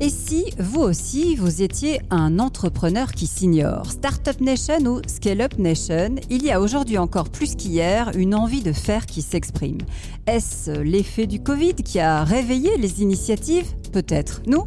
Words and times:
Et 0.00 0.08
si 0.08 0.46
vous 0.58 0.80
aussi, 0.80 1.36
vous 1.36 1.62
étiez 1.62 2.00
un 2.10 2.38
entrepreneur 2.38 3.12
qui 3.12 3.26
s'ignore? 3.26 3.90
Startup 3.90 4.40
Nation 4.40 4.84
ou 4.86 5.00
Scale-up 5.06 5.58
Nation, 5.58 6.16
il 6.28 6.44
y 6.44 6.50
a 6.50 6.60
aujourd'hui 6.60 6.98
encore 6.98 7.28
plus 7.28 7.54
qu'hier 7.54 8.10
une 8.16 8.34
envie 8.34 8.62
de 8.62 8.72
faire 8.72 9.06
qui 9.06 9.22
s'exprime. 9.22 9.78
Est-ce 10.26 10.72
l'effet 10.72 11.26
du 11.26 11.40
Covid 11.40 11.74
qui 11.74 12.00
a 12.00 12.24
réveillé 12.24 12.76
les 12.78 13.00
initiatives? 13.00 13.66
Peut-être. 13.92 14.42
Nous, 14.46 14.64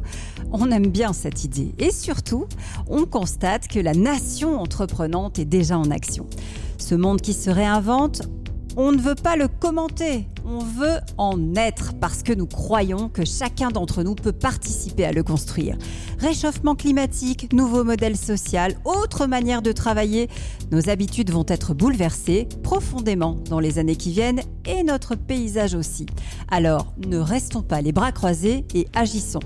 on 0.51 0.71
aime 0.71 0.87
bien 0.87 1.11
cette 1.11 1.43
idée. 1.43 1.73
Et 1.79 1.91
surtout, 1.91 2.45
on 2.87 3.05
constate 3.05 3.67
que 3.67 3.79
la 3.79 3.93
nation 3.93 4.59
entreprenante 4.59 5.39
est 5.39 5.45
déjà 5.45 5.77
en 5.77 5.91
action. 5.91 6.27
Ce 6.77 6.95
monde 6.95 7.19
qui 7.19 7.33
se 7.33 7.49
réinvente, 7.49 8.21
on 8.77 8.91
ne 8.91 9.01
veut 9.01 9.15
pas 9.15 9.35
le 9.35 9.47
commenter, 9.47 10.27
on 10.45 10.59
veut 10.59 10.99
en 11.17 11.55
être 11.55 11.93
parce 11.99 12.23
que 12.23 12.33
nous 12.33 12.45
croyons 12.45 13.09
que 13.09 13.23
chacun 13.23 13.69
d'entre 13.69 14.03
nous 14.03 14.15
peut 14.15 14.33
participer 14.33 15.05
à 15.05 15.11
le 15.11 15.23
construire. 15.23 15.77
Réchauffement 16.19 16.75
climatique, 16.75 17.53
nouveau 17.53 17.83
modèle 17.83 18.17
social, 18.17 18.75
autre 18.83 19.27
manière 19.27 19.61
de 19.61 19.71
travailler, 19.71 20.29
nos 20.71 20.89
habitudes 20.89 21.31
vont 21.31 21.45
être 21.47 21.73
bouleversées 21.73 22.47
profondément 22.63 23.37
dans 23.49 23.59
les 23.59 23.79
années 23.79 23.95
qui 23.95 24.11
viennent 24.11 24.41
et 24.65 24.83
notre 24.83 25.15
paysage 25.15 25.73
aussi. 25.73 26.05
Alors, 26.49 26.93
ne 27.07 27.17
restons 27.17 27.61
pas 27.61 27.81
les 27.81 27.91
bras 27.91 28.11
croisés 28.11 28.65
et 28.73 28.87
agissons. 28.93 29.39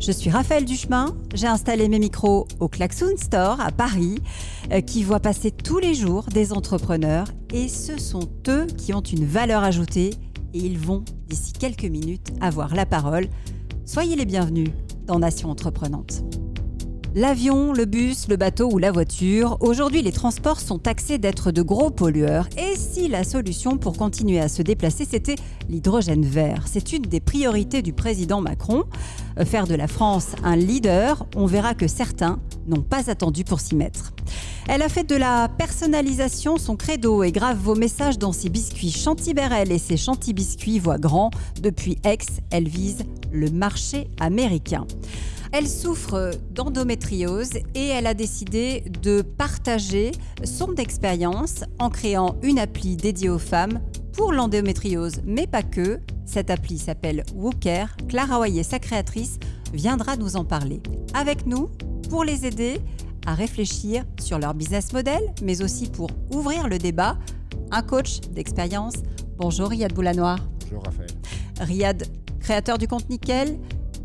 Je 0.00 0.12
suis 0.12 0.28
Raphaël 0.28 0.64
Duchemin, 0.64 1.16
j'ai 1.34 1.46
installé 1.46 1.88
mes 1.88 1.98
micros 1.98 2.46
au 2.60 2.68
Klaxoon 2.68 3.16
Store 3.16 3.60
à 3.60 3.70
Paris, 3.70 4.18
euh, 4.72 4.80
qui 4.80 5.02
voit 5.02 5.20
passer 5.20 5.50
tous 5.50 5.78
les 5.78 5.94
jours 5.94 6.24
des 6.24 6.52
entrepreneurs 6.52 7.26
et 7.52 7.68
ce 7.68 7.98
sont 7.98 8.28
eux 8.48 8.66
qui 8.66 8.92
ont 8.92 9.00
une 9.00 9.24
valeur 9.24 9.62
ajoutée 9.62 10.10
et 10.52 10.58
ils 10.58 10.78
vont, 10.78 11.04
d'ici 11.28 11.52
quelques 11.52 11.84
minutes, 11.84 12.32
avoir 12.40 12.74
la 12.74 12.86
parole. 12.86 13.28
Soyez 13.86 14.16
les 14.16 14.26
bienvenus 14.26 14.68
dans 15.06 15.18
Nation 15.18 15.50
Entreprenante. 15.50 16.22
L'avion, 17.16 17.72
le 17.72 17.84
bus, 17.84 18.26
le 18.26 18.34
bateau 18.34 18.68
ou 18.72 18.78
la 18.78 18.90
voiture, 18.90 19.56
aujourd'hui 19.60 20.02
les 20.02 20.10
transports 20.10 20.58
sont 20.58 20.80
taxés 20.80 21.16
d'être 21.16 21.52
de 21.52 21.62
gros 21.62 21.90
pollueurs. 21.90 22.48
Et 22.58 22.76
si 22.76 23.06
la 23.06 23.22
solution 23.22 23.78
pour 23.78 23.96
continuer 23.96 24.40
à 24.40 24.48
se 24.48 24.62
déplacer, 24.62 25.06
c'était 25.08 25.36
l'hydrogène 25.68 26.24
vert? 26.24 26.64
C'est 26.66 26.92
une 26.92 27.02
des 27.02 27.20
priorités 27.20 27.82
du 27.82 27.92
président 27.92 28.40
Macron. 28.40 28.82
Euh, 29.38 29.44
faire 29.44 29.68
de 29.68 29.76
la 29.76 29.86
France 29.86 30.30
un 30.42 30.56
leader, 30.56 31.24
on 31.36 31.46
verra 31.46 31.74
que 31.74 31.86
certains 31.86 32.40
n'ont 32.66 32.82
pas 32.82 33.08
attendu 33.08 33.44
pour 33.44 33.60
s'y 33.60 33.76
mettre. 33.76 34.12
Elle 34.66 34.82
a 34.82 34.88
fait 34.88 35.08
de 35.08 35.14
la 35.14 35.48
personnalisation 35.48 36.56
son 36.56 36.74
credo 36.74 37.22
et 37.22 37.30
grave 37.30 37.58
vos 37.58 37.76
messages 37.76 38.18
dans 38.18 38.32
ses 38.32 38.48
biscuits 38.48 38.90
Chantiberel 38.90 39.70
et 39.70 39.78
ses 39.78 39.96
Chantibiscuits 39.96 40.80
voient 40.80 40.98
grand. 40.98 41.30
Depuis 41.62 41.96
Aix, 42.02 42.18
elle 42.50 42.66
vise 42.66 43.04
le 43.30 43.50
marché 43.50 44.08
américain. 44.18 44.84
Elle 45.56 45.68
souffre 45.68 46.32
d'endométriose 46.50 47.52
et 47.76 47.86
elle 47.86 48.08
a 48.08 48.14
décidé 48.14 48.82
de 49.02 49.22
partager 49.22 50.10
son 50.42 50.74
expérience 50.74 51.62
en 51.78 51.90
créant 51.90 52.34
une 52.42 52.58
appli 52.58 52.96
dédiée 52.96 53.28
aux 53.28 53.38
femmes 53.38 53.80
pour 54.14 54.32
l'endométriose, 54.32 55.22
mais 55.24 55.46
pas 55.46 55.62
que. 55.62 56.00
Cette 56.26 56.50
appli 56.50 56.76
s'appelle 56.76 57.22
Wooker. 57.36 57.86
Clara 58.08 58.40
Hoyer, 58.40 58.64
sa 58.64 58.80
créatrice, 58.80 59.38
viendra 59.72 60.16
nous 60.16 60.34
en 60.34 60.44
parler. 60.44 60.82
Avec 61.14 61.46
nous, 61.46 61.70
pour 62.10 62.24
les 62.24 62.46
aider 62.46 62.80
à 63.24 63.34
réfléchir 63.34 64.02
sur 64.20 64.40
leur 64.40 64.54
business 64.54 64.92
model, 64.92 65.22
mais 65.40 65.62
aussi 65.62 65.88
pour 65.88 66.10
ouvrir 66.32 66.66
le 66.66 66.78
débat, 66.78 67.16
un 67.70 67.82
coach 67.82 68.22
d'expérience. 68.32 68.94
Bonjour 69.38 69.68
Riyad 69.68 69.92
Boulanoir. 69.92 70.40
Bonjour 70.64 70.82
Raphaël. 70.82 71.10
Riyad, 71.60 72.08
créateur 72.40 72.76
du 72.76 72.88
compte 72.88 73.08
Nickel, 73.08 73.56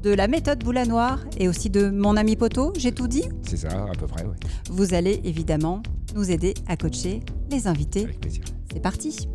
de 0.01 0.11
la 0.11 0.27
méthode 0.27 0.63
Boula 0.63 0.85
Noire 0.85 1.19
et 1.37 1.47
aussi 1.47 1.69
de 1.69 1.89
mon 1.89 2.15
ami 2.15 2.35
Poto, 2.35 2.73
j'ai 2.77 2.91
tout 2.91 3.07
dit 3.07 3.23
C'est 3.43 3.57
ça, 3.57 3.69
à 3.69 3.95
peu 3.97 4.07
près, 4.07 4.23
oui. 4.23 4.35
Vous 4.69 4.93
allez 4.93 5.21
évidemment 5.23 5.81
nous 6.15 6.31
aider 6.31 6.53
à 6.67 6.77
coacher 6.77 7.21
les 7.51 7.67
invités. 7.67 8.03
Avec 8.03 8.19
plaisir. 8.19 8.43
C'est 8.71 8.81
parti 8.81 9.27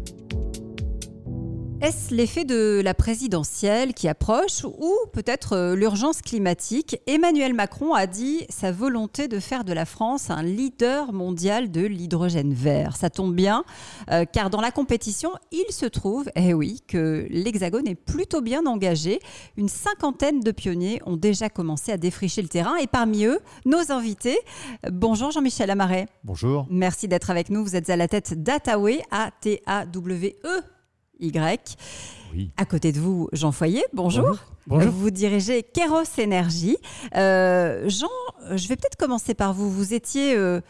est-ce 1.85 2.15
l'effet 2.15 2.47
de 2.47 2.81
la 2.83 2.95
présidentielle 2.95 3.93
qui 3.93 4.09
approche 4.09 4.65
ou 4.65 4.91
peut-être 5.13 5.53
euh, 5.53 5.77
l'urgence 5.77 6.23
climatique? 6.23 6.97
Emmanuel 7.07 7.53
Macron 7.53 7.93
a 7.93 8.07
dit 8.07 8.47
sa 8.49 8.73
volonté 8.73 9.29
de 9.29 9.39
faire 9.39 9.65
de 9.65 9.73
la 9.75 9.85
France 9.85 10.31
un 10.31 10.43
leader 10.43 11.13
mondial 11.13 11.71
de 11.71 11.83
l'hydrogène 11.83 12.55
vert. 12.55 12.97
Ça 12.97 13.11
tombe 13.11 13.35
bien, 13.35 13.65
euh, 14.11 14.25
car 14.25 14.49
dans 14.49 14.63
la 14.63 14.71
compétition, 14.71 15.33
il 15.53 15.67
se 15.73 15.85
trouve, 15.85 16.31
eh 16.37 16.55
oui, 16.55 16.81
que 16.89 17.27
l'Hexagone 17.29 17.87
est 17.87 17.95
plutôt 17.95 18.41
bien 18.41 18.65
engagé. 18.65 19.21
Une 19.59 19.69
cinquantaine 19.69 20.41
de 20.41 20.53
pionniers 20.53 21.03
ont 21.05 21.19
déjà 21.19 21.51
commencé 21.51 21.93
à 21.93 21.99
défricher 21.99 22.41
le 22.41 22.49
terrain 22.49 22.77
et 22.77 22.87
parmi 22.87 23.27
eux, 23.27 23.41
nos 23.67 23.93
invités. 23.93 24.39
Bonjour 24.91 25.33
Jean-Michel 25.33 25.71
Amaret. 25.71 26.07
Bonjour. 26.25 26.67
Merci 26.71 27.09
d'être 27.09 27.29
avec 27.29 27.51
nous. 27.51 27.63
Vous 27.63 27.77
êtes 27.77 27.91
à 27.91 27.97
la 27.97 28.09
tête 28.09 28.43
d'Ataway, 28.43 29.03
A-T-A-W-E 29.11 30.74
y. 31.21 31.33
À 32.57 32.65
côté 32.65 32.93
de 32.93 32.99
vous, 32.99 33.29
Jean 33.33 33.53
Foyer, 33.53 33.85
bonjour. 33.93 34.39
Bonjour. 34.67 34.91
Vous 34.91 35.11
dirigez 35.11 35.63
Keros 35.63 36.03
Énergie. 36.19 36.77
Euh, 37.15 37.89
Jean, 37.89 38.09
je 38.51 38.67
vais 38.67 38.77
peut-être 38.77 38.97
commencer 38.97 39.35
par 39.35 39.53
vous. 39.53 39.71
Vous 39.71 39.95
étiez 39.95 40.35
euh, 40.35 40.61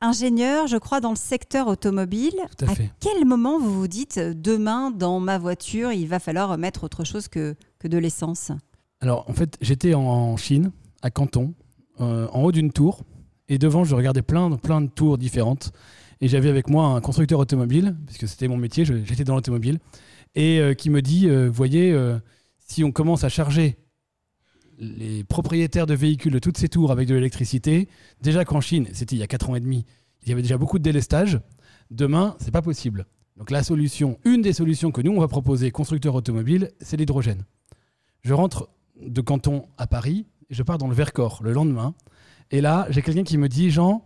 ingénieur, 0.00 0.66
je 0.66 0.76
crois, 0.76 1.00
dans 1.00 1.10
le 1.10 1.16
secteur 1.16 1.66
automobile. 1.68 2.36
Tout 2.58 2.66
à, 2.66 2.74
fait. 2.74 2.90
quel 3.00 3.24
moment 3.24 3.58
vous 3.58 3.72
vous 3.72 3.88
dites, 3.88 4.18
demain, 4.18 4.90
dans 4.90 5.20
ma 5.20 5.38
voiture, 5.38 5.92
il 5.92 6.06
va 6.06 6.18
falloir 6.18 6.56
mettre 6.58 6.84
autre 6.84 7.04
chose 7.04 7.28
que, 7.28 7.56
que 7.78 7.88
de 7.88 7.98
l'essence? 7.98 8.52
Alors, 9.00 9.28
en 9.28 9.32
fait, 9.32 9.56
j'étais 9.60 9.94
en 9.94 10.36
Chine, 10.36 10.70
à 11.02 11.10
Canton, 11.10 11.54
euh, 12.00 12.28
en 12.32 12.42
haut 12.42 12.52
d'une 12.52 12.72
tour. 12.72 13.02
Et 13.48 13.58
devant, 13.58 13.84
je 13.84 13.96
regardais 13.96 14.22
plein, 14.22 14.50
plein 14.52 14.80
de 14.80 14.88
tours 14.88 15.18
différentes. 15.18 15.72
Et 16.20 16.28
j'avais 16.28 16.50
avec 16.50 16.68
moi 16.68 16.86
un 16.86 17.00
constructeur 17.00 17.38
automobile, 17.38 17.96
puisque 18.06 18.28
c'était 18.28 18.48
mon 18.48 18.56
métier, 18.56 18.84
j'étais 18.84 19.24
dans 19.24 19.34
l'automobile, 19.34 19.78
et 20.34 20.60
euh, 20.60 20.74
qui 20.74 20.90
me 20.90 21.00
dit, 21.00 21.28
euh, 21.28 21.48
voyez, 21.48 21.92
euh, 21.92 22.18
si 22.58 22.84
on 22.84 22.92
commence 22.92 23.24
à 23.24 23.28
charger 23.28 23.78
les 24.78 25.24
propriétaires 25.24 25.86
de 25.86 25.94
véhicules 25.94 26.32
de 26.32 26.38
toutes 26.38 26.58
ces 26.58 26.68
tours 26.68 26.92
avec 26.92 27.08
de 27.08 27.14
l'électricité, 27.14 27.88
déjà 28.20 28.44
qu'en 28.44 28.60
Chine, 28.60 28.86
c'était 28.92 29.16
il 29.16 29.18
y 29.18 29.22
a 29.22 29.26
4 29.26 29.50
ans 29.50 29.54
et 29.56 29.60
demi, 29.60 29.84
il 30.22 30.28
y 30.28 30.32
avait 30.32 30.42
déjà 30.42 30.58
beaucoup 30.58 30.78
de 30.78 30.84
délestage, 30.84 31.40
demain, 31.90 32.36
c'est 32.38 32.50
pas 32.50 32.62
possible. 32.62 33.06
Donc 33.36 33.50
la 33.50 33.62
solution, 33.62 34.18
une 34.24 34.42
des 34.42 34.52
solutions 34.52 34.90
que 34.90 35.00
nous, 35.00 35.12
on 35.12 35.20
va 35.20 35.28
proposer, 35.28 35.70
constructeur 35.70 36.14
automobile, 36.14 36.70
c'est 36.80 36.96
l'hydrogène. 36.96 37.44
Je 38.22 38.34
rentre 38.34 38.68
de 39.00 39.20
Canton 39.22 39.66
à 39.78 39.86
Paris, 39.86 40.26
je 40.50 40.62
pars 40.62 40.76
dans 40.76 40.88
le 40.88 40.94
Vercors 40.94 41.40
le 41.42 41.52
lendemain, 41.52 41.94
et 42.50 42.60
là, 42.60 42.86
j'ai 42.90 43.00
quelqu'un 43.00 43.22
qui 43.22 43.38
me 43.38 43.48
dit, 43.48 43.70
Jean, 43.70 44.04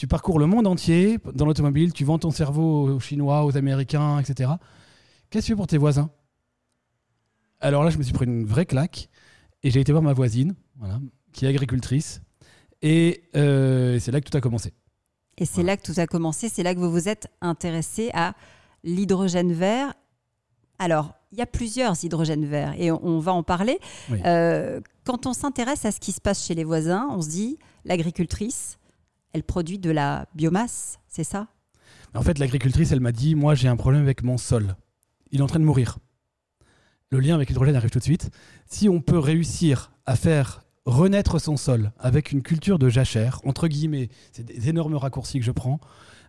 tu 0.00 0.06
parcours 0.06 0.38
le 0.38 0.46
monde 0.46 0.66
entier 0.66 1.18
dans 1.34 1.44
l'automobile, 1.44 1.92
tu 1.92 2.06
vends 2.06 2.18
ton 2.18 2.30
cerveau 2.30 2.88
aux 2.88 3.00
Chinois, 3.00 3.44
aux 3.44 3.58
Américains, 3.58 4.18
etc. 4.18 4.52
Qu'est-ce 5.28 5.42
que 5.42 5.46
tu 5.48 5.52
fais 5.52 5.56
pour 5.56 5.66
tes 5.66 5.76
voisins? 5.76 6.08
Alors 7.60 7.84
là, 7.84 7.90
je 7.90 7.98
me 7.98 8.02
suis 8.02 8.14
pris 8.14 8.24
une 8.24 8.46
vraie 8.46 8.64
claque 8.64 9.10
et 9.62 9.70
j'ai 9.70 9.78
été 9.78 9.92
voir 9.92 10.02
ma 10.02 10.14
voisine, 10.14 10.54
voilà, 10.78 11.00
qui 11.34 11.44
est 11.44 11.48
agricultrice. 11.48 12.22
Et 12.80 13.24
euh, 13.36 13.98
c'est 14.00 14.10
là 14.10 14.22
que 14.22 14.30
tout 14.30 14.34
a 14.38 14.40
commencé. 14.40 14.72
Et 15.36 15.44
c'est 15.44 15.62
là 15.62 15.76
que 15.76 15.82
tout 15.82 16.00
a 16.00 16.06
commencé, 16.06 16.48
c'est 16.48 16.62
là 16.62 16.74
que 16.74 16.80
vous 16.80 16.90
vous 16.90 17.06
êtes 17.06 17.28
intéressé 17.42 18.10
à 18.14 18.32
l'hydrogène 18.82 19.52
vert. 19.52 19.92
Alors, 20.78 21.12
il 21.30 21.36
y 21.36 21.42
a 21.42 21.46
plusieurs 21.46 22.02
hydrogènes 22.02 22.46
verts 22.46 22.72
et 22.78 22.90
on, 22.90 23.18
va 23.18 23.34
en 23.34 23.42
parler. 23.42 23.78
Euh, 24.24 24.80
quand 25.04 25.26
on 25.26 25.34
s'intéresse 25.34 25.84
à 25.84 25.92
ce 25.92 26.00
qui 26.00 26.12
se 26.12 26.22
passe 26.22 26.46
chez 26.46 26.54
les 26.54 26.64
voisins, 26.64 27.06
on 27.10 27.20
se 27.20 27.28
dit 27.28 27.58
l'agricultrice, 27.84 28.78
elle 29.32 29.42
produit 29.42 29.78
de 29.78 29.90
la 29.90 30.26
biomasse, 30.34 30.98
c'est 31.08 31.24
ça? 31.24 31.48
En 32.14 32.22
fait, 32.22 32.38
l'agricultrice, 32.38 32.92
elle 32.92 33.00
m'a 33.00 33.12
dit, 33.12 33.34
moi 33.34 33.54
j'ai 33.54 33.68
un 33.68 33.76
problème 33.76 34.02
avec 34.02 34.22
mon 34.22 34.38
sol. 34.38 34.74
Il 35.30 35.40
est 35.40 35.42
en 35.42 35.46
train 35.46 35.60
de 35.60 35.64
mourir. 35.64 35.98
Le 37.10 37.20
lien 37.20 37.34
avec 37.34 37.48
l'hydrogène 37.48 37.76
arrive 37.76 37.90
tout 37.90 37.98
de 37.98 38.04
suite. 38.04 38.30
Si 38.66 38.88
on 38.88 39.00
peut 39.00 39.18
réussir 39.18 39.92
à 40.06 40.16
faire 40.16 40.64
renaître 40.86 41.40
son 41.40 41.56
sol 41.56 41.92
avec 41.98 42.32
une 42.32 42.42
culture 42.42 42.78
de 42.78 42.88
jachère, 42.88 43.40
entre 43.44 43.68
guillemets, 43.68 44.08
c'est 44.32 44.44
des 44.44 44.68
énormes 44.68 44.96
raccourcis 44.96 45.38
que 45.38 45.44
je 45.44 45.50
prends, 45.50 45.80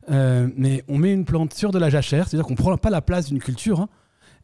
euh, 0.09 0.49
mais 0.55 0.83
on 0.87 0.97
met 0.97 1.13
une 1.13 1.25
plante 1.25 1.53
sur 1.53 1.71
de 1.71 1.79
la 1.79 1.89
jachère, 1.89 2.27
c'est-à-dire 2.27 2.45
qu'on 2.45 2.53
ne 2.53 2.57
prend 2.57 2.75
pas 2.77 2.89
la 2.89 3.01
place 3.01 3.27
d'une 3.27 3.39
culture, 3.39 3.79
hein, 3.79 3.89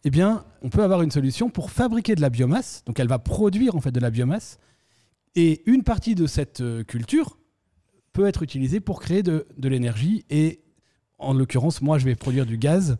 eh 0.03 0.09
bien, 0.09 0.45
on 0.61 0.69
peut 0.69 0.83
avoir 0.83 1.01
une 1.01 1.11
solution 1.11 1.49
pour 1.49 1.71
fabriquer 1.71 2.15
de 2.15 2.21
la 2.21 2.29
biomasse. 2.29 2.83
Donc, 2.85 2.99
elle 2.99 3.07
va 3.07 3.19
produire 3.19 3.75
en 3.75 3.81
fait 3.81 3.91
de 3.91 3.99
la 3.99 4.11
biomasse. 4.11 4.59
Et 5.35 5.63
une 5.69 5.83
partie 5.83 6.15
de 6.15 6.27
cette 6.27 6.61
euh, 6.61 6.83
culture 6.83 7.37
peut 8.17 8.25
être 8.25 8.41
utilisé 8.41 8.79
pour 8.79 8.99
créer 8.99 9.21
de, 9.21 9.45
l'énergie. 9.61 10.25
Et 10.31 10.63
en 11.19 11.35
l'occurrence, 11.35 11.83
moi, 11.83 11.99
je 11.99 12.05
vais 12.05 12.15
produire 12.15 12.47
du 12.47 12.57
gaz 12.57 12.97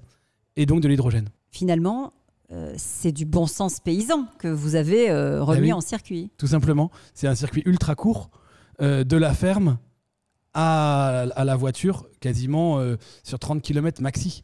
et 0.56 0.68
donc 0.68 0.82
de 0.82 0.88
l'hydrogène. 0.88 1.30
Finalement, 1.50 2.14
euh, 2.52 2.72
c'est 2.78 3.12
du 3.12 3.26
bon 3.26 3.48
sens 3.48 3.80
paysan 3.80 4.28
que 4.38 4.48
vous 4.48 4.76
avez 4.76 5.10
euh, 5.10 5.44
remis 5.44 5.72
ah 5.72 5.78
en 5.78 5.82
circuit. 5.82 6.30
Tout 6.38 6.46
simplement, 6.46 6.92
c'est 7.16 7.26
un 7.26 7.34
circuit 7.34 7.64
ultra 7.66 7.96
court 7.96 8.30
euh, 8.80 9.04
de 9.04 9.18
la 9.18 9.34
ferme 9.34 9.80
à, 10.54 11.26
la 11.36 11.56
voiture, 11.56 12.08
quasiment 12.20 12.80
sur 13.24 13.40
30 13.40 13.64
km 13.64 14.04
maxi. 14.04 14.44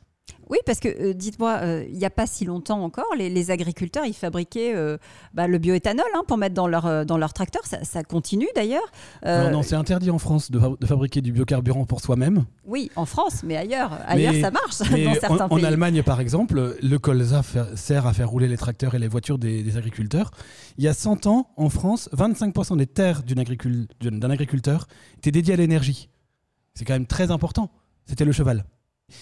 Oui, 0.54 0.60
parce 0.68 0.80
que 0.80 0.88
euh, 0.88 1.14
dites-moi, 1.14 1.62
euh, 1.64 1.84
il 1.90 1.98
n'y 1.98 2.06
a 2.06 2.12
pas 2.12 2.28
si 2.28 2.46
longtemps 2.46 2.84
encore, 2.84 3.08
les, 3.18 3.50
agriculteurs, 3.50 4.06
ils 4.06 4.14
fabriquaient 4.14 4.76
euh, 4.76 5.00
bah, 5.34 5.48
le 5.48 5.58
bioéthanol 5.58 6.06
hein, 6.16 6.22
pour 6.28 6.38
mettre 6.38 6.54
dans 6.54 6.68
leur, 6.68 7.08
dans 7.08 7.18
leur 7.18 7.34
tracteur. 7.34 7.64
Ça, 7.66 8.04
continue 8.04 8.46
d'ailleurs. 8.56 8.86
non, 9.26 9.50
non 9.50 9.64
c'est 9.64 9.74
interdit 9.74 10.12
en 10.12 10.20
France 10.20 10.52
de, 10.52 10.60
fabriquer 10.86 11.22
du 11.22 11.32
biocarburant 11.32 11.86
pour 11.86 12.02
soi-même. 12.02 12.46
Oui, 12.66 12.92
en 12.96 13.08
France, 13.08 13.42
mais 13.44 13.58
ailleurs, 13.58 13.98
ailleurs 14.06 14.36
ça 14.36 14.52
marche 14.52 14.78
dans 14.80 15.14
certains 15.16 15.46
en, 15.46 15.50
pays. 15.50 15.66
En 15.66 15.68
Allemagne, 15.68 16.04
par 16.04 16.20
exemple, 16.20 16.78
le 16.80 17.00
colza 17.00 17.42
sert 17.74 18.06
à 18.06 18.14
faire 18.14 18.30
rouler 18.30 18.48
les 18.48 18.58
tracteurs 18.58 18.94
et 18.94 19.00
les 19.00 19.08
voitures 19.08 19.40
des, 19.40 19.64
des 19.64 19.78
agriculteurs. 19.78 20.30
Il 20.78 20.84
y 20.84 20.88
a 20.88 20.94
100 20.94 21.26
ans, 21.26 21.50
en 21.58 21.70
France, 21.70 22.12
25% 22.16 22.78
des 22.78 22.86
terres 22.86 23.24
d'un 23.24 24.30
agriculteur 24.30 24.86
étaient 25.18 25.32
dédiées 25.32 25.56
à 25.56 25.58
l'énergie. 25.58 26.10
C'est 26.76 26.86
quand 26.86 26.94
même 26.94 27.08
très 27.08 27.32
important. 27.32 27.72
C'était 28.06 28.26
le 28.26 28.34
cheval. 28.34 28.66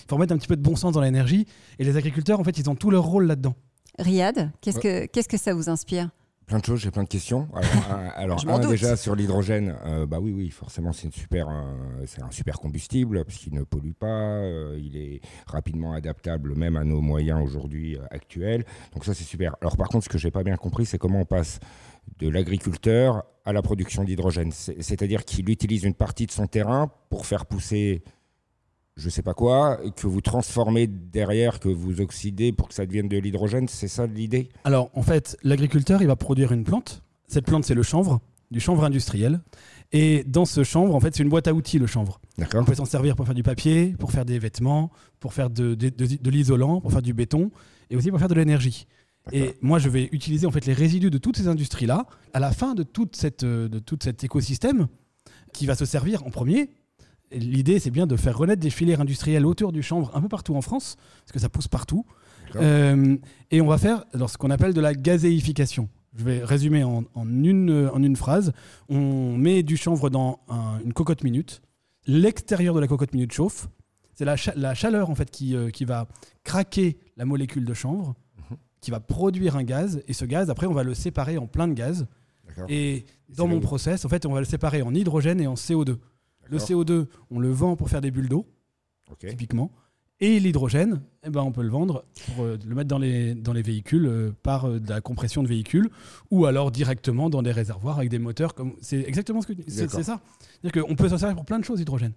Il 0.04 0.10
faut 0.10 0.16
remettre 0.16 0.34
un 0.34 0.38
petit 0.38 0.48
peu 0.48 0.56
de 0.56 0.62
bon 0.62 0.76
sens 0.76 0.94
dans 0.94 1.02
l'énergie. 1.02 1.46
Et 1.80 1.84
les 1.84 1.98
agriculteurs, 1.98 2.40
en 2.40 2.44
fait, 2.44 2.58
ils 2.58 2.70
ont 2.70 2.76
tout 2.76 2.92
leur 2.92 3.04
rôle 3.04 3.28
là-dedans. 3.28 3.56
Riyad, 4.00 4.52
qu'est-ce 4.62 4.80
que, 4.80 5.06
qu'est-ce 5.06 5.30
que 5.30 5.38
ça 5.38 5.54
vous 5.54 5.70
inspire 5.70 6.10
Plein 6.48 6.60
de 6.60 6.66
choses, 6.66 6.82
j'ai 6.82 6.92
plein 6.92 7.04
de 7.04 7.08
questions. 7.08 7.48
Alors, 8.16 8.46
un, 8.50 8.60
déjà 8.60 8.98
sur 8.98 9.16
l'hydrogène, 9.16 9.76
euh, 9.86 10.06
bah 10.06 10.20
oui, 10.20 10.34
oui, 10.34 10.50
forcément, 10.50 10.92
c'est 10.92 11.06
une 11.06 11.14
super, 11.14 11.48
euh, 11.48 12.04
c'est 12.06 12.22
un 12.22 12.32
super 12.32 12.60
combustible 12.60 13.24
parce 13.24 13.38
qu'il 13.38 13.54
ne 13.54 13.64
pollue 13.64 13.94
pas, 13.94 14.08
euh, 14.08 14.78
il 14.78 14.98
est 14.98 15.22
rapidement 15.46 15.94
adaptable 15.94 16.56
même 16.56 16.76
à 16.76 16.84
nos 16.84 17.00
moyens 17.00 17.42
aujourd'hui 17.42 17.98
actuels. 18.10 18.66
Donc 18.94 19.06
ça, 19.06 19.14
c'est 19.14 19.24
super. 19.24 19.56
Alors 19.62 19.78
par 19.78 19.88
contre, 19.88 20.04
ce 20.04 20.10
que 20.10 20.18
j'ai 20.18 20.32
pas 20.32 20.44
bien 20.44 20.58
compris, 20.58 20.86
c'est 20.86 20.98
comment 20.98 21.22
on 21.22 21.26
passe 21.26 21.60
de 22.20 22.28
l'agriculteur 22.28 23.24
à 23.46 23.54
la 23.54 23.62
production 23.62 24.04
d'hydrogène. 24.04 24.52
C'est-à-dire 24.52 25.24
qu'il 25.24 25.50
utilise 25.50 25.84
une 25.84 25.94
partie 25.94 26.26
de 26.26 26.32
son 26.32 26.48
terrain 26.48 26.92
pour 27.10 27.26
faire 27.26 27.46
pousser 27.46 28.04
je 28.98 29.10
sais 29.10 29.22
pas 29.22 29.34
quoi, 29.34 29.80
que 29.96 30.08
vous 30.08 30.22
transformez 30.22 30.88
derrière, 30.88 31.60
que 31.60 31.70
vous 31.70 32.02
oxydez 32.02 32.52
pour 32.52 32.68
que 32.68 32.74
ça 32.74 32.86
devienne 32.86 33.08
de 33.08 33.18
l'hydrogène, 33.18 33.68
c'est 33.68 33.88
ça 33.88 34.06
l'idée? 34.06 34.50
Alors 34.64 34.90
en 34.94 35.02
fait, 35.02 35.38
l'agriculteur, 35.44 36.02
il 36.02 36.08
va 36.08 36.16
produire 36.16 36.52
une 36.52 36.64
plante. 36.64 37.04
Cette 37.28 37.46
plante, 37.46 37.66
c'est 37.66 37.76
le 37.76 37.84
chanvre, 37.84 38.20
du 38.52 38.60
chanvre 38.60 38.84
industriel. 38.84 39.42
Et 39.94 40.24
dans 40.26 40.46
ce 40.46 40.64
chanvre, 40.64 40.96
en 40.96 41.00
fait, 41.00 41.16
c'est 41.16 41.24
une 41.24 41.30
boîte 41.30 41.48
à 41.48 41.54
outils, 41.54 41.80
le 41.80 41.88
chanvre. 41.88 42.20
On 42.54 42.64
peut 42.64 42.76
s'en 42.76 42.86
servir 42.86 43.16
pour 43.16 43.26
faire 43.26 43.36
du 43.36 43.44
papier, 43.44 43.96
pour 44.00 44.12
faire 44.12 44.26
des 44.26 44.40
vêtements, 44.40 44.92
pour 45.20 45.34
faire 45.34 45.50
de, 45.50 45.76
de 45.76 46.30
l'isolant, 46.30 46.82
pour 46.82 46.92
faire 46.92 47.02
du 47.02 47.14
béton, 47.14 47.52
et 47.90 47.96
aussi 47.96 48.10
pour 48.10 48.20
faire 48.20 48.30
de 48.30 48.36
l'énergie. 48.36 48.88
Et 49.32 49.56
moi, 49.62 49.80
je 49.80 49.90
vais 49.90 50.10
utiliser 50.12 50.48
en 50.48 50.52
fait 50.52 50.66
les 50.66 50.74
résidus 50.74 51.12
de 51.12 51.18
toutes 51.18 51.38
ces 51.38 51.48
industries-là 51.48 52.08
à 52.34 52.40
la 52.40 52.52
fin 52.52 52.74
de, 52.74 52.84
toute 52.84 53.16
cette, 53.16 53.46
de 53.46 53.80
tout 53.80 54.00
cet 54.02 54.24
écosystème 54.24 54.88
qui 55.54 55.66
va 55.66 55.76
se 55.76 55.86
servir 55.86 56.26
en 56.26 56.30
premier 56.30 56.72
l'idée, 57.32 57.80
c'est 57.80 57.92
bien 57.92 58.08
de 58.08 58.16
faire 58.16 58.38
renaître 58.38 58.62
des 58.62 58.70
filières 58.70 59.02
industrielles 59.02 59.46
autour 59.46 59.72
du 59.72 59.84
chanvre 59.84 60.12
un 60.16 60.22
peu 60.22 60.28
partout 60.28 60.56
en 60.56 60.62
France, 60.62 60.98
parce 61.22 61.32
que 61.32 61.40
ça 61.40 61.50
pousse 61.50 61.68
partout. 61.68 62.06
Euh, 62.56 63.18
et 63.50 63.62
on 63.62 63.68
va 63.68 63.78
faire 63.78 64.04
ce 64.28 64.38
qu'on 64.38 64.50
appelle 64.50 64.74
de 64.74 64.82
la 64.82 64.94
gazéification. 64.94 65.90
Je 66.18 66.26
vais 66.26 66.44
résumer 66.44 66.84
en, 66.84 67.06
une, 67.16 67.90
en 67.94 68.04
une 68.04 68.16
phrase. 68.18 68.52
On 68.90 69.38
met 69.38 69.64
du 69.64 69.78
chanvre 69.78 70.10
dans 70.10 70.40
une 70.84 70.94
cocotte 70.94 71.24
minute. 71.24 71.62
L'extérieur 72.06 72.76
de 72.76 72.80
la 72.80 72.88
cocotte 72.88 73.14
minute 73.14 73.32
chauffe. 73.32 73.70
C'est 74.14 74.26
la, 74.26 74.36
la, 74.56 74.74
chaleur 74.74 75.10
en 75.10 75.16
fait 75.16 75.32
qui, 75.32 75.56
euh, 75.56 75.70
qui, 75.70 75.86
va 75.86 76.08
craquer 76.44 76.98
la 77.16 77.26
molécule 77.26 77.64
de 77.64 77.74
chanvre, 77.74 78.14
mhm. 78.50 78.58
qui 78.82 78.92
va 78.92 79.00
produire 79.00 79.56
un 79.56 79.64
gaz. 79.64 80.04
Et 80.08 80.14
ce 80.14 80.26
gaz, 80.26 80.50
après, 80.50 80.68
on 80.68 80.74
va 80.74 80.84
le 80.84 80.94
séparer 80.94 81.38
en 81.38 81.48
plein 81.48 81.68
de 81.68 81.74
gaz. 81.74 82.08
Et 82.68 83.06
dans 83.30 83.48
mon 83.48 83.62
process, 83.62 84.04
en 84.04 84.10
fait, 84.10 84.26
on 84.26 84.34
va 84.34 84.40
le 84.40 84.46
séparer 84.46 84.82
en 84.82 84.94
hydrogène 84.94 85.40
et 85.40 85.48
en 85.48 85.54
CO2. 85.54 85.98
Le 86.52 86.58
CO2, 86.58 87.08
on 87.32 87.40
le 87.40 87.50
vend 87.50 87.76
pour 87.76 87.90
faire 87.90 88.02
des 88.02 88.12
bulles 88.12 88.30
d'eau, 88.30 88.46
typiquement. 89.20 89.72
Et 90.24 90.40
l'hydrogène, 90.40 91.02
eh 91.24 91.32
ben, 91.32 91.42
on 91.42 91.52
peut 91.52 91.64
le 91.64 91.70
vendre 91.70 92.06
pour 92.28 92.46
euh, 92.46 92.56
le 92.64 92.76
mettre 92.76 92.88
dans 92.88 93.00
les, 93.00 93.34
dans 93.34 93.54
les 93.54 93.64
véhicules 93.64 94.06
euh, 94.06 94.32
par 94.44 94.66
euh, 94.66 94.80
de 94.80 94.88
la 94.88 95.02
compression 95.02 95.42
de 95.42 95.48
véhicules 95.48 95.90
ou 96.30 96.46
alors 96.46 96.70
directement 96.70 97.32
dans 97.32 97.42
des 97.42 97.52
réservoirs 97.52 97.98
avec 97.98 98.12
des 98.12 98.20
moteurs. 98.20 98.54
Comme... 98.54 98.76
C'est 98.82 99.00
exactement 99.00 99.42
ce 99.42 99.48
que 99.48 99.54
c'est, 99.68 99.90
c'est 99.90 100.04
ça. 100.04 100.22
C'est-à-dire 100.62 100.84
qu'on 100.84 100.96
peut 100.96 101.10
s'en 101.10 101.18
servir 101.18 101.36
pour 101.36 101.46
plein 101.46 101.58
de 101.58 101.66
choses, 101.66 101.82
hydrogène. 101.82 102.14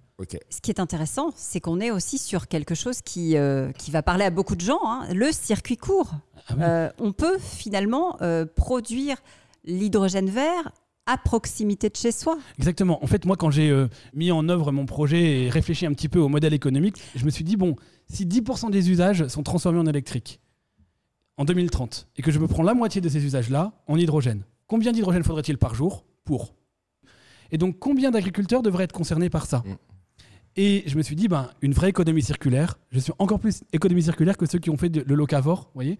Ce 0.51 0.61
qui 0.61 0.71
est 0.71 0.81
intéressant, 0.81 1.33
c'est 1.35 1.61
qu'on 1.61 1.81
est 1.81 1.91
aussi 1.91 2.19
sur 2.19 2.47
quelque 2.47 2.75
chose 2.75 3.01
qui, 3.01 3.37
qui 3.79 3.91
va 3.91 4.03
parler 4.03 4.27
à 4.27 4.31
beaucoup 4.31 4.55
de 4.55 4.61
gens, 4.61 4.81
hein, 4.85 5.07
le 5.15 5.33
circuit 5.33 5.79
court. 5.79 6.13
Ah 6.61 6.93
on 6.99 7.13
peut 7.13 7.39
finalement 7.39 8.19
produire 8.55 9.17
l'hydrogène 9.65 10.29
vert 10.29 10.73
à 11.07 11.19
proximité 11.19 11.89
de 11.89 11.97
chez 11.97 12.13
soi. 12.13 12.39
Exactement. 12.59 13.03
En 13.03 13.07
fait, 13.07 13.25
moi, 13.25 13.37
quand 13.37 13.51
j'ai 13.51 13.71
euh, 13.71 13.89
mis 14.15 14.33
en 14.33 14.49
œuvre 14.49 14.73
mon 14.73 14.87
projet 14.87 15.45
et 15.45 15.51
réfléchi 15.51 15.87
un 15.87 15.93
petit 15.93 16.09
peu 16.09 16.19
au 16.19 16.29
modèle 16.29 16.55
économique, 16.55 16.97
je 17.15 17.25
me 17.25 17.31
suis 17.31 17.45
dit, 17.45 17.57
bon, 17.57 17.77
si 18.09 18.27
10% 18.27 18.71
des 18.71 18.91
usages 18.91 19.27
sont 19.29 19.43
transformés 19.43 19.79
en 19.79 19.87
électrique 19.87 20.41
en 21.37 21.45
2030 21.45 22.09
et 22.17 22.23
que 22.23 22.31
je 22.31 22.39
me 22.39 22.47
prends 22.47 22.63
la 22.63 22.75
moitié 22.75 23.01
de 23.01 23.09
ces 23.09 23.25
usages-là 23.25 23.73
en 23.87 23.97
hydrogène, 23.97 24.45
combien 24.67 24.93
d'hydrogène 24.93 25.25
faudrait-il 25.25 25.59
par 25.59 25.75
jour 25.75 26.05
pour? 26.25 26.55
Et 27.51 27.59
donc, 27.59 27.79
combien 27.79 28.11
d'agriculteurs 28.11 28.63
devraient 28.63 28.85
être 28.85 28.93
concernés 28.93 29.31
par 29.31 29.47
ça? 29.47 29.63
Mm. 29.67 29.77
Et 30.57 30.85
je 30.87 30.97
me 30.97 31.03
suis 31.03 31.17
dit, 31.17 31.29
ben, 31.29 31.51
une 31.63 31.73
vraie 31.73 31.91
économie 31.91 32.23
circulaire, 32.23 32.79
je 32.93 33.01
suis 33.01 33.13
encore 33.19 33.41
plus 33.41 33.65
économie 33.73 34.03
circulaire 34.05 34.37
que 34.37 34.47
ceux 34.47 34.59
qui 34.59 34.71
ont 34.71 34.77
fait 34.77 34.95
le 34.95 35.15
locavore, 35.15 35.65
vous 35.65 35.75
voyez? 35.75 35.99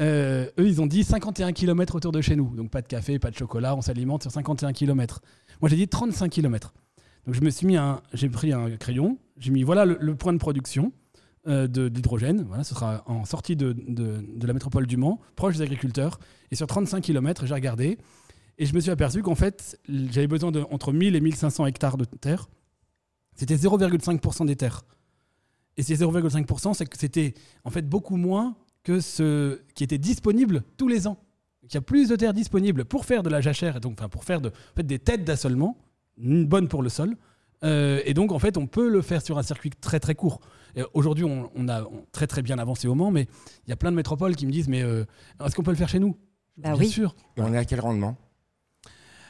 Euh, 0.00 0.46
eux, 0.58 0.66
ils 0.66 0.80
ont 0.80 0.86
dit 0.86 1.04
51 1.04 1.52
km 1.52 1.96
autour 1.96 2.12
de 2.12 2.20
chez 2.20 2.36
nous. 2.36 2.54
Donc 2.54 2.70
pas 2.70 2.82
de 2.82 2.88
café, 2.88 3.18
pas 3.18 3.30
de 3.30 3.36
chocolat, 3.36 3.76
on 3.76 3.82
s'alimente 3.82 4.22
sur 4.22 4.30
51 4.30 4.72
km. 4.72 5.20
Moi, 5.60 5.68
j'ai 5.68 5.76
dit 5.76 5.88
35 5.88 6.30
km. 6.30 6.72
Donc 7.26 7.34
je 7.34 7.40
me 7.40 7.50
suis 7.50 7.66
mis 7.66 7.76
un, 7.76 8.00
j'ai 8.14 8.28
pris 8.28 8.52
un 8.52 8.76
crayon, 8.76 9.18
j'ai 9.36 9.52
mis 9.52 9.62
voilà 9.62 9.84
le, 9.84 10.14
point 10.16 10.32
de 10.32 10.38
production 10.38 10.92
euh, 11.46 11.68
d'hydrogène. 11.68 12.44
Voilà, 12.48 12.64
ce 12.64 12.74
sera 12.74 13.04
en 13.06 13.24
sortie 13.24 13.54
de, 13.54 13.72
de, 13.72 14.46
la 14.46 14.52
métropole 14.52 14.86
du 14.86 14.96
Mans, 14.96 15.20
proche 15.36 15.56
des 15.56 15.62
agriculteurs. 15.62 16.18
Et 16.50 16.56
sur 16.56 16.66
35 16.66 17.00
km, 17.00 17.46
j'ai 17.46 17.54
regardé 17.54 17.98
et 18.58 18.66
je 18.66 18.74
me 18.74 18.80
suis 18.80 18.90
aperçu 18.90 19.22
qu'en 19.22 19.34
fait, 19.34 19.78
j'avais 19.88 20.26
besoin 20.26 20.50
de 20.50 20.64
entre 20.70 20.92
1000 20.92 21.16
et 21.16 21.20
1500 21.20 21.66
hectares 21.66 21.96
de 21.96 22.04
terre. 22.04 22.48
C'était 23.34 23.56
0,5% 23.56 24.46
des 24.46 24.56
terres. 24.56 24.82
Et 25.76 25.82
ces 25.82 25.96
0,5%, 25.96 26.74
c'est 26.74 26.86
que 26.86 26.98
c'était 26.98 27.34
en 27.64 27.70
fait 27.70 27.88
beaucoup 27.88 28.16
moins 28.16 28.56
que 28.82 29.00
ce 29.00 29.60
qui 29.74 29.84
était 29.84 29.98
disponible 29.98 30.62
tous 30.76 30.88
les 30.88 31.06
ans. 31.06 31.18
Il 31.62 31.72
y 31.72 31.76
a 31.76 31.80
plus 31.80 32.08
de 32.08 32.16
terres 32.16 32.34
disponibles 32.34 32.84
pour 32.84 33.04
faire 33.04 33.22
de 33.22 33.30
la 33.30 33.40
jachère, 33.40 33.76
et 33.76 33.80
donc 33.80 33.94
enfin, 33.98 34.08
pour 34.08 34.24
faire 34.24 34.40
de, 34.40 34.48
en 34.48 34.76
fait, 34.76 34.82
des 34.82 34.98
têtes 34.98 35.24
d'assolement, 35.24 35.78
bonnes 36.18 36.68
pour 36.68 36.82
le 36.82 36.88
sol. 36.88 37.16
Euh, 37.64 38.00
et 38.04 38.14
donc, 38.14 38.32
en 38.32 38.38
fait, 38.38 38.56
on 38.56 38.66
peut 38.66 38.88
le 38.88 39.02
faire 39.02 39.22
sur 39.22 39.38
un 39.38 39.42
circuit 39.42 39.70
très 39.70 40.00
très 40.00 40.14
court. 40.14 40.40
Aujourd'hui, 40.94 41.24
on, 41.24 41.68
a 41.68 41.86
très 42.12 42.26
très 42.26 42.40
bien 42.40 42.58
avancé 42.58 42.88
au 42.88 42.94
Mans, 42.94 43.10
mais 43.10 43.28
il 43.66 43.70
y 43.70 43.72
a 43.72 43.76
plein 43.76 43.90
de 43.90 43.96
métropoles 43.96 44.34
qui 44.34 44.46
me 44.46 44.52
disent 44.52 44.68
Mais 44.68 44.82
euh, 44.82 45.04
est-ce 45.44 45.54
qu'on 45.54 45.62
peut 45.62 45.70
le 45.70 45.76
faire 45.76 45.88
chez 45.88 45.98
nous? 45.98 46.16
Bah 46.56 46.74
Bien 46.76 46.88
sûr. 46.88 47.14
Et 47.36 47.42
on 47.42 47.52
est 47.52 47.58
à 47.58 47.64
quel 47.64 47.80
rendement? 47.80 48.16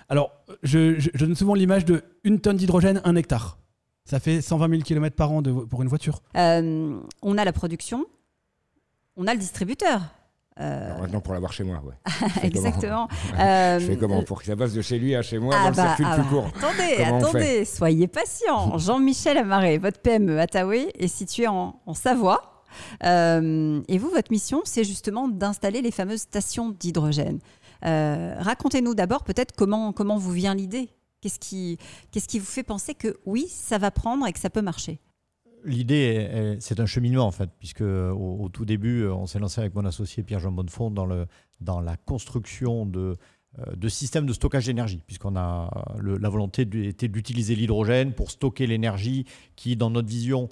Alors, 0.08 0.32
je, 0.62 0.98
je, 1.00 1.10
donne 1.18 1.34
souvent 1.34 1.54
l'image 1.54 1.84
de 1.84 2.02
une 2.22 2.40
tonne 2.40 2.56
d'hydrogène, 2.56 3.00
un 3.04 3.16
hectare. 3.16 3.58
Ça 4.04 4.20
fait 4.20 4.40
120 4.40 4.68
000 4.68 4.82
km 4.82 5.16
par 5.16 5.32
an 5.32 5.42
de, 5.42 5.52
pour 5.52 5.82
une 5.82 5.88
voiture. 5.88 6.22
Euh, 6.36 7.00
on 7.22 7.38
a 7.38 7.44
la 7.44 7.52
production, 7.52 8.06
on 9.16 9.26
a 9.26 9.34
le 9.34 9.38
distributeur. 9.38 10.00
Euh... 10.60 10.98
maintenant, 11.00 11.20
pour 11.20 11.32
l'avoir 11.32 11.52
chez 11.52 11.64
moi, 11.64 11.82
ouais. 11.84 11.94
Exactement. 12.42 13.08
je 13.32 13.84
fais 13.86 13.96
comment 14.00 14.20
euh, 14.20 14.22
Pour 14.22 14.40
que 14.40 14.46
ça 14.46 14.56
passe 14.56 14.74
de 14.74 14.82
chez 14.82 14.98
lui 14.98 15.14
à 15.14 15.22
chez 15.22 15.38
moi 15.38 15.54
ah 15.56 15.64
dans 15.64 15.70
le 15.70 15.76
bah, 15.76 15.82
circuit 15.82 16.04
le 16.04 16.10
ah 16.10 16.14
plus 16.14 16.22
bah, 16.24 16.28
court. 16.30 16.50
Attendez, 16.56 17.02
attendez, 17.26 17.64
soyez 17.64 18.06
patient. 18.06 18.76
Jean-Michel 18.78 19.38
Amaré, 19.38 19.78
votre 19.78 20.00
PME 20.00 20.38
à 20.38 20.46
est 20.46 21.08
situé 21.08 21.46
en, 21.46 21.74
Savoie. 21.94 22.64
Euh, 23.04 23.82
et 23.88 23.98
vous, 23.98 24.08
votre 24.10 24.30
mission, 24.30 24.62
c'est 24.64 24.84
justement 24.84 25.28
d'installer 25.28 25.82
les 25.82 25.90
fameuses 25.90 26.22
stations 26.22 26.70
d'hydrogène. 26.70 27.38
Euh, 27.84 28.34
racontez-nous 28.38 28.94
d'abord 28.94 29.24
peut-être 29.24 29.52
comment, 29.56 29.92
comment 29.92 30.16
vous 30.16 30.32
vient 30.32 30.54
l'idée. 30.54 30.90
Qu'est-ce 31.20 31.38
qui, 31.38 31.78
qu'est-ce 32.10 32.28
qui 32.28 32.38
vous 32.38 32.46
fait 32.46 32.62
penser 32.62 32.94
que 32.94 33.16
oui, 33.26 33.46
ça 33.48 33.78
va 33.78 33.90
prendre 33.90 34.26
et 34.26 34.32
que 34.32 34.40
ça 34.40 34.50
peut 34.50 34.62
marcher? 34.62 35.00
L'idée, 35.64 36.56
c'est 36.60 36.80
un 36.80 36.86
cheminement 36.86 37.26
en 37.26 37.30
fait, 37.30 37.50
puisque 37.58 37.82
au, 37.82 38.48
tout 38.52 38.64
début, 38.64 39.06
on 39.06 39.26
s'est 39.26 39.38
lancé 39.38 39.60
avec 39.60 39.74
mon 39.74 39.84
associé 39.84 40.22
Pierre-Jean 40.22 40.52
Bonnefond 40.52 40.90
dans, 40.90 41.06
le, 41.06 41.26
dans 41.60 41.80
la 41.80 41.96
construction 41.96 42.86
de, 42.86 43.16
euh, 43.58 43.76
de 43.76 43.88
systèmes 43.88 44.24
de 44.24 44.32
stockage 44.32 44.64
d'énergie, 44.64 45.02
puisqu'on 45.06 45.36
a 45.36 45.68
la 46.00 46.28
volonté 46.30 46.62
était 46.62 47.08
d'utiliser 47.08 47.54
l'hydrogène 47.54 48.14
pour 48.14 48.30
stocker 48.30 48.66
l'énergie 48.66 49.26
qui, 49.56 49.76
dans 49.76 49.90
notre 49.90 50.08
vision, 50.08 50.48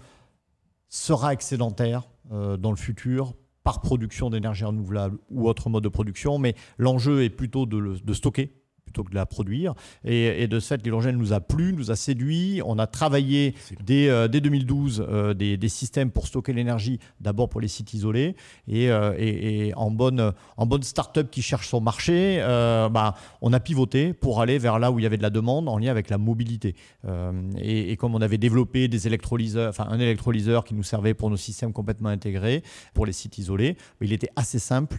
sera 0.90 1.32
excédentaire 1.32 2.10
euh, 2.30 2.58
dans 2.58 2.70
le 2.70 2.76
futur 2.76 3.32
par 3.62 3.80
production 3.80 4.28
d'énergie 4.28 4.64
renouvelable 4.64 5.16
ou 5.30 5.48
autre 5.48 5.70
mode 5.70 5.82
de 5.82 5.88
production. 5.88 6.38
Mais 6.38 6.54
l'enjeu 6.76 7.22
est 7.22 7.30
plutôt 7.30 7.64
de, 7.64 7.98
de 8.04 8.12
stocker 8.12 8.59
plutôt 8.90 9.04
que 9.04 9.10
de 9.10 9.14
la 9.14 9.26
produire. 9.26 9.74
Et, 10.04 10.48
de 10.48 10.58
ce 10.58 10.68
fait, 10.68 10.82
l'hydrogène 10.82 11.16
nous 11.16 11.32
a 11.32 11.40
plu, 11.40 11.72
nous 11.72 11.92
a 11.92 11.96
séduit. 11.96 12.60
On 12.64 12.78
a 12.80 12.88
travaillé 12.88 13.54
dès, 13.84 14.28
dès 14.28 14.40
2012 14.40 15.06
des, 15.36 15.56
des, 15.56 15.68
systèmes 15.68 16.10
pour 16.10 16.26
stocker 16.26 16.52
l'énergie, 16.52 16.98
d'abord 17.20 17.48
pour 17.48 17.60
les 17.60 17.68
sites 17.68 17.94
isolés. 17.94 18.34
Et, 18.66 18.86
et, 18.86 19.72
en 19.76 19.92
bonne, 19.92 20.32
en 20.56 20.66
bonne 20.66 20.82
start-up 20.82 21.30
qui 21.30 21.40
cherche 21.40 21.68
son 21.68 21.80
marché, 21.80 22.38
bah, 22.40 23.14
on 23.40 23.52
a 23.52 23.60
pivoté 23.60 24.12
pour 24.12 24.40
aller 24.40 24.58
vers 24.58 24.80
là 24.80 24.90
où 24.90 24.98
il 24.98 25.02
y 25.02 25.06
avait 25.06 25.16
de 25.16 25.22
la 25.22 25.30
demande 25.30 25.68
en 25.68 25.78
lien 25.78 25.90
avec 25.90 26.10
la 26.10 26.18
mobilité. 26.18 26.74
et, 27.58 27.96
comme 27.96 28.14
on 28.14 28.20
avait 28.20 28.38
développé 28.38 28.88
des 28.88 29.06
électrolyseurs, 29.06 29.68
enfin 29.68 29.86
un 29.88 30.00
électrolyseur 30.00 30.64
qui 30.64 30.74
nous 30.74 30.82
servait 30.82 31.14
pour 31.14 31.30
nos 31.30 31.36
systèmes 31.36 31.72
complètement 31.72 32.08
intégrés, 32.08 32.64
pour 32.92 33.06
les 33.06 33.12
sites 33.12 33.38
isolés, 33.38 33.76
il 34.00 34.12
était 34.12 34.30
assez 34.34 34.58
simple 34.58 34.96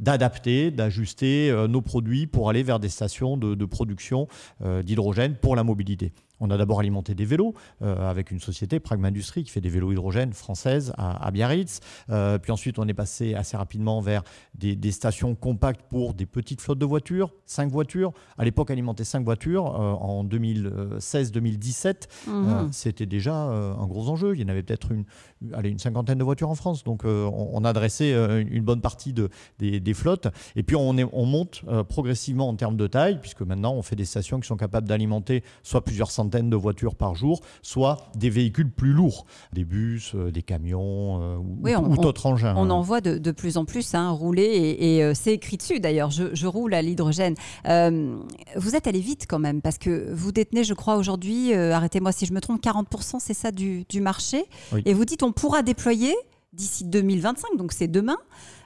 d'adapter, 0.00 0.70
d'ajuster 0.70 1.54
nos 1.68 1.82
produits 1.82 2.26
pour 2.26 2.48
aller 2.48 2.62
vers 2.62 2.80
des 2.80 2.88
stations 2.88 3.25
de, 3.36 3.64
production 3.64 4.28
euh, 4.62 4.82
d'hydrogène 4.82 5.34
pour 5.34 5.56
la 5.56 5.64
mobilité. 5.64 6.12
On 6.40 6.50
a 6.50 6.56
d'abord 6.56 6.80
alimenté 6.80 7.14
des 7.14 7.24
vélos 7.24 7.54
euh, 7.82 8.08
avec 8.08 8.30
une 8.30 8.40
société, 8.40 8.80
Pragma 8.80 9.08
Industrie, 9.08 9.44
qui 9.44 9.50
fait 9.50 9.60
des 9.60 9.68
vélos 9.68 9.92
hydrogène 9.92 10.32
françaises 10.32 10.92
à, 10.98 11.30
Biarritz. 11.30 11.80
Euh, 12.10 12.38
puis 12.38 12.52
ensuite, 12.52 12.78
on 12.78 12.86
est 12.86 12.94
passé 12.94 13.34
assez 13.34 13.56
rapidement 13.56 14.00
vers 14.00 14.22
des, 14.54 14.76
stations 14.92 15.34
compactes 15.34 15.82
pour 15.88 16.14
des 16.14 16.26
petites 16.26 16.60
flottes 16.60 16.78
de 16.78 16.86
voitures, 16.86 17.32
5 17.46 17.70
voitures. 17.70 18.12
À 18.38 18.44
l'époque, 18.44 18.70
alimenter 18.70 19.04
5 19.04 19.24
voitures 19.24 19.64
en 19.64 20.24
2016-2017, 20.24 22.08
mhm. 22.26 22.72
c'était 22.72 23.06
déjà 23.06 23.34
un 23.34 23.86
gros 23.86 24.08
enjeu. 24.08 24.34
Il 24.34 24.40
y 24.40 24.44
en 24.44 24.48
avait 24.48 24.62
peut-être 24.62 24.92
une, 24.92 25.04
allez, 25.52 25.70
une 25.70 25.78
cinquantaine 25.78 26.18
de 26.18 26.24
voitures 26.24 26.48
en 26.48 26.54
France. 26.54 26.84
Donc, 26.84 27.04
on, 27.04 27.64
a 27.64 27.68
adressé 27.68 28.12
une 28.48 28.64
bonne 28.64 28.80
partie 28.80 29.12
de, 29.12 29.28
des, 29.58 29.94
flottes. 29.94 30.28
Et 30.54 30.62
puis, 30.62 30.76
on, 30.76 30.96
est, 30.96 31.06
on 31.12 31.26
monte 31.26 31.64
progressivement 31.88 32.48
en 32.48 32.54
termes 32.54 32.76
de 32.76 32.86
taille, 32.86 33.20
puisque 33.20 33.42
maintenant, 33.42 33.74
on 33.74 33.82
fait 33.82 33.96
des 33.96 34.04
stations 34.04 34.40
qui 34.40 34.46
sont 34.46 34.56
capables 34.56 34.88
d'alimenter 34.88 35.42
soit 35.62 35.84
plusieurs 35.84 36.10
centaines 36.10 36.25
de 36.26 36.56
voitures 36.56 36.94
par 36.94 37.14
jour, 37.14 37.40
soit 37.62 38.10
des 38.14 38.30
véhicules 38.30 38.70
plus 38.70 38.92
lourds, 38.92 39.26
des 39.52 39.64
bus, 39.64 40.12
euh, 40.14 40.30
des 40.30 40.42
camions 40.42 41.20
euh, 41.22 41.36
ou, 41.36 41.96
d'autres 41.96 42.26
engins. 42.26 42.54
On 42.56 42.70
en 42.70 42.82
voit 42.82 43.00
de, 43.00 43.30
plus 43.30 43.56
en 43.56 43.64
plus 43.64 43.94
hein, 43.94 44.10
rouler, 44.10 44.76
et, 44.78 45.02
euh, 45.02 45.12
c'est 45.14 45.34
écrit 45.34 45.56
dessus 45.56 45.80
d'ailleurs, 45.80 46.10
je, 46.10 46.46
roule 46.46 46.74
à 46.74 46.82
l'hydrogène. 46.82 47.34
vous 47.64 48.76
êtes 48.76 48.86
allé 48.86 49.00
vite 49.00 49.26
quand 49.28 49.38
même, 49.38 49.62
parce 49.62 49.78
que 49.78 50.12
vous 50.12 50.32
détenez, 50.32 50.64
je 50.64 50.74
crois, 50.74 50.96
aujourd'hui, 50.96 51.54
arrêtez-moi 51.54 52.12
si 52.12 52.26
je 52.26 52.32
me 52.32 52.40
trompe, 52.40 52.62
40%, 52.62 53.16
c'est 53.18 53.34
ça, 53.34 53.50
du, 53.50 53.84
marché. 54.00 54.44
Et 54.84 54.94
vous 54.94 55.04
dites, 55.04 55.22
on 55.22 55.32
pourra 55.32 55.62
déployer 55.62 56.14
d'ici 56.52 56.84
2025, 56.84 57.56
donc 57.58 57.72
c'est 57.72 57.88
demain, 57.88 58.18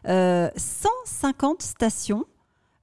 150 0.05 1.63
stations 1.63 2.25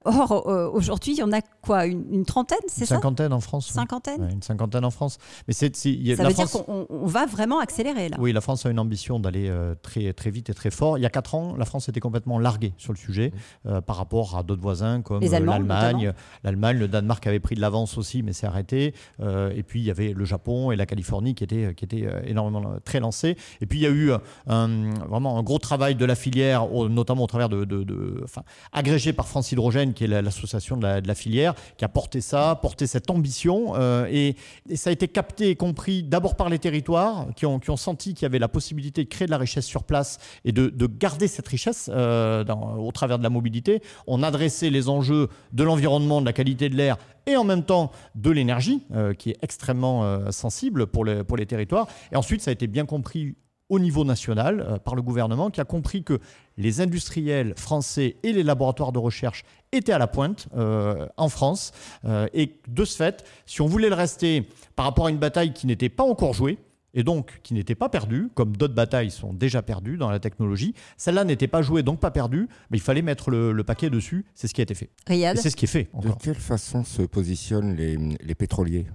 Or, 0.04 0.46
euh, 0.46 0.70
aujourd'hui, 0.70 1.12
il 1.12 1.18
y 1.18 1.22
en 1.24 1.32
a 1.32 1.40
quoi 1.40 1.86
Une, 1.86 2.24
trentaine, 2.24 2.58
c'est 2.68 2.86
ça? 2.86 2.94
Une 2.94 3.00
cinquantaine 3.00 3.32
en 3.32 3.40
France. 3.40 3.66
Cinquantaine? 3.66 4.28
Une 4.32 4.42
cinquantaine 4.42 4.84
en 4.84 4.90
France. 4.90 5.18
Mais 5.48 5.54
c'est, 5.54 5.74
ça 5.74 5.88
veut 5.88 6.32
dire 6.32 6.50
qu'on 6.50 6.86
va 7.06 7.26
vraiment 7.26 7.58
accélérer 7.58 8.08
là. 8.08 8.16
Oui, 8.20 8.32
la 8.32 8.40
France 8.40 8.64
a 8.64 8.70
une 8.70 8.78
ambition 8.78 9.18
d'aller 9.18 9.48
euh, 9.48 9.74
très, 9.82 10.12
très 10.12 10.30
vite 10.30 10.50
et 10.50 10.54
très 10.54 10.70
fort. 10.70 10.98
Il 10.98 11.02
y 11.02 11.06
a 11.06 11.10
quatre 11.10 11.34
ans, 11.34 11.56
la 11.56 11.64
France 11.64 11.88
était 11.88 11.98
complètement 12.00 12.38
larguée 12.38 12.74
sur 12.78 12.92
le 12.92 12.98
sujet 12.98 13.32
euh, 13.66 13.80
par 13.80 13.96
rapport 13.96 14.36
à 14.36 14.44
d'autres 14.44 14.62
voisins 14.62 15.02
comme 15.02 15.20
l'Allemagne. 15.20 16.12
L'Allemagne, 16.44 16.78
le 16.78 16.88
Danemark 16.88 17.26
avait 17.26 17.40
pris 17.40 17.56
de 17.56 17.60
l'avance 17.60 17.98
aussi, 17.98 18.22
mais 18.22 18.32
s'est 18.32 18.46
arrêté. 18.46 18.94
et 19.20 19.62
puis, 19.64 19.80
il 19.80 19.84
y 19.84 19.90
avait 19.90 20.12
le 20.12 20.24
Japon 20.24 20.70
et 20.70 20.76
la 20.76 20.86
Californie 20.86 21.34
qui 21.34 21.42
étaient, 21.42 21.74
qui 21.74 21.84
étaient 21.84 22.08
énormément 22.24 22.76
très 22.84 23.00
lancés. 23.00 23.36
Et 23.60 23.66
puis, 23.66 23.80
il 23.80 23.82
y 23.82 23.86
a 23.86 23.90
eu 23.90 24.12
vraiment 24.46 25.38
un 25.38 25.42
gros 25.42 25.58
travail 25.58 25.96
de 25.96 26.04
la 26.04 26.14
filière, 26.14 26.68
notamment 26.88 27.24
au 27.24 27.26
travers 27.26 27.48
de, 27.48 27.64
de, 27.64 28.24
agrégé 28.72 29.12
par 29.12 29.26
France 29.26 29.50
Hydrogène 29.50 29.87
qui 29.94 30.04
est 30.04 30.22
l'association 30.22 30.76
de, 30.76 31.06
la, 31.06 31.14
filière, 31.14 31.54
qui 31.76 31.84
a 31.84 31.88
porté 31.88 32.20
ça, 32.20 32.58
porté 32.60 32.86
cette 32.86 33.10
ambition. 33.10 33.74
Euh, 33.76 34.06
et, 34.10 34.36
ça 34.76 34.90
a 34.90 34.92
été 34.92 35.08
capté 35.08 35.50
et 35.50 35.56
compris 35.56 36.02
d'abord 36.02 36.36
par 36.36 36.48
les 36.48 36.58
territoires, 36.58 37.26
qui 37.36 37.46
ont, 37.46 37.60
senti 37.76 38.14
qu'il 38.14 38.22
y 38.22 38.26
avait 38.26 38.38
la 38.38 38.48
possibilité 38.48 39.04
de 39.04 39.08
créer 39.08 39.26
de 39.26 39.30
la 39.30 39.38
richesse 39.38 39.66
sur 39.66 39.84
place 39.84 40.18
et 40.44 40.52
de, 40.52 40.86
garder 40.86 41.28
cette 41.28 41.46
richesse 41.48 41.90
euh, 41.92 42.44
au 42.78 42.90
travers 42.92 43.18
de 43.18 43.22
la 43.22 43.30
mobilité. 43.30 43.82
On 44.06 44.22
adressait 44.22 44.70
les 44.70 44.88
enjeux 44.88 45.28
de 45.52 45.62
l'environnement, 45.62 46.20
de 46.20 46.26
la 46.26 46.32
qualité 46.32 46.68
de 46.68 46.76
l'air 46.76 46.96
et 47.26 47.36
en 47.36 47.44
même 47.44 47.62
temps 47.62 47.92
de 48.14 48.30
l'énergie, 48.30 48.82
euh, 48.94 49.12
qui 49.12 49.30
est 49.30 49.36
extrêmement 49.42 50.30
sensible 50.32 50.86
pour, 50.86 51.04
les 51.04 51.46
territoires. 51.46 51.86
Et 52.12 52.16
ensuite, 52.16 52.40
ça 52.40 52.50
a 52.50 52.52
été 52.52 52.66
bien 52.66 52.86
compris 52.86 53.36
au 53.68 53.78
niveau 53.78 54.04
national 54.04 54.80
par 54.84 54.94
le 54.94 55.02
gouvernement 55.02 55.50
qui 55.50 55.60
a 55.60 55.64
compris 55.64 56.02
que 56.02 56.20
les 56.58 56.82
industriels 56.82 57.54
français 57.56 58.16
et 58.22 58.32
les 58.32 58.42
laboratoires 58.42 58.92
de 58.92 58.98
recherche 58.98 59.44
étaient 59.72 59.92
à 59.92 59.98
la 59.98 60.08
pointe 60.08 60.48
euh, 60.56 61.06
en 61.16 61.28
France. 61.28 61.72
Euh, 62.04 62.26
et 62.34 62.60
de 62.68 62.84
ce 62.84 62.96
fait, 62.96 63.24
si 63.46 63.62
on 63.62 63.66
voulait 63.66 63.88
le 63.88 63.94
rester 63.94 64.46
par 64.76 64.84
rapport 64.84 65.06
à 65.06 65.10
une 65.10 65.18
bataille 65.18 65.54
qui 65.54 65.66
n'était 65.66 65.88
pas 65.88 66.04
encore 66.04 66.34
jouée, 66.34 66.58
et 66.94 67.04
donc 67.04 67.40
qui 67.42 67.54
n'était 67.54 67.74
pas 67.74 67.88
perdue, 67.88 68.28
comme 68.34 68.56
d'autres 68.56 68.74
batailles 68.74 69.10
sont 69.10 69.32
déjà 69.32 69.62
perdues 69.62 69.98
dans 69.98 70.10
la 70.10 70.18
technologie, 70.18 70.74
celle-là 70.96 71.24
n'était 71.24 71.46
pas 71.46 71.62
jouée, 71.62 71.82
donc 71.82 72.00
pas 72.00 72.10
perdue, 72.10 72.48
mais 72.70 72.78
il 72.78 72.80
fallait 72.80 73.02
mettre 73.02 73.30
le, 73.30 73.62
paquet 73.62 73.90
dessus. 73.90 74.24
C'est 74.34 74.48
ce 74.48 74.54
qui 74.54 74.62
a 74.62 74.64
été 74.64 74.74
fait. 74.74 74.90
Et 75.10 75.36
c'est 75.36 75.50
ce 75.50 75.56
qui 75.56 75.66
est 75.66 75.68
fait. 75.68 75.88
De 75.94 76.10
quelle 76.20 76.34
façon 76.34 76.82
se 76.84 77.02
positionnent 77.02 77.76
les 77.76 78.34
pétroliers? 78.34 78.86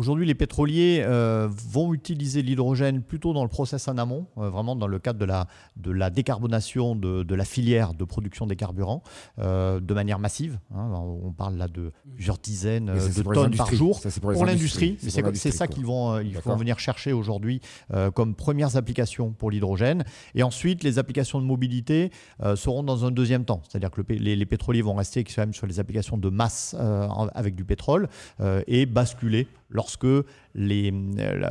Aujourd'hui, 0.00 0.24
les 0.24 0.34
pétroliers 0.34 1.02
euh, 1.04 1.46
vont 1.68 1.92
utiliser 1.92 2.40
l'hydrogène 2.40 3.02
plutôt 3.02 3.34
dans 3.34 3.42
le 3.42 3.50
process 3.50 3.86
en 3.86 3.98
amont, 3.98 4.28
euh, 4.38 4.48
vraiment 4.48 4.74
dans 4.74 4.86
le 4.86 4.98
cadre 4.98 5.18
de 5.18 5.26
la, 5.26 5.46
de 5.76 5.90
la 5.90 6.08
décarbonation 6.08 6.96
de, 6.96 7.34
la 7.34 7.44
filière 7.44 7.92
de 7.92 8.04
production 8.04 8.46
des 8.46 8.56
carburants, 8.56 9.02
euh, 9.40 9.78
de 9.78 9.92
manière 9.92 10.18
massive. 10.18 10.58
Hein. 10.74 10.90
on 10.90 11.32
parle 11.32 11.56
là 11.56 11.68
de 11.68 11.92
plusieurs 12.14 12.38
dizaines 12.38 12.86
de 12.86 13.22
tonnes 13.22 13.54
par 13.54 13.74
jour 13.74 14.00
pour, 14.22 14.46
l'industrie. 14.46 14.96
C'est 15.02 15.50
ça 15.50 15.66
qu'ils 15.66 15.84
vont, 15.84 16.18
ils 16.20 16.38
vont 16.38 16.56
venir 16.56 16.78
chercher 16.78 17.12
aujourd'hui 17.12 17.60
comme 18.14 18.34
premières 18.34 18.76
applications 18.76 19.32
pour 19.32 19.50
l'hydrogène. 19.50 20.04
Et 20.34 20.42
ensuite, 20.42 20.82
les 20.82 20.98
applications 20.98 21.42
de 21.42 21.44
mobilité 21.44 22.10
seront 22.54 22.82
dans 22.82 23.04
un 23.04 23.10
deuxième 23.10 23.44
temps. 23.44 23.60
C'est-à-dire 23.68 23.90
que 23.90 24.00
les, 24.08 24.34
les, 24.34 24.46
pétroliers 24.46 24.80
vont 24.80 24.94
rester 24.94 25.24
quand 25.24 25.42
même 25.42 25.52
sur 25.52 25.66
les 25.66 25.78
applications 25.78 26.16
de 26.16 26.30
masse 26.30 26.74
avec 27.34 27.54
du 27.54 27.66
pétrole 27.66 28.08
et 28.66 28.86
basculer 28.86 29.46
lorsque 29.90 30.26
les, 30.54 30.92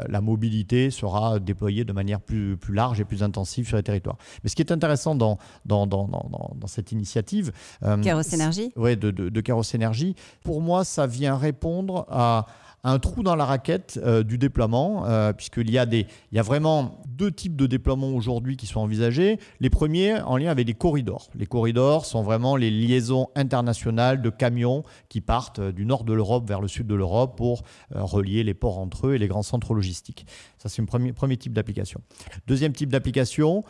la, 0.08 0.22
mobilité 0.22 0.92
sera 0.92 1.40
déployée 1.40 1.84
de 1.84 1.94
manière 1.94 2.20
plus, 2.20 2.58
plus 2.58 2.74
large 2.74 3.00
et 3.00 3.06
plus 3.06 3.24
intensive 3.24 3.68
sur 3.68 3.78
les 3.78 3.84
territoires. 3.84 4.18
Mais 4.44 4.50
ce 4.50 4.56
qui 4.56 4.62
est 4.62 4.72
intéressant 4.72 5.16
dans, 5.16 5.38
dans, 5.66 5.88
dans, 5.88 6.08
dans, 6.08 6.68
cette 6.68 6.92
initiative... 6.92 7.52
Euh, 7.84 7.98
Énergie 8.34 8.72
Oui, 8.76 8.96
de, 8.98 9.12
de, 9.12 9.30
de 9.30 9.76
Énergie, 9.76 10.16
pour 10.44 10.62
moi, 10.62 10.84
ça 10.84 11.08
vient 11.08 11.38
répondre 11.38 12.06
à 12.10 12.46
un 12.84 13.00
trou 13.00 13.24
dans 13.24 13.36
la 13.36 13.46
raquette 13.46 14.00
euh, 14.04 14.24
du 14.24 14.38
déploiement, 14.38 15.06
euh, 15.06 15.34
puisqu'il 15.34 15.70
y, 15.70 15.78
a 15.78 16.42
vraiment 16.42 17.02
deux 17.08 17.32
types 17.32 17.56
de 17.56 17.68
déploiements 17.68 18.10
aujourd'hui 18.10 18.58
qui 18.58 18.68
sont 18.68 18.80
envisagés. 18.80 19.40
Les 19.60 19.70
premiers 19.70 20.22
en 20.22 20.38
lien 20.38 20.50
avec 20.50 20.68
les 20.68 20.74
corridors. 20.74 21.30
Les 21.36 21.46
corridors 21.46 22.06
sont 22.06 22.24
vraiment 22.24 22.56
les 22.56 22.72
liaisons 22.72 23.28
internationales 23.36 24.22
de 24.22 24.30
camions 24.30 24.84
qui 25.10 25.22
partent 25.22 25.60
euh, 25.60 25.72
du 25.72 25.86
nord 25.86 26.04
de 26.04 26.14
l'Europe 26.14 26.48
vers 26.48 26.62
le 26.62 26.68
sud 26.68 26.88
de 26.88 26.96
l'Europe 26.96 27.38
pour 27.38 27.64
relier 27.92 28.44
les 28.44 28.54
ports 28.54 28.80
entre 28.80 29.08
eux 29.08 29.16
et 29.16 29.18
les 29.18 29.28
grands 29.28 29.44
centres 29.44 29.74
logistiques. 29.74 30.26
Ça, 30.58 30.70
c'est 30.70 30.82
un 30.82 30.86
premier 30.86 31.38
type 31.38 31.54
d'application. 31.54 32.02
Deuxième 32.48 32.74
type 32.74 32.90
d'application, 32.90 33.64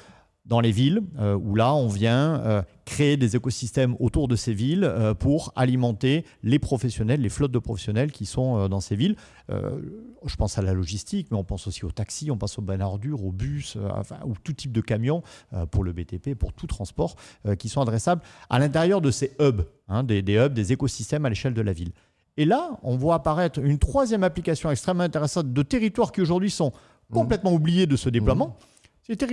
dans 0.50 0.60
les 0.62 0.72
villes, 0.72 1.02
euh, 1.20 1.36
où 1.36 1.54
là, 1.54 1.76
on 1.76 1.88
vient 1.88 2.42
euh, 2.42 2.64
créer 2.84 3.18
des 3.18 3.36
écosystèmes 3.36 3.96
autour 4.00 4.28
de 4.28 4.36
ces 4.36 4.52
villes 4.52 4.84
euh, 4.84 5.14
pour 5.14 5.54
alimenter 5.56 6.26
les 6.42 6.58
professionnels, 6.58 7.22
les 7.22 7.30
flottes 7.30 7.52
de 7.52 7.60
professionnels 7.60 8.12
qui 8.12 8.26
sont 8.26 8.68
dans 8.68 8.82
ces 8.82 8.96
villes. 8.96 9.16
je 9.50 10.36
pense 10.36 10.58
à 10.58 10.64
la 10.64 10.74
logistique, 10.74 11.28
mais 11.32 11.38
on 11.38 11.44
pense 11.44 11.68
aussi 11.68 11.86
aux 11.86 11.92
taxis, 11.92 12.32
on 12.32 12.38
pense 12.38 12.58
aux 12.58 12.66
ordures, 12.82 13.24
aux 13.24 13.32
bus, 13.32 13.78
enfin, 13.92 14.18
ou 14.26 14.34
tout 14.44 14.54
type 14.54 14.72
de 14.72 14.82
camions 14.82 15.22
pour 15.70 15.84
le 15.84 15.94
BTP, 15.94 16.34
pour 16.34 16.52
tout 16.54 16.68
transport, 16.68 17.16
qui 17.60 17.70
sont 17.70 17.82
adressables 17.82 18.22
à 18.50 18.58
l'intérieur 18.58 19.02
de 19.02 19.12
ces 19.12 19.36
hubs, 19.40 19.62
hein, 19.88 20.04
des, 20.04 20.22
des 20.22 20.36
hubs, 20.38 20.54
des 20.54 20.74
écosystèmes 20.74 21.26
à 21.26 21.30
l'échelle 21.30 21.54
de 21.54 21.62
la 21.62 21.74
ville. 21.74 21.92
Et 22.38 22.46
là, 22.46 22.80
on 22.82 22.98
voit 22.98 23.16
apparaître 23.16 23.60
une 23.60 23.78
troisième 23.78 24.24
application 24.24 24.72
extrêmement 24.72 25.04
intéressante 25.04 25.54
de 25.54 25.62
territoires 25.62 26.12
qui 26.12 26.22
aujourd'hui 26.22 26.52
sont 26.52 26.72
mmh. 26.72 27.14
complètement 27.14 27.54
oubliés 27.54 27.86
de 27.86 27.96
ce 27.96 28.10
déploiement. 28.10 28.48
Mmh 28.48 28.79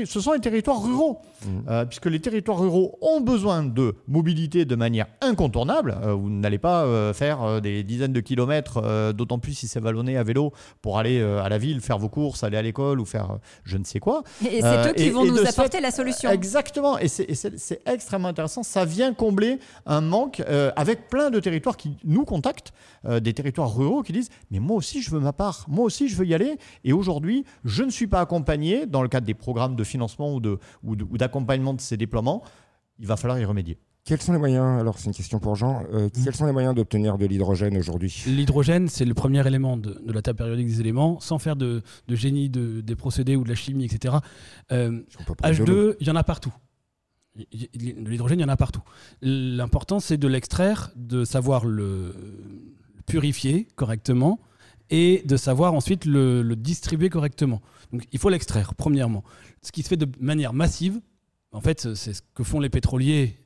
ce 0.04 0.20
sont 0.20 0.32
les 0.32 0.40
territoires 0.40 0.82
ruraux, 0.82 1.20
mmh. 1.44 1.48
euh, 1.68 1.84
puisque 1.84 2.06
les 2.06 2.20
territoires 2.20 2.58
ruraux 2.58 2.98
ont 3.02 3.20
besoin 3.20 3.62
de 3.62 3.94
mobilité 4.08 4.64
de 4.64 4.74
manière 4.74 5.06
incontournable. 5.20 5.98
Euh, 6.02 6.14
vous 6.14 6.30
n'allez 6.30 6.58
pas 6.58 6.84
euh, 6.84 7.12
faire 7.12 7.60
des 7.60 7.82
dizaines 7.82 8.12
de 8.12 8.20
kilomètres, 8.20 9.12
d'autant 9.12 9.38
plus 9.38 9.52
si 9.52 9.68
c'est 9.68 9.80
vallonné 9.80 10.16
à 10.16 10.22
vélo, 10.22 10.52
pour 10.80 10.98
aller 10.98 11.20
à 11.20 11.48
la 11.48 11.58
ville, 11.58 11.80
faire 11.80 11.98
vos 11.98 12.08
courses, 12.08 12.42
aller 12.42 12.56
à 12.56 12.62
l'école 12.62 13.00
ou 13.00 13.04
faire 13.04 13.38
je 13.64 13.76
ne 13.76 13.84
sais 13.84 14.00
quoi. 14.00 14.22
Et 14.50 14.60
c'est 14.60 14.88
eux 14.88 14.92
qui 14.94 15.10
vont 15.10 15.24
nous 15.24 15.46
apporter 15.46 15.80
la 15.80 15.90
solution. 15.90 16.30
Exactement, 16.30 16.98
et 16.98 17.08
c'est 17.08 17.80
extrêmement 17.86 18.28
intéressant. 18.28 18.62
Ça 18.62 18.84
vient 18.84 19.12
combler 19.12 19.58
un 19.84 20.00
manque 20.00 20.42
avec 20.76 21.08
plein 21.08 21.30
de 21.30 21.40
territoires 21.40 21.76
qui 21.76 21.96
nous 22.04 22.24
contactent, 22.24 22.72
des 23.08 23.34
territoires 23.34 23.74
ruraux 23.74 24.02
qui 24.02 24.12
disent 24.12 24.30
mais 24.50 24.58
moi 24.58 24.76
aussi 24.76 25.02
je 25.02 25.10
veux 25.10 25.20
ma 25.20 25.32
part, 25.32 25.66
moi 25.68 25.84
aussi 25.84 26.08
je 26.08 26.16
veux 26.16 26.26
y 26.26 26.34
aller. 26.34 26.56
Et 26.84 26.92
aujourd'hui, 26.92 27.44
je 27.64 27.82
ne 27.82 27.90
suis 27.90 28.06
pas 28.06 28.20
accompagné 28.20 28.86
dans 28.86 29.02
le 29.02 29.08
cadre 29.08 29.26
des 29.26 29.34
programmes 29.34 29.65
de 29.74 29.84
financement 29.84 30.34
ou 30.34 30.40
d'accompagnement 30.40 30.94
de, 30.94 31.04
ou 31.04 31.18
d'accompagnement 31.18 31.74
de 31.74 31.80
ces 31.80 31.96
déploiements, 31.96 32.42
il 32.98 33.06
va 33.06 33.16
falloir 33.16 33.38
y 33.38 33.44
remédier. 33.44 33.78
Quels 34.04 34.22
sont 34.22 34.32
les 34.32 34.38
moyens, 34.38 34.80
alors 34.80 34.98
c'est 34.98 35.06
une 35.06 35.14
question 35.14 35.40
pour 35.40 35.56
Jean, 35.56 35.82
euh, 35.92 36.06
mmh. 36.06 36.24
quels 36.24 36.34
sont 36.36 36.46
les 36.46 36.52
moyens 36.52 36.76
d'obtenir 36.76 37.18
de 37.18 37.26
l'hydrogène 37.26 37.76
aujourd'hui? 37.76 38.22
L'hydrogène, 38.28 38.88
c'est 38.88 39.04
le 39.04 39.14
premier 39.14 39.44
élément 39.44 39.76
de, 39.76 40.00
la 40.06 40.22
table 40.22 40.38
périodique 40.38 40.68
des 40.68 40.80
éléments, 40.80 41.18
sans 41.18 41.40
faire 41.40 41.56
de, 41.56 41.82
génie 42.08 42.48
des 42.48 42.94
procédés 42.94 43.34
ou 43.34 43.42
de 43.42 43.48
la 43.48 43.56
chimie, 43.56 43.84
etc. 43.84 44.14
H2, 44.70 45.96
il 45.98 46.06
y 46.06 46.10
en 46.10 46.16
a 46.16 46.22
partout. 46.22 46.54
De 47.34 48.08
l'hydrogène, 48.08 48.38
il 48.38 48.42
y 48.42 48.44
en 48.44 48.48
a 48.48 48.56
partout. 48.56 48.82
L'important, 49.22 49.98
c'est 49.98 50.18
de 50.18 50.28
l'extraire, 50.28 50.92
de 50.94 51.24
savoir 51.24 51.66
le 51.66 52.14
purifier 53.06 53.66
correctement 53.74 54.38
et 54.90 55.22
de 55.24 55.36
savoir 55.36 55.74
ensuite 55.74 56.04
le, 56.04 56.42
le 56.42 56.56
distribuer 56.56 57.08
correctement. 57.08 57.60
Donc 57.92 58.04
il 58.12 58.18
faut 58.18 58.28
l'extraire, 58.28 58.74
premièrement. 58.74 59.24
Ce 59.62 59.72
qui 59.72 59.82
se 59.82 59.88
fait 59.88 59.96
de 59.96 60.08
manière 60.20 60.52
massive, 60.52 61.00
en 61.52 61.60
fait, 61.60 61.94
c'est 61.94 62.14
ce 62.14 62.22
que 62.34 62.44
font 62.44 62.60
les 62.60 62.68
pétroliers 62.70 63.36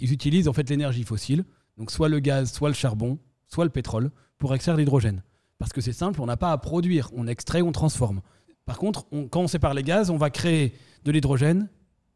ils 0.00 0.12
utilisent 0.12 0.48
en 0.48 0.52
fait 0.52 0.68
l'énergie 0.68 1.04
fossile, 1.04 1.44
donc 1.76 1.90
soit 1.90 2.08
le 2.08 2.18
gaz, 2.20 2.52
soit 2.52 2.68
le 2.68 2.74
charbon, 2.74 3.18
soit 3.46 3.64
le 3.64 3.70
pétrole, 3.70 4.10
pour 4.38 4.54
extraire 4.54 4.76
l'hydrogène. 4.76 5.22
Parce 5.58 5.72
que 5.72 5.80
c'est 5.80 5.92
simple, 5.92 6.20
on 6.20 6.26
n'a 6.26 6.36
pas 6.36 6.52
à 6.52 6.58
produire, 6.58 7.10
on 7.14 7.26
extrait, 7.26 7.62
on 7.62 7.72
transforme. 7.72 8.20
Par 8.64 8.78
contre, 8.78 9.06
quand 9.30 9.40
on 9.40 9.48
sépare 9.48 9.74
les 9.74 9.82
gaz, 9.82 10.10
on 10.10 10.16
va 10.16 10.30
créer 10.30 10.74
de 11.04 11.10
l'hydrogène 11.10 11.68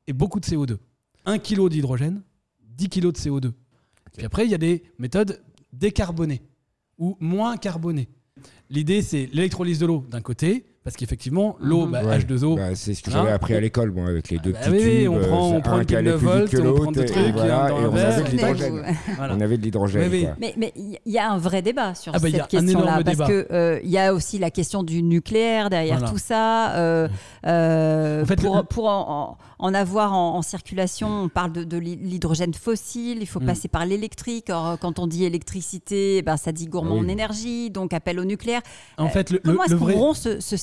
et 0.06 0.12
beaucoup 0.12 0.38
de 0.38 0.46
CO2. 0.46 0.78
1 1.24 1.38
kg 1.38 1.68
d'hydrogène, 1.68 2.22
10 2.60 2.88
kg 2.88 3.12
de 3.12 3.18
CO2. 3.18 3.52
Puis 4.16 4.26
après, 4.26 4.44
il 4.44 4.50
y 4.50 4.54
a 4.54 4.58
des 4.58 4.82
méthodes 4.98 5.42
décarbonées 5.72 6.42
ou 6.98 7.16
moins 7.20 7.56
carbonées. 7.56 8.08
L'idée, 8.70 9.02
c'est 9.02 9.28
l'électrolyse 9.32 9.78
de 9.78 9.86
l'eau 9.86 10.04
d'un 10.10 10.20
côté, 10.20 10.64
parce 10.84 10.96
qu'effectivement, 10.96 11.56
l'eau, 11.60 11.86
bah, 11.86 12.02
H2O. 12.18 12.56
Bah, 12.56 12.74
c'est 12.74 12.94
ce 12.94 13.02
que 13.02 13.10
j'avais 13.12 13.30
hein 13.30 13.34
appris 13.34 13.54
à 13.54 13.60
l'école, 13.60 13.90
bon, 13.90 14.04
avec 14.04 14.30
les 14.30 14.38
deux 14.38 14.52
ah 14.56 14.58
petits 14.58 14.70
oui, 14.70 15.02
tubes. 15.04 15.12
on 15.12 15.20
prend, 15.20 15.50
on 15.50 15.60
prend 15.60 15.78
une 15.78 15.86
pile 15.86 16.02
de 16.02 16.10
volts, 16.10 16.54
on 16.58 16.74
prend 16.74 16.92
des 16.92 17.04
trucs, 17.04 17.24
et, 17.24 17.32
voilà, 17.32 17.68
et 17.70 17.72
on, 17.72 17.94
avait 17.94 18.22
de 18.22 18.30
l'hydrogène. 18.30 18.96
on 19.18 19.40
avait 19.40 19.58
de 19.58 19.62
l'hydrogène. 19.62 20.34
Mais 20.40 20.72
il 20.74 20.98
y 21.12 21.18
a 21.18 21.30
un 21.30 21.38
vrai 21.38 21.62
débat 21.62 21.94
sur 21.94 22.12
ah 22.14 22.18
bah, 22.18 22.28
cette 22.30 22.48
question-là, 22.48 23.00
parce 23.04 23.18
qu'il 23.18 23.46
euh, 23.52 23.80
y 23.84 23.96
a 23.96 24.12
aussi 24.12 24.38
la 24.38 24.50
question 24.50 24.82
du 24.82 25.04
nucléaire 25.04 25.70
derrière 25.70 26.02
tout 26.10 26.18
ça. 26.18 26.74
Euh, 26.74 27.08
euh, 27.46 28.24
pour, 28.24 28.66
pour 28.66 28.88
en, 28.88 29.38
en, 29.60 29.74
avoir 29.74 30.12
en, 30.12 30.42
circulation, 30.42 31.24
on 31.24 31.28
parle 31.28 31.52
de, 31.52 31.62
de 31.62 31.76
l'hydrogène 31.76 32.54
fossile, 32.54 33.18
il 33.20 33.26
faut 33.26 33.40
mm. 33.40 33.46
passer 33.46 33.68
par 33.68 33.86
l'électrique. 33.86 34.50
Or, 34.50 34.78
quand 34.80 34.98
on 34.98 35.06
dit 35.06 35.24
électricité, 35.24 36.22
ben, 36.22 36.36
ça 36.36 36.50
dit 36.50 36.66
gourmand 36.66 36.98
en 36.98 37.06
énergie, 37.06 37.70
donc 37.70 37.92
appel 37.92 38.18
au 38.18 38.24
nucléaire. 38.24 38.62
En 38.98 39.08
fait, 39.08 39.30
le, 39.30 39.38
comment 39.38 39.62
est-ce 39.62 39.74
qu'on 39.76 39.92
rompt 39.92 40.16
ce, 40.16 40.56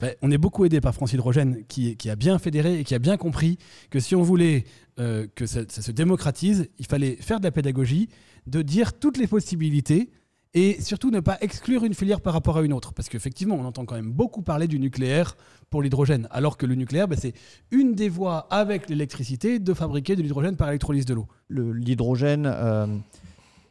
ben, 0.00 0.14
On 0.22 0.30
est 0.30 0.38
beaucoup 0.38 0.64
aidé 0.64 0.80
par 0.80 0.94
France 0.94 1.12
Hydrogène 1.12 1.64
qui, 1.68 1.96
qui, 1.96 2.10
a 2.10 2.16
bien 2.16 2.38
fédéré 2.38 2.80
et 2.80 2.84
qui 2.84 2.94
a 2.94 2.98
bien 2.98 3.16
compris 3.16 3.58
que 3.90 4.00
si 4.00 4.14
on 4.14 4.22
voulait 4.22 4.64
euh, 4.98 5.26
que 5.34 5.46
ça, 5.46 5.60
se 5.68 5.90
démocratise, 5.92 6.68
il 6.78 6.86
fallait 6.86 7.16
faire 7.16 7.38
de 7.38 7.44
la 7.44 7.50
pédagogie, 7.50 8.08
de 8.46 8.62
dire 8.62 8.98
toutes 8.98 9.18
les 9.18 9.26
possibilités 9.26 10.10
et 10.54 10.80
surtout 10.80 11.10
ne 11.10 11.20
pas 11.20 11.36
exclure 11.40 11.84
une 11.84 11.92
filière 11.92 12.20
par 12.20 12.32
rapport 12.32 12.56
à 12.56 12.62
une 12.62 12.72
autre. 12.72 12.94
Parce 12.94 13.08
qu'effectivement, 13.08 13.56
on 13.56 13.64
entend 13.64 13.84
quand 13.84 13.94
même 13.94 14.12
beaucoup 14.12 14.42
parler 14.42 14.68
du 14.68 14.78
nucléaire 14.78 15.36
pour 15.68 15.82
l'hydrogène, 15.82 16.28
alors 16.30 16.56
que 16.56 16.64
le 16.64 16.74
nucléaire, 16.74 17.08
ben, 17.08 17.18
c'est 17.20 17.34
une 17.70 17.94
des 17.94 18.08
voies 18.08 18.46
avec 18.50 18.88
l'électricité 18.88 19.58
de 19.58 19.74
fabriquer 19.74 20.16
de 20.16 20.22
l'hydrogène 20.22 20.56
par 20.56 20.68
électrolyse 20.68 21.04
de 21.04 21.14
l'eau. 21.14 21.26
L'hydrogène... 21.50 22.46
Euh, 22.46 22.86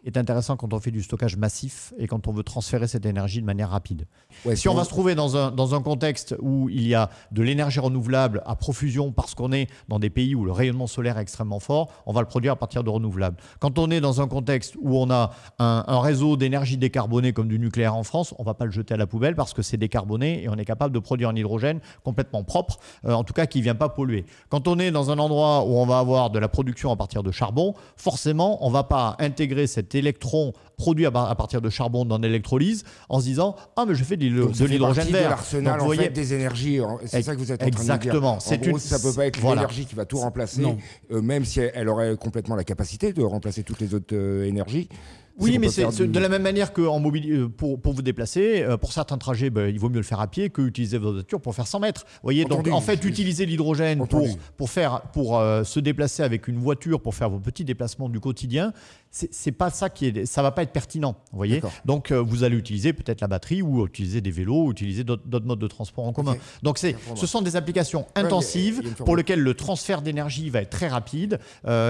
est 0.06 0.18
intéressant 0.18 0.56
quand 0.56 0.74
on 0.74 0.80
fait 0.80 0.92
du 0.92 1.02
stockage 1.02 1.36
massif 1.36 1.94
et 1.98 2.08
quand 2.08 2.28
on 2.28 2.32
veut 2.32 2.44
transférer 2.44 2.88
cette 2.88 3.06
énergie 3.06 3.42
de 3.42 3.46
manière 3.46 3.72
rapide. 3.72 4.06
si 4.54 4.70
on 4.70 4.76
va 4.76 4.84
se 4.84 4.90
trouver 4.90 5.16
dans 5.16 5.36
un, 5.36 5.52
dans 5.52 5.74
un 5.74 5.82
contexte 5.82 6.36
où 6.40 6.70
il 6.70 6.88
y 6.88 6.94
a 6.94 7.10
de 7.32 7.42
l'énergie 7.42 7.80
renouvelable 7.80 8.42
à 8.46 8.56
profusion 8.56 9.12
parce 9.12 9.34
qu'on 9.34 9.52
est 9.52 9.68
dans 9.88 10.00
des 10.00 10.10
pays 10.10 10.36
où 10.36 10.46
le 10.46 10.52
rayonnement 10.52 10.88
solaire 10.88 11.18
est 11.18 11.22
extrêmement 11.22 11.60
fort, 11.60 11.92
on 12.06 12.14
va 12.14 12.22
le 12.22 12.28
produire 12.28 12.54
à 12.54 12.56
partir 12.56 12.84
de 12.84 12.90
renouvelables. 12.90 13.38
Quand 13.60 13.80
on 13.80 13.90
est 13.90 14.00
dans 14.00 14.22
un 14.22 14.28
contexte 14.28 14.76
où 14.80 14.98
on 14.98 15.10
a 15.10 15.32
un, 15.60 16.00
réseau 16.00 16.38
d'énergie 16.38 16.78
décarboné 16.78 17.34
comme 17.34 17.48
du 17.48 17.58
nucléaire 17.58 17.96
en 17.96 18.04
France, 18.04 18.36
on 18.38 18.44
ne 18.44 18.46
va 18.46 18.54
pas 18.54 18.66
le 18.66 18.72
jeter 18.72 18.94
à 18.94 18.98
la 18.98 19.08
poubelle 19.08 19.36
parce 19.36 19.54
que 19.54 19.62
c'est 19.62 19.78
décarboné 19.78 20.44
et 20.44 20.50
on 20.50 20.56
est 20.56 20.66
capable 20.66 20.94
de 20.94 21.00
produire 21.00 21.30
un 21.30 21.36
hydrogène 21.36 21.80
complètement 22.04 22.44
propre, 22.44 22.78
euh, 23.06 23.14
en 23.14 23.24
tout 23.24 23.34
cas 23.34 23.48
qui 23.48 23.60
ne 23.60 23.64
vient 23.64 23.76
pas 23.76 23.90
polluer. 23.90 24.26
Quand 24.50 24.68
on 24.68 24.78
est 24.78 24.92
dans 24.92 25.10
un 25.10 25.18
endroit 25.18 25.66
où 25.66 25.78
on 25.78 25.86
va 25.86 25.98
avoir 25.98 26.30
de 26.30 26.38
la 26.38 26.48
production 26.48 26.92
à 26.92 26.96
partir 26.96 27.24
de 27.24 27.32
charbon, 27.32 27.74
forcément, 27.98 28.64
on 28.64 28.70
ne 28.70 28.74
va 28.74 28.84
pas 28.84 29.16
intégrer 29.20 29.66
cette 29.66 29.95
électrons 29.96 30.54
produits 30.78 31.06
à, 31.06 31.12
partir 31.12 31.62
de 31.62 31.70
charbon 31.70 32.06
dans 32.06 32.18
l'électrolyse 32.18 32.84
en 33.10 33.20
se 33.20 33.26
disant 33.26 33.56
ah 33.76 33.86
mais 33.88 33.96
je 33.96 34.04
fais 34.04 34.18
de 34.18 34.26
l'hydrogène 34.26 35.08
vert. 35.08 35.30
l'arsenal 35.30 35.82
en 35.82 35.90
fait, 35.90 36.10
des 36.10 36.34
énergies. 36.34 36.80
C'est 37.06 37.22
ça 37.22 37.34
que 37.34 37.40
vous 37.40 37.52
êtes 37.52 37.64
en 37.64 37.68
Exactement. 37.68 38.38
train 38.38 38.56
de 38.56 38.62
dire. 38.62 38.70
En 38.70 38.72
gros, 38.72 38.80
ça 38.80 39.00
peut 39.00 39.14
pas 39.14 39.26
être 39.28 39.42
l'énergie 39.42 39.86
qui 39.86 39.96
va 39.96 40.06
tout 40.06 40.18
remplacer, 40.18 40.64
euh, 41.12 41.22
même 41.22 41.46
si 41.46 41.60
elle, 41.60 41.90
aurait 41.90 42.16
complètement 42.18 42.56
la 42.56 42.64
capacité 42.64 43.14
de 43.14 43.24
remplacer 43.24 43.64
toutes 43.64 43.80
les 43.80 43.94
autres 43.94 44.16
euh, 44.16 44.46
énergies. 44.46 44.90
Oui, 45.38 45.60
mais 45.60 45.68
c'est 45.68 45.86
de 46.02 46.20
la 46.20 46.30
même 46.30 46.44
manière 46.44 46.72
que 46.72 46.82
en 46.82 47.04
euh, 47.04 47.50
pour, 47.50 47.80
pour 47.82 47.94
vous 47.94 48.02
déplacer, 48.02 48.66
pour 48.80 48.94
certains 48.94 49.18
trajets, 49.18 49.50
ben, 49.50 49.68
il 49.68 49.80
vaut 49.80 49.90
mieux 49.90 49.98
le 49.98 50.04
faire 50.04 50.22
à 50.22 50.28
pied 50.28 50.50
que 50.50 50.62
utiliser 50.62 50.98
votre 50.98 51.16
voiture 51.16 51.42
pour 51.42 51.54
faire 51.54 51.68
100 51.68 51.82
mètres. 51.82 52.06
voyez, 52.24 52.46
donc 52.46 52.68
en 52.70 52.80
fait, 52.80 53.04
utiliser 53.04 53.46
l'hydrogène 53.46 54.08
pour, 54.08 54.28
pour, 54.56 54.70
faire, 54.70 55.02
pour 55.14 55.38
euh, 55.38 55.64
se 55.66 55.80
déplacer 55.82 56.24
avec 56.24 56.48
une 56.48 56.58
voiture, 56.58 57.02
pour 57.02 57.16
faire 57.16 57.30
vos 57.30 57.40
petits 57.40 57.66
déplacements 57.66 58.08
du 58.08 58.22
quotidien, 58.22 58.72
c'est 59.12 59.52
pas 59.54 59.70
ça 59.70 59.90
qui 59.90 60.08
est, 60.08 60.26
ça 60.26 60.42
va 60.42 60.52
pas 60.52 60.64
être 60.64 60.65
pertinent. 60.72 61.16
voyez, 61.34 61.62
donc 61.86 62.12
vous 62.12 62.44
allez 62.44 62.58
utiliser 62.58 62.94
peut-être 62.94 63.22
la 63.22 63.28
batterie 63.28 63.62
ou 63.62 63.86
utiliser 63.86 64.22
des 64.22 64.32
vélos, 64.32 64.66
ou 64.66 64.72
utiliser 64.72 65.04
d'autres 65.04 65.46
modes 65.46 65.60
de 65.60 65.68
transport 65.68 66.06
en 66.06 66.14
commun. 66.14 66.36
Donc 66.64 66.78
c'est, 66.78 66.96
ce 67.16 67.28
sont 67.28 67.42
des 67.42 67.56
applications 67.56 68.06
intensives 68.16 68.96
pour 68.96 69.16
lesquelles 69.16 69.42
le 69.42 69.54
transfert 69.54 70.02
d'énergie 70.02 70.50
va 70.50 70.62
être 70.62 70.70
très 70.70 70.88
rapide. 70.88 71.40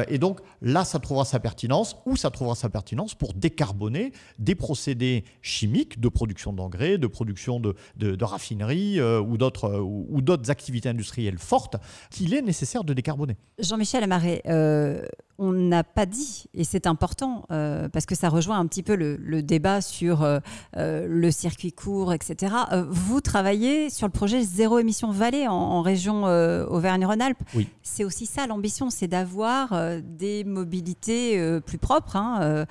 et 0.09 0.17
donc 0.17 0.39
là, 0.61 0.85
ça 0.85 0.99
trouvera 0.99 1.25
sa 1.25 1.39
pertinence 1.39 1.97
ou 2.05 2.15
ça 2.15 2.29
trouvera 2.29 2.55
sa 2.55 2.69
pertinence 2.69 3.15
pour 3.15 3.33
décarboner 3.33 4.11
des 4.39 4.55
procédés 4.55 5.23
chimiques 5.41 5.99
de 5.99 6.09
production 6.09 6.53
d'engrais, 6.53 6.97
de 6.97 7.07
production 7.07 7.59
de, 7.59 7.75
de, 7.97 8.23
raffinerie 8.23 8.99
euh, 8.99 9.19
ou 9.19 9.37
d'autres 9.37 9.65
euh, 9.65 9.79
ou, 9.79 10.21
d'autres 10.21 10.49
activités 10.49 10.89
industrielles 10.89 11.37
fortes 11.37 11.75
qu'il 12.09 12.33
est 12.33 12.41
nécessaire 12.41 12.83
de 12.83 12.93
décarboner. 12.93 13.37
Jean-Michel 13.59 14.03
Amaré, 14.03 14.41
euh, 14.47 15.05
on 15.37 15.51
n'a 15.51 15.83
pas 15.83 16.05
dit, 16.05 16.45
et 16.53 16.63
c'est 16.63 16.87
important, 16.87 17.45
euh, 17.51 17.89
parce 17.89 18.05
que 18.05 18.15
ça 18.15 18.29
rejoint 18.29 18.57
un 18.57 18.65
petit 18.67 18.83
peu 18.83 18.95
le, 18.95 19.41
débat 19.41 19.81
sur 19.81 20.23
euh, 20.23 20.39
euh, 20.77 21.07
le 21.09 21.29
circuit 21.29 21.73
court, 21.73 22.13
etc. 22.13 22.53
vous 22.87 23.19
travaillez 23.19 23.89
sur 23.89 24.07
le 24.07 24.11
projet 24.11 24.41
Zéro 24.43 24.79
Émission 24.79 25.11
Vallée 25.11 25.47
en, 25.47 25.81
région 25.81 26.23
Auvergne-Rhône-Alpes. 26.23 27.37
Oui. 27.53 27.67
C'est 27.83 28.03
aussi 28.03 28.25
ça 28.25 28.47
l'ambition, 28.47 28.89
c'est 28.89 29.07
d'avoir 29.07 29.73
des 30.01 30.43
mobilités 30.43 31.59
plus 31.65 31.77
propres. 31.77 32.15
Hein. 32.15 32.65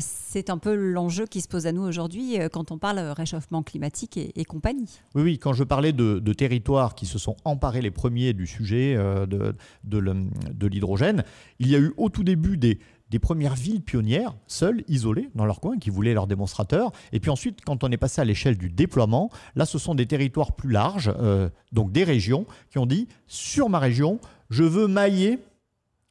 c'est 0.00 0.50
un 0.50 0.58
peu 0.58 0.74
l'enjeu 0.74 1.26
qui 1.26 1.40
se 1.40 1.48
pose 1.48 1.66
à 1.66 1.72
nous 1.72 1.82
aujourd'hui 1.82 2.38
quand 2.52 2.70
on 2.70 2.78
parle 2.78 2.98
réchauffement 2.98 3.62
climatique 3.62 4.16
et, 4.16 4.44
compagnie. 4.44 5.00
Oui, 5.14 5.22
oui, 5.22 5.38
quand 5.38 5.52
je 5.52 5.64
parlais 5.64 5.92
de, 5.92 6.32
territoires 6.32 6.94
qui 6.94 7.06
se 7.06 7.18
sont 7.18 7.36
emparés 7.44 7.82
les 7.82 7.90
premiers 7.90 8.32
du 8.32 8.46
sujet 8.46 8.96
de, 8.96 9.54
de 9.84 10.66
l'hydrogène, 10.66 11.24
il 11.58 11.69
y 11.72 11.76
a 11.76 11.78
eu 11.78 11.92
au 11.96 12.08
tout 12.08 12.24
début 12.24 12.56
des, 12.56 12.78
premières 13.20 13.54
villes 13.54 13.82
pionnières, 13.82 14.34
seules, 14.46 14.84
isolées 14.88 15.30
dans 15.34 15.44
leur 15.44 15.60
coin, 15.60 15.78
qui 15.78 15.90
voulaient 15.90 16.14
leurs 16.14 16.26
démonstrateurs. 16.26 16.92
Et 17.12 17.20
puis 17.20 17.30
ensuite, 17.30 17.60
quand 17.64 17.82
on 17.84 17.90
est 17.90 17.96
passé 17.96 18.20
à 18.20 18.24
l'échelle 18.24 18.56
du 18.56 18.70
déploiement, 18.70 19.30
là, 19.56 19.66
ce 19.66 19.78
sont 19.78 19.94
des 19.94 20.06
territoires 20.06 20.52
plus 20.52 20.70
larges, 20.70 21.12
euh, 21.18 21.48
donc 21.72 21.92
des 21.92 22.04
régions, 22.04 22.46
qui 22.70 22.78
ont 22.78 22.86
dit, 22.86 23.08
sur 23.26 23.68
ma 23.68 23.78
région, 23.78 24.20
je 24.48 24.64
veux 24.64 24.86
mailler 24.86 25.38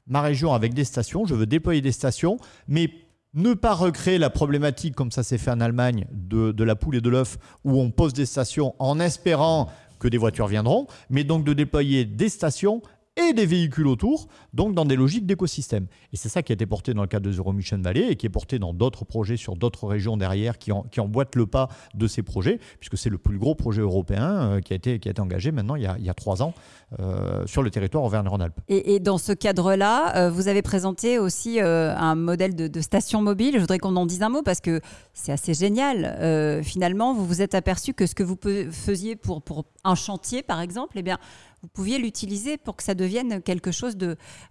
ma 0.08 0.22
région 0.22 0.54
avec 0.54 0.74
des 0.74 0.84
stations, 0.84 1.26
je 1.26 1.36
veux 1.36 1.46
déployer 1.46 1.82
des 1.82 1.92
stations, 1.92 2.38
mais 2.68 2.90
ne 3.34 3.54
pas 3.54 3.76
recréer 3.76 4.18
la 4.18 4.30
problématique, 4.30 4.96
comme 4.96 5.12
ça 5.12 5.24
s'est 5.24 5.38
fait 5.38 5.52
en 5.52 5.62
Allemagne, 5.62 6.06
de, 6.12 6.52
de 6.52 6.64
la 6.64 6.76
poule 6.76 6.96
et 6.96 7.02
de 7.02 7.10
l'œuf, 7.10 7.38
où 7.64 7.80
on 7.80 7.92
pose 7.92 8.14
des 8.14 8.26
stations 8.26 8.74
en 8.80 9.00
espérant 9.00 9.70
que 10.00 10.08
des 10.08 10.18
voitures 10.18 10.48
viendront, 10.48 10.88
mais 11.10 11.24
donc 11.24 11.44
de 11.44 11.54
déployer 11.54 12.06
des 12.06 12.30
stations 12.30 12.82
et 13.16 13.34
des 13.34 13.46
véhicules 13.46 13.88
autour, 13.88 14.28
donc 14.54 14.74
dans 14.74 14.86
des 14.86 14.96
logiques 14.96 15.26
d'écosystème. 15.26 15.88
Et 16.14 16.18
c'est 16.18 16.30
ça 16.30 16.42
qui 16.42 16.52
a 16.52 16.56
été 16.56 16.66
porté 16.66 16.94
dans 16.94 17.02
le 17.02 17.08
cadre 17.08 17.26
de 17.26 17.32
Zero 17.32 17.52
Mission 17.52 17.80
Valley 17.82 18.12
et 18.12 18.16
qui 18.16 18.26
est 18.26 18.30
porté 18.30 18.60
dans 18.60 18.74
d'autres 18.74 19.06
projets 19.06 19.38
sur 19.38 19.56
d'autres 19.56 19.88
régions 19.88 20.18
derrière 20.18 20.58
qui, 20.58 20.72
qui, 20.92 21.00
emboîtent 21.00 21.36
le 21.36 21.46
pas 21.46 21.70
de 21.96 22.08
ces 22.08 22.24
projets, 22.24 22.60
puisque 22.80 22.98
c'est 22.98 23.10
le 23.10 23.18
plus 23.18 23.38
gros 23.38 23.56
projet 23.56 23.82
européen 23.82 24.42
euh, 24.42 24.62
qui, 24.62 24.74
a 24.74 24.76
été, 24.76 25.00
engagé 25.20 25.52
maintenant 25.52 25.76
il 25.76 25.84
y 25.84 26.10
a, 26.10 26.14
trois 26.14 26.42
ans 26.42 26.54
euh, 27.00 27.46
sur 27.46 27.62
le 27.62 27.70
territoire 27.70 28.04
Auvergne-Rhône-Alpes. 28.04 28.60
Et, 28.68 29.00
dans 29.00 29.18
ce 29.18 29.32
cadre-là, 29.32 30.16
euh, 30.16 30.30
vous 30.30 30.48
avez 30.48 30.62
présenté 30.62 31.20
aussi 31.20 31.60
un 31.60 32.16
modèle 32.16 32.56
de, 32.56 32.68
de, 32.68 32.82
station 32.82 33.22
mobile. 33.22 33.54
Je 33.56 33.60
voudrais 33.60 33.80
qu'on 33.80 33.96
en 33.96 34.06
dise 34.06 34.22
un 34.22 34.30
mot 34.30 34.42
parce 34.44 34.62
que 34.62 34.82
c'est 35.14 35.32
assez 35.32 35.54
génial. 35.54 36.64
finalement, 36.64 37.14
vous 37.14 37.26
vous 37.26 37.42
êtes 37.42 37.56
aperçu 37.56 37.94
que 37.94 38.06
ce 38.06 38.16
que 38.16 38.24
vous 38.24 38.38
faisiez 38.72 39.16
pour, 39.16 39.42
pour 39.42 39.66
un 39.84 39.96
chantier, 39.96 40.44
par 40.44 40.62
exemple, 40.62 40.98
eh 40.98 41.02
bien, 41.02 41.18
vous 41.62 41.68
pouviez 41.68 41.98
l'utiliser 41.98 42.58
pour 42.58 42.76
que 42.76 42.84
ça 42.84 42.96
devienne 42.96 43.42
quelque 43.42 43.72
chose 43.72 43.98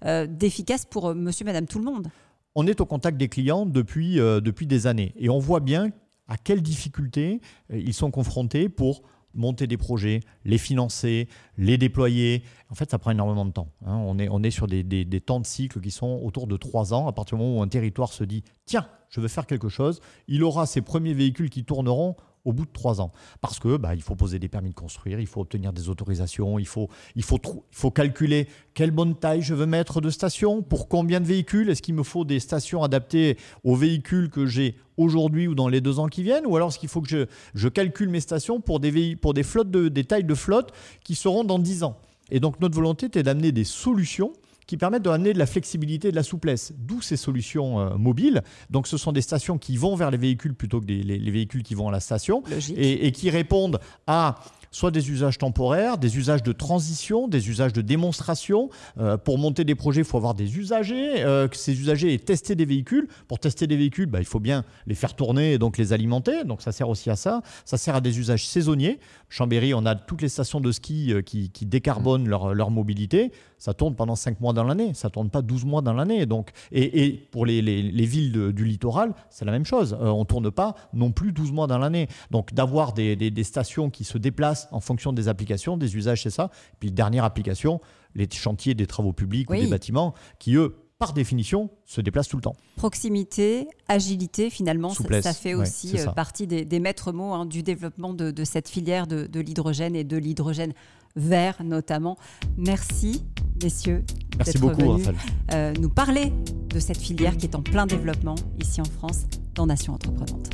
euh, 0.04 0.26
d'efficace 0.26 0.84
pour 0.84 1.08
euh, 1.08 1.14
monsieur, 1.14 1.44
madame, 1.44 1.66
tout 1.66 1.78
le 1.78 1.84
monde. 1.84 2.08
On 2.54 2.66
est 2.66 2.80
au 2.80 2.86
contact 2.86 3.16
des 3.16 3.28
clients 3.28 3.66
depuis, 3.66 4.20
euh, 4.20 4.40
depuis 4.40 4.66
des 4.66 4.86
années 4.86 5.14
et 5.16 5.28
on 5.28 5.38
voit 5.38 5.60
bien 5.60 5.90
à 6.26 6.36
quelles 6.36 6.62
difficultés 6.62 7.40
ils 7.70 7.94
sont 7.94 8.10
confrontés 8.10 8.68
pour 8.68 9.02
monter 9.34 9.66
des 9.66 9.76
projets, 9.76 10.20
les 10.44 10.58
financer, 10.58 11.28
les 11.56 11.78
déployer. 11.78 12.42
En 12.70 12.74
fait, 12.74 12.90
ça 12.90 12.98
prend 12.98 13.10
énormément 13.10 13.46
de 13.46 13.52
temps. 13.52 13.68
Hein. 13.86 13.96
On, 13.96 14.18
est, 14.18 14.28
on 14.28 14.42
est 14.42 14.50
sur 14.50 14.66
des, 14.66 14.82
des, 14.82 15.04
des, 15.04 15.20
temps 15.20 15.40
de 15.40 15.46
cycle 15.46 15.80
qui 15.80 15.90
sont 15.90 16.20
autour 16.22 16.46
de 16.46 16.56
trois 16.56 16.92
ans. 16.92 17.06
À 17.06 17.12
partir 17.12 17.38
du 17.38 17.44
moment 17.44 17.60
où 17.60 17.62
un 17.62 17.68
territoire 17.68 18.12
se 18.12 18.24
dit 18.24 18.42
tiens, 18.66 18.86
je 19.08 19.20
veux 19.20 19.28
faire 19.28 19.46
quelque 19.46 19.68
chose, 19.68 20.00
il 20.26 20.42
aura 20.44 20.66
ses 20.66 20.82
premiers 20.82 21.14
véhicules 21.14 21.50
qui 21.50 21.64
tourneront 21.64 22.16
au 22.44 22.52
bout 22.52 22.64
de 22.64 22.72
trois 22.72 23.00
ans. 23.00 23.12
Parce 23.40 23.58
que 23.58 23.76
bah, 23.76 23.94
il 23.94 24.02
faut 24.02 24.16
poser 24.16 24.38
des 24.38 24.48
permis 24.48 24.70
de 24.70 24.74
construire, 24.74 25.20
il 25.20 25.26
faut 25.26 25.40
obtenir 25.40 25.72
des 25.72 25.88
autorisations, 25.88 26.58
il 26.58 26.66
faut, 26.66 26.88
il 27.16 27.22
faut, 27.22 27.38
il 27.44 27.76
faut 27.76 27.90
calculer 27.90 28.48
quelle 28.74 28.90
bonne 28.90 29.14
taille 29.14 29.42
je 29.42 29.54
veux 29.54 29.66
mettre 29.66 30.00
de 30.00 30.10
station, 30.10 30.62
pour 30.62 30.88
combien 30.88 31.20
de 31.20 31.26
véhicules, 31.26 31.68
est-ce 31.70 31.82
qu'il 31.82 31.94
me 31.94 32.02
faut 32.02 32.24
des 32.24 32.40
stations 32.40 32.82
adaptées 32.82 33.36
aux 33.64 33.76
véhicules 33.76 34.30
que 34.30 34.46
j'ai 34.46 34.76
aujourd'hui 34.96 35.46
ou 35.46 35.54
dans 35.54 35.68
les 35.68 35.80
deux 35.80 35.98
ans 35.98 36.08
qui 36.08 36.22
viennent, 36.22 36.46
ou 36.46 36.56
alors 36.56 36.68
est-ce 36.68 36.78
qu'il 36.78 36.88
faut 36.88 37.00
que 37.00 37.08
je, 37.08 37.26
je, 37.54 37.68
calcule 37.68 38.08
mes 38.08 38.20
stations 38.20 38.60
pour 38.60 38.80
des, 38.80 39.16
pour 39.16 39.34
des, 39.34 39.42
flottes 39.42 39.70
de, 39.70 39.88
des 39.88 40.04
tailles 40.04 40.24
de 40.24 40.34
flotte 40.34 40.72
qui 41.04 41.14
seront 41.14 41.44
dans 41.44 41.58
dix 41.58 41.84
ans. 41.84 41.96
Et 42.30 42.40
donc 42.40 42.60
notre 42.60 42.74
volonté 42.74 43.06
était 43.06 43.22
d'amener 43.22 43.52
des 43.52 43.64
solutions 43.64 44.32
qui 44.68 44.76
permettent 44.76 45.02
d'amener 45.02 45.32
de 45.32 45.38
la 45.38 45.46
flexibilité 45.46 46.08
et 46.08 46.10
de 46.12 46.16
la 46.16 46.22
souplesse. 46.22 46.72
D'où 46.76 47.00
ces 47.00 47.16
solutions 47.16 47.80
euh, 47.80 47.96
mobiles. 47.96 48.42
Donc 48.70 48.86
ce 48.86 48.98
sont 48.98 49.12
des 49.12 49.22
stations 49.22 49.58
qui 49.58 49.76
vont 49.76 49.96
vers 49.96 50.12
les 50.12 50.18
véhicules 50.18 50.54
plutôt 50.54 50.80
que 50.80 50.86
les, 50.86 51.30
véhicules 51.30 51.62
qui 51.62 51.74
vont 51.74 51.88
à 51.88 51.92
la 51.92 52.00
station 52.00 52.42
et, 52.76 53.06
et, 53.06 53.12
qui 53.12 53.30
répondent 53.30 53.80
à 54.06 54.36
soit 54.70 54.90
des 54.90 55.10
usages 55.10 55.38
temporaires, 55.38 55.98
des 55.98 56.18
usages 56.18 56.42
de 56.42 56.52
transition, 56.52 57.28
des 57.28 57.48
usages 57.48 57.72
de 57.72 57.82
démonstration. 57.82 58.70
Euh, 58.98 59.16
pour 59.16 59.38
monter 59.38 59.64
des 59.64 59.74
projets, 59.74 60.02
il 60.02 60.06
faut 60.06 60.16
avoir 60.16 60.34
des 60.34 60.58
usagers, 60.58 61.22
euh, 61.24 61.48
que 61.48 61.56
ces 61.56 61.78
usagers 61.78 62.12
aient 62.12 62.18
testé 62.18 62.54
des 62.54 62.64
véhicules. 62.64 63.08
Pour 63.26 63.38
tester 63.38 63.66
des 63.66 63.76
véhicules, 63.76 64.06
bah, 64.06 64.20
il 64.20 64.26
faut 64.26 64.40
bien 64.40 64.64
les 64.86 64.94
faire 64.94 65.14
tourner 65.14 65.54
et 65.54 65.58
donc 65.58 65.78
les 65.78 65.92
alimenter. 65.92 66.44
Donc 66.44 66.62
ça 66.62 66.72
sert 66.72 66.88
aussi 66.88 67.10
à 67.10 67.16
ça. 67.16 67.42
Ça 67.64 67.76
sert 67.76 67.96
à 67.96 68.00
des 68.00 68.18
usages 68.18 68.46
saisonniers. 68.46 68.98
Chambéry, 69.28 69.74
on 69.74 69.84
a 69.86 69.94
toutes 69.94 70.22
les 70.22 70.28
stations 70.28 70.60
de 70.60 70.72
ski 70.72 71.12
euh, 71.12 71.22
qui, 71.22 71.50
décarbonent 71.62 72.28
leur, 72.28 72.70
mobilité. 72.70 73.32
Ça 73.58 73.74
tourne 73.74 73.94
pendant 73.94 74.16
5 74.16 74.40
mois 74.40 74.52
dans 74.52 74.64
l'année. 74.64 74.94
Ça 74.94 75.10
tourne 75.10 75.30
pas 75.30 75.42
12 75.42 75.64
mois 75.64 75.82
dans 75.82 75.92
l'année. 75.92 76.26
Donc, 76.26 76.50
et, 76.72 77.28
pour 77.30 77.46
les, 77.46 77.60
villes 77.62 78.52
du 78.52 78.64
littoral, 78.64 79.14
c'est 79.30 79.44
la 79.44 79.52
même 79.52 79.64
chose. 79.64 79.96
on 80.00 80.24
tourne 80.24 80.50
pas 80.50 80.74
non 80.92 81.12
plus 81.12 81.32
12 81.32 81.52
mois 81.52 81.66
dans 81.66 81.78
l'année. 81.78 82.08
Donc 82.30 82.54
d'avoir 82.54 82.92
des, 82.92 83.16
des 83.16 83.44
stations 83.44 83.90
qui 83.90 84.04
se 84.04 84.18
déplacent 84.18 84.68
en 84.70 84.80
fonction 84.80 85.12
des 85.12 85.28
applications, 85.28 85.76
des 85.76 85.96
usages, 85.96 86.22
c'est 86.22 86.30
ça. 86.30 86.50
puis, 86.80 86.90
dernière 86.90 87.24
application, 87.24 87.80
les 88.14 88.28
chantiers 88.30 88.74
des 88.74 88.86
travaux 88.86 89.12
publics 89.12 89.50
ou 89.50 89.54
des 89.54 89.66
bâtiments 89.66 90.14
qui, 90.38 90.54
eux, 90.56 90.87
par 90.98 91.12
définition, 91.12 91.70
se 91.86 92.00
déplacent 92.00 92.28
tout 92.28 92.36
le 92.36 92.42
temps. 92.42 92.56
Proximité, 92.76 93.68
agilité, 93.86 94.50
finalement, 94.50 94.90
ça, 94.90 95.32
fait 95.32 95.54
aussi 95.54 95.98
euh, 95.98 96.06
partie 96.06 96.46
des, 96.46 96.80
maîtres 96.80 97.12
mots 97.12 97.32
hein, 97.32 97.46
du 97.46 97.62
développement 97.62 98.12
de, 98.12 98.44
cette 98.44 98.68
filière 98.68 99.06
de, 99.06 99.40
l'hydrogène 99.40 99.94
et 99.94 100.04
de 100.04 100.16
l'hydrogène 100.16 100.72
vert 101.14 101.62
notamment. 101.64 102.16
Merci, 102.56 103.24
messieurs. 103.62 104.04
Merci 104.38 104.58
beaucoup, 104.58 104.96
venus, 104.96 105.08
euh, 105.52 105.72
nous 105.80 105.88
parler 105.88 106.32
de 106.68 106.80
cette 106.80 106.98
filière 106.98 107.36
qui 107.36 107.46
est 107.46 107.54
en 107.54 107.62
plein 107.62 107.86
développement 107.86 108.36
ici 108.60 108.80
en 108.80 108.84
France, 108.84 109.24
dans 109.54 109.66
Nation 109.66 109.94
Entreprenante. 109.94 110.50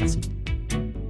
Merci. 0.00 0.20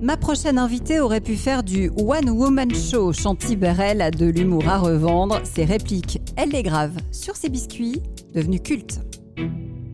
Ma 0.01 0.16
prochaine 0.16 0.59
invitée 0.59 1.01
aurait 1.01 1.20
pu 1.20 1.35
faire 1.35 1.64
du 1.64 1.90
One 1.96 2.31
Woman 2.31 2.72
Show. 2.72 3.12
Chanty 3.12 3.57
Berel 3.57 4.01
a 4.01 4.12
de 4.12 4.27
l'humour 4.27 4.68
à 4.68 4.79
revendre. 4.79 5.40
Ses 5.42 5.64
répliques, 5.64 6.20
elle 6.37 6.51
les 6.51 6.62
grave 6.62 6.96
sur 7.11 7.35
ses 7.35 7.48
biscuits, 7.48 8.01
devenus 8.34 8.62
cultes. 8.62 9.00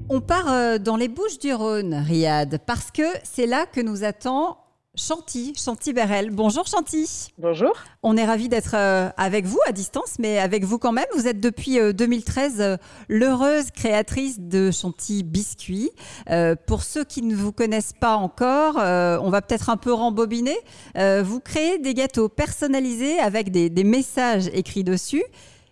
On 0.09 0.21
part 0.21 0.53
euh, 0.53 0.79
dans 0.79 0.97
les 0.97 1.09
Bouches 1.09 1.39
du 1.39 1.53
Rhône, 1.55 1.95
Riyad, 1.95 2.61
parce 2.67 2.91
que 2.91 3.03
c'est 3.23 3.47
là 3.47 3.67
que 3.67 3.81
nous 3.81 4.05
attend 4.05 4.59
Chanty, 4.97 5.55
Chanty 5.57 5.93
Berel. 5.93 6.31
Bonjour 6.31 6.67
Chanty. 6.67 7.33
Bonjour. 7.39 7.73
On 8.03 8.17
est 8.17 8.25
ravis 8.25 8.49
d'être 8.49 8.75
euh, 8.77 9.09
avec 9.17 9.45
vous 9.47 9.59
à 9.67 9.73
distance, 9.73 10.19
mais 10.19 10.39
avec 10.39 10.65
vous 10.65 10.79
quand 10.79 10.93
même. 10.93 11.07
Vous 11.17 11.27
êtes 11.27 11.41
depuis 11.41 11.79
2013 11.93 12.61
euh, 12.61 12.77
l'heureuse 13.09 13.71
créatrice 13.71 14.39
de 14.39 14.71
Chanty 14.71 15.25
Biscuits. 15.25 15.91
pour 16.67 16.83
ceux 16.83 17.05
qui 17.05 17.23
ne 17.23 17.35
vous 17.35 17.51
connaissent 17.51 17.95
pas 17.99 18.15
encore, 18.15 18.77
on 18.77 19.31
va 19.31 19.43
peut-être 19.43 19.71
un 19.71 19.77
peu 19.77 19.93
rembobiner. 19.93 20.57
vous 20.95 21.41
créez 21.41 21.79
des 21.79 21.95
gâteaux 21.95 22.29
personnalisés 22.29 23.19
avec 23.19 23.51
des 23.51 23.85
messages 23.85 24.49
écrits 24.53 24.85
dessus 24.85 25.25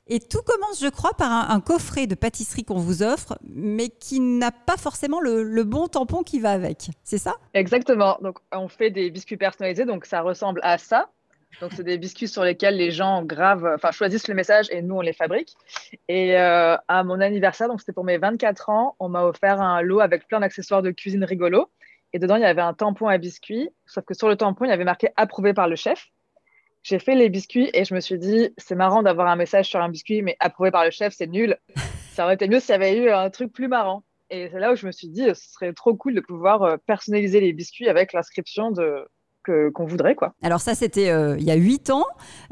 et 0.09 0.19
tout 0.19 0.43
commence, 0.43 0.81
je 0.81 0.89
crois, 0.89 1.13
par 1.17 1.51
un, 1.51 1.61
coffret 1.61 2.07
de 2.07 2.15
pâtisserie 2.15 2.65
qu'on 2.65 2.79
vous 2.79 3.03
offre, 3.03 3.39
mais 3.45 3.89
qui 3.89 4.19
n'a 4.19 4.51
pas 4.51 4.77
forcément 4.77 5.21
le, 5.21 5.63
bon 5.63 5.87
tampon 5.87 6.23
qui 6.23 6.41
va 6.41 6.51
avec. 6.51 6.91
C'est 7.05 7.19
ça? 7.19 7.35
Exactement. 7.55 8.19
Donc, 8.21 8.39
on 8.51 8.69
fait 8.69 8.91
des 8.91 9.11
biscuits 9.11 9.37
personnalisés, 9.37 9.85
donc 9.85 10.05
ça 10.05 10.23
ressemble 10.23 10.61
à 10.65 10.77
ça. 10.79 11.09
Donc, 11.61 11.73
c'est 11.77 11.85
des 11.85 11.99
biscuits 11.99 12.27
sur 12.27 12.43
lesquels 12.43 12.77
les 12.77 12.91
gens 12.91 13.23
gravent, 13.23 13.71
enfin, 13.75 13.93
choisissent 13.93 14.27
le 14.27 14.35
message 14.35 14.67
et 14.71 14.83
nous, 14.83 14.97
on 14.97 15.03
les 15.03 15.13
fabrique. 15.13 15.55
Et 16.09 16.37
euh, 16.37 16.77
à 16.89 17.05
mon 17.05 17.21
anniversaire, 17.21 17.69
donc 17.69 17.81
c'était 17.81 17.93
pour 17.93 18.05
mes 18.05 18.19
24 18.19 18.71
ans, 18.71 18.97
on 18.99 19.09
m'a 19.09 19.25
offert 19.25 19.61
un 19.61 19.83
lot 19.83 20.01
avec 20.01 20.27
plein 20.27 20.41
d'accessoires 20.41 20.83
de 20.83 20.91
cuisine 20.91 21.25
rigolo. 21.25 21.71
Et 22.13 22.19
dedans, 22.19 22.37
il 22.37 22.43
y 22.43 22.47
avait 22.47 22.63
un 22.63 22.75
tampon 22.75 23.07
à 23.07 23.19
biscuits, 23.19 23.71
sauf 23.87 24.05
que 24.05 24.15
sur 24.15 24.29
le 24.29 24.37
tampon, 24.37 24.65
il 24.65 24.69
y 24.69 24.73
avait 24.73 24.85
marqué 24.85 25.11
approuvé 25.17 25.55
par 25.55 25.69
le 25.69 25.77
chef 25.77 26.11
j'ai 26.83 26.99
fait 26.99 27.15
les 27.15 27.29
biscuits 27.29 27.71
et 27.75 27.85
je 27.85 27.95
me 27.95 28.01
suis 28.01 28.19
dit, 28.19 28.51
c'est 28.59 28.75
marrant 28.75 29.03
d'avoir 29.03 29.29
un 29.29 29.37
message 29.37 29.69
sur 29.69 29.81
un 29.81 29.89
biscuit, 29.89 30.23
mais 30.23 30.37
approuvé 30.41 30.71
par 30.71 30.85
le 30.85 30.91
chef, 30.91 31.15
c'est 31.15 31.27
nul. 31.27 31.57
Ça 32.13 32.25
aurait 32.25 32.35
été 32.35 32.49
mieux 32.49 32.61
s'il 32.61 32.71
y 32.71 32.75
avait 32.75 32.97
eu 32.97 33.11
un 33.11 33.31
truc 33.31 33.53
plus 33.53 33.69
marrant. 33.69 34.05
Et 34.29 34.49
c'est 34.51 34.59
là 34.59 34.73
où 34.73 34.77
je 34.77 34.87
me 34.87 34.93
suis 34.93 35.09
dit, 35.09 35.25
ce 35.35 35.53
serait 35.53 35.73
trop 35.73 35.95
cool 35.95 36.15
de 36.15 36.21
pouvoir 36.21 36.63
euh, 36.63 36.77
personnaliser 36.87 37.41
les 37.41 37.53
biscuits 37.53 37.89
avec 37.89 38.13
l'inscription 38.13 38.71
de 38.71 39.07
qu'on 39.45 39.85
voudrait. 39.85 40.15
Quoi. 40.15 40.35
Alors 40.43 40.61
ça, 40.61 40.75
c'était 40.75 41.11
euh, 41.11 41.37
il 41.39 41.45
y 41.45 41.51
a 41.51 41.55
huit 41.55 41.91
ans. 41.91 42.05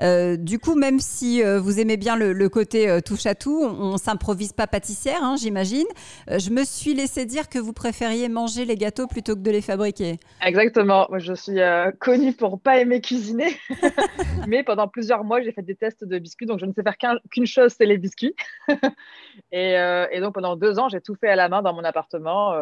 Euh, 0.02 0.36
du 0.36 0.58
coup, 0.58 0.74
même 0.74 0.98
si 0.98 1.42
euh, 1.42 1.60
vous 1.60 1.80
aimez 1.80 1.96
bien 1.96 2.16
le, 2.16 2.48
côté 2.48 2.98
touche 3.04 3.26
à 3.26 3.34
tout, 3.34 3.62
on, 3.62 3.92
ne 3.92 3.96
s'improvise 3.96 4.52
pas 4.52 4.66
pâtissière, 4.66 5.22
hein, 5.22 5.36
j'imagine. 5.38 5.86
je 6.26 6.50
me 6.50 6.64
suis 6.64 6.94
laissé 6.94 7.26
dire 7.26 7.48
que 7.48 7.58
vous 7.58 7.72
préfériez 7.72 8.28
manger 8.28 8.64
les 8.64 8.76
gâteaux 8.76 9.06
plutôt 9.06 9.34
que 9.34 9.40
de 9.40 9.50
les 9.50 9.60
fabriquer. 9.60 10.18
Exactement. 10.44 11.06
Moi, 11.10 11.20
je 11.20 11.32
suis 11.32 11.58
connue 12.00 12.32
pour 12.32 12.60
pas 12.60 12.78
aimer 12.78 13.00
cuisiner, 13.00 13.56
mais 14.48 14.64
pendant 14.64 14.88
plusieurs 14.88 15.22
mois, 15.22 15.40
j'ai 15.42 15.52
fait 15.52 15.62
des 15.62 15.76
tests 15.76 16.04
de 16.04 16.18
biscuits, 16.18 16.46
donc 16.46 16.58
je 16.58 16.66
ne 16.66 16.72
sais 16.72 16.82
faire 16.82 16.96
qu'une 17.30 17.46
chose, 17.46 17.74
c'est 17.76 17.86
les 17.86 17.98
biscuits. 17.98 18.34
et, 19.52 19.74
et, 20.12 20.20
donc 20.20 20.34
pendant 20.34 20.56
deux 20.56 20.78
ans, 20.78 20.88
j'ai 20.88 21.00
tout 21.00 21.14
fait 21.14 21.28
à 21.28 21.36
la 21.36 21.48
main 21.48 21.62
dans 21.62 21.72
mon 21.72 21.84
appartement, 21.84 22.54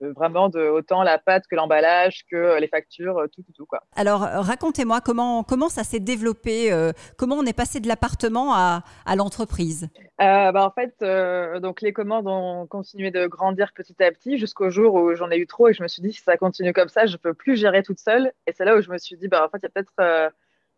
vraiment 0.00 0.48
de 0.48 0.60
autant 0.60 1.02
la 1.02 1.18
pâte 1.18 1.44
que 1.50 1.56
l'emballage, 1.56 2.24
que 2.30 2.60
les 2.60 2.68
factures, 2.68 3.26
tout, 3.34 3.42
tout 3.54 3.55
alors, 3.94 4.24
euh, 4.24 4.40
racontez-moi 4.40 5.00
comment, 5.00 5.42
comment 5.42 5.68
ça 5.68 5.84
s'est 5.84 6.00
développé, 6.00 6.72
euh, 6.72 6.92
comment 7.16 7.36
on 7.36 7.44
est 7.44 7.56
passé 7.56 7.80
de 7.80 7.88
l'appartement 7.88 8.52
à, 8.54 8.82
l'entreprise 9.16 9.88
euh, 10.20 10.52
bah, 10.52 10.66
En 10.66 10.70
fait, 10.70 11.60
donc 11.60 11.80
les 11.80 11.92
commandes 11.92 12.26
ont 12.26 12.66
continué 12.66 13.10
de 13.10 13.26
grandir 13.26 13.72
petit 13.72 14.02
à 14.02 14.10
petit 14.10 14.38
jusqu'au 14.38 14.70
jour 14.70 14.94
où 14.94 15.14
j'en 15.14 15.30
ai 15.30 15.38
eu 15.38 15.46
trop 15.46 15.68
et 15.68 15.74
je 15.74 15.82
me 15.82 15.88
suis 15.88 16.02
dit, 16.02 16.12
si 16.12 16.22
ça 16.22 16.36
continue 16.36 16.72
comme 16.72 16.88
ça, 16.88 17.06
je 17.06 17.12
ne 17.12 17.18
peux 17.18 17.34
plus 17.34 17.56
gérer 17.56 17.82
toute 17.82 17.98
seule. 17.98 18.32
Et 18.46 18.52
c'est 18.52 18.64
là 18.64 18.76
où 18.76 18.80
je 18.80 18.90
me 18.90 18.98
suis 18.98 19.16
dit, 19.16 19.28
bah, 19.28 19.44
en 19.44 19.48
fait, 19.48 19.58
il 19.58 19.64
y 19.64 19.66
a 19.66 19.70
peut-être 19.70 20.32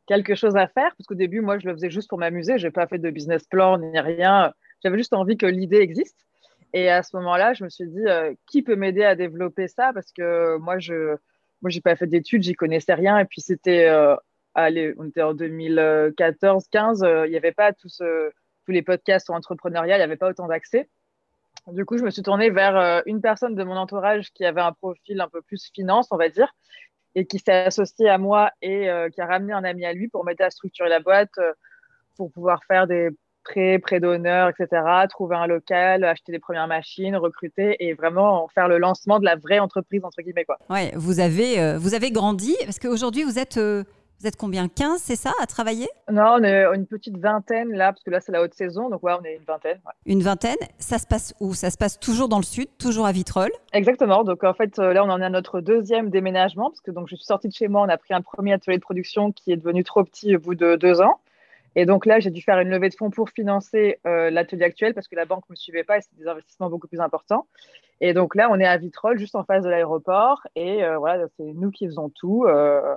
quelque 0.06 0.34
chose 0.34 0.56
à 0.56 0.66
faire, 0.66 0.94
parce 0.96 1.06
qu'au 1.06 1.14
début, 1.14 1.40
moi, 1.40 1.58
je 1.58 1.66
le 1.66 1.74
faisais 1.74 1.90
juste 1.90 2.08
pour 2.08 2.18
m'amuser, 2.18 2.58
je 2.58 2.66
n'ai 2.66 2.70
pas 2.70 2.86
fait 2.86 2.98
de 2.98 3.10
business 3.10 3.44
plan 3.44 3.78
ni 3.78 3.98
rien. 3.98 4.52
J'avais 4.82 4.96
juste 4.96 5.12
envie 5.12 5.36
que 5.36 5.46
l'idée 5.46 5.78
existe. 5.78 6.24
Et 6.74 6.90
à 6.90 7.02
ce 7.02 7.16
moment-là, 7.16 7.54
je 7.54 7.64
me 7.64 7.68
suis 7.68 7.88
dit, 7.88 8.04
qui 8.46 8.62
peut 8.62 8.76
m'aider 8.76 9.04
à 9.04 9.14
développer 9.14 9.68
ça? 9.68 9.92
Parce 9.92 10.12
que 10.12 10.56
moi, 10.58 10.78
je 10.78 11.16
moi, 11.62 11.70
j'ai 11.70 11.80
pas 11.80 11.96
fait 11.96 12.06
d'études, 12.06 12.42
j'y 12.42 12.54
connaissais 12.54 12.94
rien. 12.94 13.18
Et 13.18 13.24
puis, 13.24 13.40
c'était, 13.40 13.88
euh, 13.88 14.16
allez, 14.54 14.94
on 14.98 15.08
était 15.08 15.22
en 15.22 15.34
2014-15, 15.34 17.04
euh, 17.04 17.26
il 17.26 17.30
n'y 17.30 17.36
avait 17.36 17.52
pas 17.52 17.72
tous, 17.72 18.02
les 18.68 18.82
podcasts 18.82 19.30
entrepreneuriat, 19.30 19.96
il 19.96 20.00
n'y 20.00 20.04
avait 20.04 20.16
pas 20.16 20.28
autant 20.28 20.46
d'accès. 20.46 20.88
Du 21.68 21.84
coup, 21.84 21.98
je 21.98 22.04
me 22.04 22.10
suis 22.10 22.22
tournée 22.22 22.50
vers 22.50 22.76
euh, 22.76 23.00
une 23.06 23.20
personne 23.20 23.54
de 23.54 23.64
mon 23.64 23.76
entourage 23.76 24.30
qui 24.32 24.44
avait 24.44 24.60
un 24.60 24.72
profil 24.72 25.20
un 25.20 25.28
peu 25.28 25.42
plus 25.42 25.70
finance, 25.74 26.08
on 26.10 26.16
va 26.16 26.28
dire, 26.28 26.54
et 27.14 27.26
qui 27.26 27.38
s'est 27.38 27.64
associée 27.64 28.08
à 28.08 28.18
moi 28.18 28.50
et 28.62 28.88
qui 29.12 29.20
a 29.20 29.26
ramené 29.26 29.52
un 29.52 29.64
ami 29.64 29.84
à 29.84 29.92
lui 29.92 30.08
pour 30.08 30.24
m'aider 30.24 30.44
à 30.44 30.50
structurer 30.50 30.88
la 30.88 31.00
boîte, 31.00 31.32
pour 32.16 32.30
pouvoir 32.30 32.62
faire 32.64 32.86
des 32.86 33.10
prêts, 33.48 33.78
prêts 33.78 34.00
d'honneur, 34.00 34.48
etc., 34.48 34.82
trouver 35.08 35.36
un 35.36 35.46
local, 35.46 36.04
acheter 36.04 36.32
les 36.32 36.38
premières 36.38 36.68
machines, 36.68 37.16
recruter 37.16 37.76
et 37.80 37.94
vraiment 37.94 38.48
faire 38.48 38.68
le 38.68 38.78
lancement 38.78 39.18
de 39.18 39.24
la 39.24 39.36
vraie 39.36 39.58
entreprise, 39.58 40.04
entre 40.04 40.22
guillemets. 40.22 40.44
Quoi. 40.44 40.58
Ouais, 40.70 40.92
vous 40.94 41.20
avez, 41.20 41.58
euh, 41.60 41.78
vous 41.78 41.94
avez 41.94 42.10
grandi 42.10 42.56
parce 42.64 42.78
qu'aujourd'hui, 42.78 43.24
vous 43.24 43.38
êtes. 43.38 43.58
Euh, 43.58 43.84
vous 44.20 44.26
êtes 44.26 44.36
combien 44.36 44.66
15, 44.66 45.00
c'est 45.00 45.14
ça, 45.14 45.30
à 45.40 45.46
travailler? 45.46 45.86
Non, 46.10 46.38
on 46.38 46.42
est 46.42 46.64
une 46.74 46.86
petite 46.86 47.16
vingtaine 47.18 47.70
là, 47.70 47.92
parce 47.92 48.02
que 48.02 48.10
là, 48.10 48.18
c'est 48.18 48.32
la 48.32 48.42
haute 48.42 48.52
saison. 48.52 48.88
Donc, 48.88 49.00
ouais, 49.04 49.12
on 49.12 49.24
est 49.24 49.36
une 49.36 49.44
vingtaine. 49.44 49.78
Une 50.06 50.24
vingtaine 50.24 50.56
Ça 50.80 50.98
se 50.98 51.06
passe 51.06 51.34
où? 51.38 51.54
Ça 51.54 51.70
se 51.70 51.78
passe 51.78 52.00
toujours 52.00 52.28
dans 52.28 52.38
le 52.38 52.42
sud, 52.42 52.66
toujours 52.78 53.06
à 53.06 53.12
Vitrolles? 53.12 53.52
Exactement. 53.72 54.24
Donc, 54.24 54.42
en 54.42 54.54
fait, 54.54 54.76
euh, 54.80 54.92
là, 54.92 55.04
on 55.04 55.08
en 55.08 55.20
est 55.20 55.24
à 55.24 55.30
notre 55.30 55.60
deuxième 55.60 56.10
déménagement, 56.10 56.70
parce 56.70 56.80
que 56.80 56.90
donc, 56.90 57.06
je 57.08 57.14
suis 57.14 57.24
sortie 57.24 57.46
de 57.46 57.54
chez 57.54 57.68
moi. 57.68 57.82
On 57.82 57.88
a 57.88 57.96
pris 57.96 58.12
un 58.12 58.20
premier 58.20 58.54
atelier 58.54 58.78
de 58.78 58.82
production 58.82 59.30
qui 59.30 59.52
est 59.52 59.56
devenu 59.56 59.84
trop 59.84 60.02
petit 60.02 60.34
au 60.34 60.40
bout 60.40 60.56
de 60.56 60.74
deux 60.74 61.00
ans. 61.00 61.20
Et 61.76 61.86
donc 61.86 62.06
là, 62.06 62.20
j'ai 62.20 62.30
dû 62.30 62.42
faire 62.42 62.58
une 62.60 62.68
levée 62.68 62.88
de 62.88 62.94
fonds 62.94 63.10
pour 63.10 63.30
financer 63.30 63.98
euh, 64.06 64.30
l'atelier 64.30 64.64
actuel 64.64 64.94
parce 64.94 65.08
que 65.08 65.16
la 65.16 65.26
banque 65.26 65.44
ne 65.48 65.52
me 65.52 65.56
suivait 65.56 65.84
pas 65.84 65.98
et 65.98 66.00
c'était 66.00 66.22
des 66.22 66.28
investissements 66.28 66.70
beaucoup 66.70 66.88
plus 66.88 67.00
importants. 67.00 67.46
Et 68.00 68.14
donc 68.14 68.34
là, 68.34 68.48
on 68.50 68.58
est 68.58 68.66
à 68.66 68.76
Vitrolles, 68.76 69.18
juste 69.18 69.34
en 69.34 69.44
face 69.44 69.64
de 69.64 69.68
l'aéroport. 69.68 70.46
Et 70.56 70.84
euh, 70.84 70.98
voilà, 70.98 71.26
c'est 71.36 71.52
nous 71.54 71.70
qui 71.70 71.86
faisons 71.86 72.10
tout. 72.10 72.44
Euh, 72.46 72.94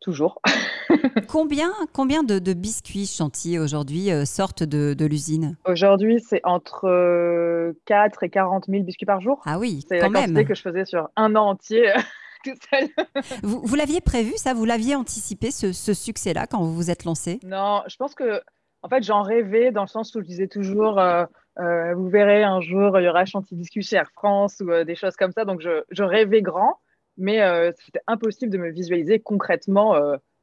toujours. 0.00 0.42
combien, 1.28 1.70
combien 1.92 2.24
de, 2.24 2.52
biscuits 2.54 3.06
chantiers 3.06 3.60
aujourd'hui 3.60 4.10
sortent 4.26 4.64
de, 4.64 5.06
l'usine? 5.06 5.56
Aujourd'hui, 5.64 6.18
c'est 6.18 6.40
entre 6.42 7.72
4 7.84 8.24
et 8.24 8.28
40 8.28 8.66
000 8.66 8.82
biscuits 8.82 9.06
par 9.06 9.20
jour. 9.20 9.40
Ah 9.44 9.60
oui, 9.60 9.84
c'est 9.88 10.00
la 10.00 10.08
quantité 10.08 10.44
que 10.44 10.56
je 10.56 10.62
faisais 10.62 10.84
sur 10.84 11.08
un 11.14 11.36
an 11.36 11.50
entier. 11.50 11.92
Vous, 13.42 13.74
l'aviez 13.74 14.00
prévu, 14.00 14.32
ça? 14.36 14.54
Vous 14.54 14.64
l'aviez 14.64 14.94
anticipé, 14.94 15.50
ce, 15.50 15.72
ce 15.72 15.94
succès-là, 15.94 16.46
quand 16.46 16.62
vous 16.62 16.74
vous 16.74 16.90
êtes 16.90 17.04
lancé? 17.04 17.38
Non, 17.44 17.82
je 17.86 17.96
pense 17.96 18.14
que 18.14 18.40
en 18.82 18.88
fait, 18.88 19.02
j'en 19.02 19.22
rêvais 19.22 19.70
dans 19.70 19.82
le 19.82 19.88
sens 19.88 20.14
où 20.14 20.20
je 20.20 20.26
disais 20.26 20.48
toujours, 20.48 20.98
euh, 20.98 21.24
euh, 21.60 21.94
vous 21.94 22.08
verrez 22.08 22.42
un 22.42 22.60
jour, 22.60 22.98
il 22.98 23.04
y 23.04 23.08
aura 23.08 23.24
Chantilly 23.24 23.60
Biscuit 23.60 23.82
chez 23.82 23.96
Air 23.96 24.10
France 24.12 24.60
ou 24.60 24.70
euh, 24.70 24.84
des 24.84 24.96
choses 24.96 25.14
comme 25.16 25.32
ça. 25.32 25.44
Donc, 25.44 25.60
je, 25.60 25.84
je 25.90 26.02
rêvais 26.02 26.42
grand, 26.42 26.78
mais 27.16 27.40
c'était 27.78 28.00
impossible 28.06 28.50
de 28.50 28.58
me 28.58 28.70
visualiser 28.70 29.20
concrètement 29.20 29.94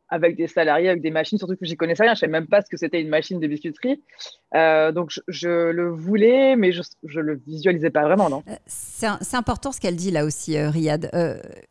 avec 0.08 0.36
des 0.36 0.46
salariés, 0.46 0.88
avec 0.90 1.02
des 1.02 1.10
machines, 1.10 1.40
surtout 1.40 1.56
que 1.56 1.66
j'y 1.66 1.76
connaissais 1.76 2.04
rien. 2.04 2.14
Je 2.14 2.20
savais 2.20 2.32
même 2.32 2.48
pas 2.48 2.62
ce 2.62 2.70
que 2.70 2.78
c'était 2.78 3.02
une 3.02 3.10
machine 3.10 3.40
de 3.40 3.48
biscuiterie. 3.48 4.04
Euh, 4.56 4.92
donc 4.92 5.12
je, 5.28 5.72
le 5.72 5.90
voulais, 5.90 6.56
mais 6.56 6.72
je 6.72 6.82
ne 7.04 7.22
le 7.22 7.42
visualisais 7.46 7.92
pas 7.92 8.04
vraiment, 8.04 8.30
non. 8.30 8.44
Euh, 8.48 8.56
c'est 8.68 9.38
important 9.38 9.72
ce 9.72 9.80
qu'elle 9.80 9.96
dit 9.96 10.12
là 10.12 10.26
aussi, 10.26 10.58
euh, 10.58 10.70
Riyad. 10.70 11.10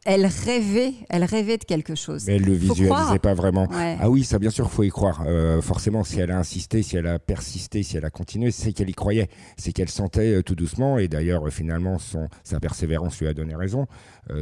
elle 0.05 0.27
rêvait, 0.27 0.95
elle 1.09 1.25
rêvait 1.25 1.59
de 1.59 1.65
quelque 1.65 1.95
chose. 1.95 2.25
Mais 2.27 2.37
elle 2.37 2.45
le 2.45 2.53
visualisait 2.53 3.19
pas 3.19 3.35
vraiment. 3.35 3.69
Ah 3.73 4.09
oui, 4.09 4.25
ça 4.25 4.39
bien 4.39 4.51
sûr, 4.51 4.71
faut 4.71 4.85
y 4.85 4.91
croire. 4.91 5.25
forcément, 5.61 6.05
si 6.05 6.21
elle 6.21 6.31
a 6.31 6.39
insisté, 6.39 6.83
si 6.83 6.97
elle 6.97 7.07
a 7.07 7.19
persisté, 7.19 7.83
si 7.83 7.97
elle 7.97 8.05
a 8.05 8.11
continué, 8.11 8.51
c'est 8.51 8.73
qu'elle 8.73 8.91
y 8.91 8.95
croyait, 8.95 9.29
c'est 9.57 9.73
qu'elle 9.73 9.89
sentait 9.89 10.43
tout 10.43 10.55
doucement. 10.55 10.99
Et 10.99 11.09
d'ailleurs, 11.09 11.49
finalement, 11.51 11.99
son, 11.99 12.29
sa 12.45 12.61
persévérance 12.61 13.21
lui 13.21 13.29
a 13.29 13.35
donné 13.35 13.55
raison. 13.55 13.87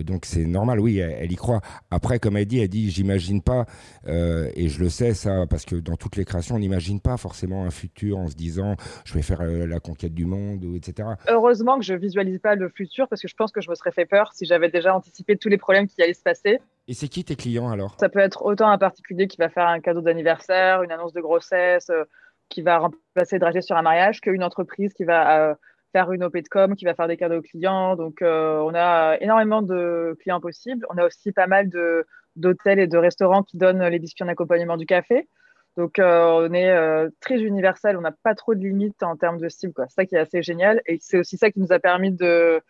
donc 0.04 0.26
c'est 0.26 0.44
normal, 0.44 0.80
oui, 0.80 0.98
elle, 0.98 1.16
elle, 1.20 1.32
y 1.32 1.36
croit. 1.36 1.60
Après, 1.90 2.18
comme 2.18 2.36
elle 2.36 2.46
dit, 2.46 2.58
elle 2.58 2.68
dit, 2.68 2.90
j'imagine 2.90 3.40
pas, 3.40 3.64
et 4.06 4.68
je 4.68 4.80
le 4.80 4.88
sais 4.88 5.14
ça, 5.14 5.46
parce 5.48 5.64
que 5.64 5.76
dans 5.76 5.96
toutes 5.96 6.16
les 6.16 6.24
créations, 6.24 6.56
on 6.56 6.58
n'imagine 6.58 7.00
pas 7.00 7.16
forcément 7.16 7.64
un 7.64 7.70
futur 7.70 8.25
en 8.26 8.28
se 8.28 8.34
disant 8.36 8.76
je 9.04 9.14
vais 9.14 9.22
faire 9.22 9.40
euh, 9.40 9.66
la 9.66 9.80
conquête 9.80 10.14
du 10.14 10.26
monde, 10.26 10.64
etc. 10.74 11.08
Heureusement 11.28 11.78
que 11.78 11.84
je 11.84 11.94
visualise 11.94 12.38
pas 12.40 12.54
le 12.54 12.68
futur 12.68 13.08
parce 13.08 13.22
que 13.22 13.28
je 13.28 13.34
pense 13.34 13.52
que 13.52 13.60
je 13.60 13.70
me 13.70 13.74
serais 13.74 13.92
fait 13.92 14.06
peur 14.06 14.32
si 14.34 14.44
j'avais 14.44 14.68
déjà 14.68 14.94
anticipé 14.94 15.36
tous 15.36 15.48
les 15.48 15.58
problèmes 15.58 15.86
qui 15.86 16.02
allaient 16.02 16.14
se 16.14 16.22
passer. 16.22 16.60
Et 16.88 16.94
c'est 16.94 17.08
qui 17.08 17.24
tes 17.24 17.36
clients 17.36 17.70
alors? 17.70 17.96
Ça 17.98 18.08
peut 18.08 18.18
être 18.18 18.44
autant 18.44 18.68
un 18.68 18.78
particulier 18.78 19.26
qui 19.26 19.36
va 19.38 19.48
faire 19.48 19.66
un 19.66 19.80
cadeau 19.80 20.00
d'anniversaire, 20.00 20.82
une 20.82 20.92
annonce 20.92 21.12
de 21.12 21.20
grossesse, 21.20 21.90
euh, 21.90 22.04
qui 22.48 22.62
va 22.62 22.78
remplacer 22.78 23.38
dragé 23.38 23.60
sur 23.60 23.76
un 23.76 23.82
mariage, 23.82 24.20
qu'une 24.20 24.44
entreprise 24.44 24.92
qui 24.92 25.04
va 25.04 25.50
euh, 25.50 25.54
faire 25.92 26.12
une 26.12 26.24
OP 26.24 26.36
de 26.36 26.48
com, 26.48 26.76
qui 26.76 26.84
va 26.84 26.94
faire 26.94 27.08
des 27.08 27.16
cadeaux 27.16 27.38
aux 27.38 27.42
clients. 27.42 27.96
Donc 27.96 28.18
on 28.22 28.72
a 28.74 29.16
énormément 29.20 29.62
de 29.62 30.16
clients 30.20 30.40
possibles. 30.40 30.86
On 30.90 30.98
a 30.98 31.06
aussi 31.06 31.32
pas 31.32 31.46
mal 31.46 31.70
d'hôtels 32.36 32.78
et 32.78 32.86
de 32.86 32.98
restaurants 32.98 33.42
qui 33.42 33.56
donnent 33.56 33.84
les 33.84 33.98
biscuits 33.98 34.24
en 34.24 34.28
accompagnement 34.28 34.76
du 34.76 34.86
café. 34.86 35.26
Donc, 35.76 35.98
euh, 35.98 36.48
on 36.48 36.52
est 36.54 36.70
euh, 36.70 37.10
très 37.20 37.38
universel, 37.40 37.96
on 37.96 38.00
n'a 38.00 38.12
pas 38.12 38.34
trop 38.34 38.54
de 38.54 38.60
limites 38.60 39.02
en 39.02 39.16
termes 39.16 39.38
de 39.38 39.48
cible. 39.48 39.74
C'est 39.76 39.94
ça 39.94 40.06
qui 40.06 40.14
est 40.14 40.18
assez 40.18 40.42
génial. 40.42 40.80
Et 40.86 40.98
c'est 41.00 41.18
aussi 41.18 41.36
ça 41.36 41.50
qui 41.50 41.60
nous 41.60 41.72
a 41.72 41.78
permis 41.78 42.12
de, 42.12 42.62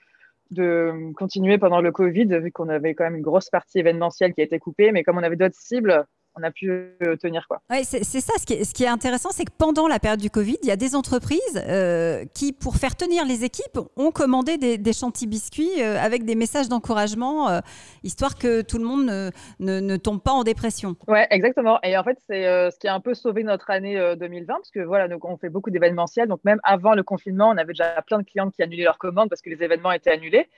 de 0.50 1.12
continuer 1.14 1.58
pendant 1.58 1.80
le 1.80 1.92
Covid, 1.92 2.26
vu 2.40 2.50
qu'on 2.50 2.68
avait 2.68 2.94
quand 2.94 3.04
même 3.04 3.16
une 3.16 3.22
grosse 3.22 3.48
partie 3.48 3.78
événementielle 3.78 4.34
qui 4.34 4.40
a 4.40 4.44
été 4.44 4.58
coupée. 4.58 4.90
Mais 4.90 5.04
comme 5.04 5.18
on 5.18 5.22
avait 5.22 5.36
d'autres 5.36 5.56
cibles, 5.56 6.04
on 6.36 6.42
a 6.42 6.50
pu 6.50 6.70
euh, 6.70 7.16
tenir. 7.16 7.46
Quoi. 7.48 7.60
Ouais, 7.70 7.82
c'est, 7.84 8.02
ça, 8.04 8.32
ce 8.38 8.46
qui 8.46 8.54
est, 8.54 8.64
ce 8.64 8.74
qui 8.74 8.84
est 8.84 8.88
intéressant, 8.88 9.30
c'est 9.32 9.44
que 9.44 9.52
pendant 9.56 9.88
la 9.88 9.98
période 9.98 10.20
du 10.20 10.30
Covid, 10.30 10.58
il 10.62 10.68
y 10.68 10.72
a 10.72 10.76
des 10.76 10.94
entreprises 10.94 11.40
euh, 11.56 12.24
qui, 12.34 12.52
pour 12.52 12.76
faire 12.76 12.94
tenir 12.94 13.24
les 13.24 13.44
équipes, 13.44 13.78
ont 13.96 14.10
commandé 14.10 14.58
des, 14.58 14.78
des 14.78 14.92
chantilly 14.92 15.26
biscuits 15.26 15.82
euh, 15.82 15.98
avec 15.98 16.24
des 16.24 16.34
messages 16.34 16.68
d'encouragement, 16.68 17.60
histoire 18.02 18.36
que 18.36 18.62
tout 18.62 18.78
le 18.78 18.84
monde 18.84 19.06
ne, 19.06 19.30
ne, 19.80 19.96
tombe 19.96 20.22
pas 20.22 20.32
en 20.32 20.44
dépression. 20.44 20.96
Ouais, 21.08 21.26
exactement. 21.30 21.78
Et 21.82 21.96
en 21.96 22.04
fait, 22.04 22.18
c'est 22.26 22.42
ce 22.70 22.78
qui 22.78 22.88
a 22.88 22.94
un 22.94 23.00
peu 23.00 23.14
sauvé 23.14 23.42
notre 23.42 23.70
année 23.70 23.96
2020, 24.18 24.54
parce 24.54 24.70
que 24.70 24.80
voilà, 24.80 25.08
donc, 25.08 25.24
on 25.24 25.36
fait 25.36 25.48
beaucoup 25.48 25.70
d'événementiels. 25.70 26.28
Donc 26.28 26.40
même 26.44 26.60
avant 26.62 26.94
le 26.94 27.02
confinement, 27.02 27.48
on 27.48 27.56
avait 27.56 27.72
déjà 27.72 28.02
plein 28.02 28.18
de 28.18 28.24
clients 28.24 28.50
qui 28.50 28.62
annulaient 28.62 28.84
leurs 28.84 28.98
commandes 28.98 29.28
parce 29.28 29.42
que 29.42 29.50
les 29.50 29.62
événements 29.62 29.92
étaient 29.92 30.12
annulés. 30.12 30.48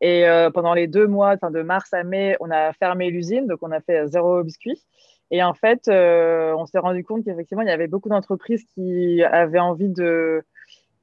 Et 0.00 0.24
pendant 0.52 0.74
les 0.74 0.86
deux 0.86 1.06
mois, 1.06 1.36
de 1.36 1.62
mars 1.62 1.92
à 1.92 2.04
mai, 2.04 2.36
on 2.40 2.50
a 2.50 2.72
fermé 2.72 3.10
l'usine, 3.10 3.46
donc 3.46 3.58
on 3.62 3.70
a 3.70 3.80
fait 3.80 4.06
zéro 4.06 4.42
biscuit. 4.42 4.82
Et 5.30 5.42
en 5.42 5.54
fait, 5.54 5.88
euh, 5.88 6.54
on 6.56 6.66
s'est 6.66 6.78
rendu 6.78 7.02
compte 7.04 7.24
qu'effectivement, 7.24 7.62
il 7.62 7.68
y 7.68 7.72
avait 7.72 7.88
beaucoup 7.88 8.08
d'entreprises 8.08 8.64
qui 8.74 9.22
avaient 9.24 9.58
envie 9.58 9.88
de, 9.88 10.44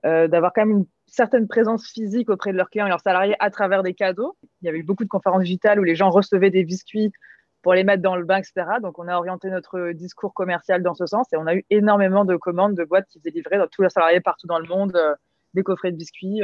euh, 0.06 0.28
d'avoir 0.28 0.54
quand 0.54 0.66
même 0.66 0.78
une 0.78 0.86
certaine 1.08 1.48
présence 1.48 1.88
physique 1.88 2.30
auprès 2.30 2.52
de 2.52 2.58
leurs 2.58 2.70
clients 2.70 2.86
et 2.86 2.90
leurs 2.90 3.02
salariés 3.02 3.36
à 3.40 3.50
travers 3.50 3.84
des 3.84 3.94
cadeaux. 3.94 4.38
Il 4.62 4.68
y 4.68 4.70
avait 4.70 4.80
eu 4.80 4.84
beaucoup 4.84 5.04
de 5.04 5.10
conférences 5.10 5.44
digitales 5.44 5.80
où 5.80 5.84
les 5.84 5.96
gens 5.96 6.10
recevaient 6.10 6.52
des 6.52 6.64
biscuits 6.64 7.12
pour 7.62 7.74
les 7.74 7.84
mettre 7.84 8.02
dans 8.02 8.16
le 8.16 8.24
bain, 8.24 8.38
etc. 8.38 8.80
Donc, 8.82 9.00
on 9.00 9.08
a 9.08 9.18
orienté 9.18 9.50
notre 9.50 9.92
discours 9.92 10.34
commercial 10.34 10.82
dans 10.82 10.96
ce 10.96 11.06
sens 11.06 11.28
et 11.34 11.38
on 11.38 11.46
a 11.46 11.56
eu 11.56 11.66
énormément 11.70 12.26
de 12.26 12.36
commandes 12.36 12.76
de 12.76 12.84
boîtes 12.84 13.08
qui 13.08 13.20
faisaient 13.20 13.32
livrer 13.32 13.58
dans 13.58 13.68
tous 13.68 13.82
les 13.82 13.90
salariés 13.90 14.22
partout 14.22 14.48
dans 14.48 14.60
le 14.60 14.68
monde 14.68 14.96
euh, 14.96 15.14
des 15.54 15.64
coffrets 15.64 15.92
de 15.92 15.98
biscuits 15.98 16.42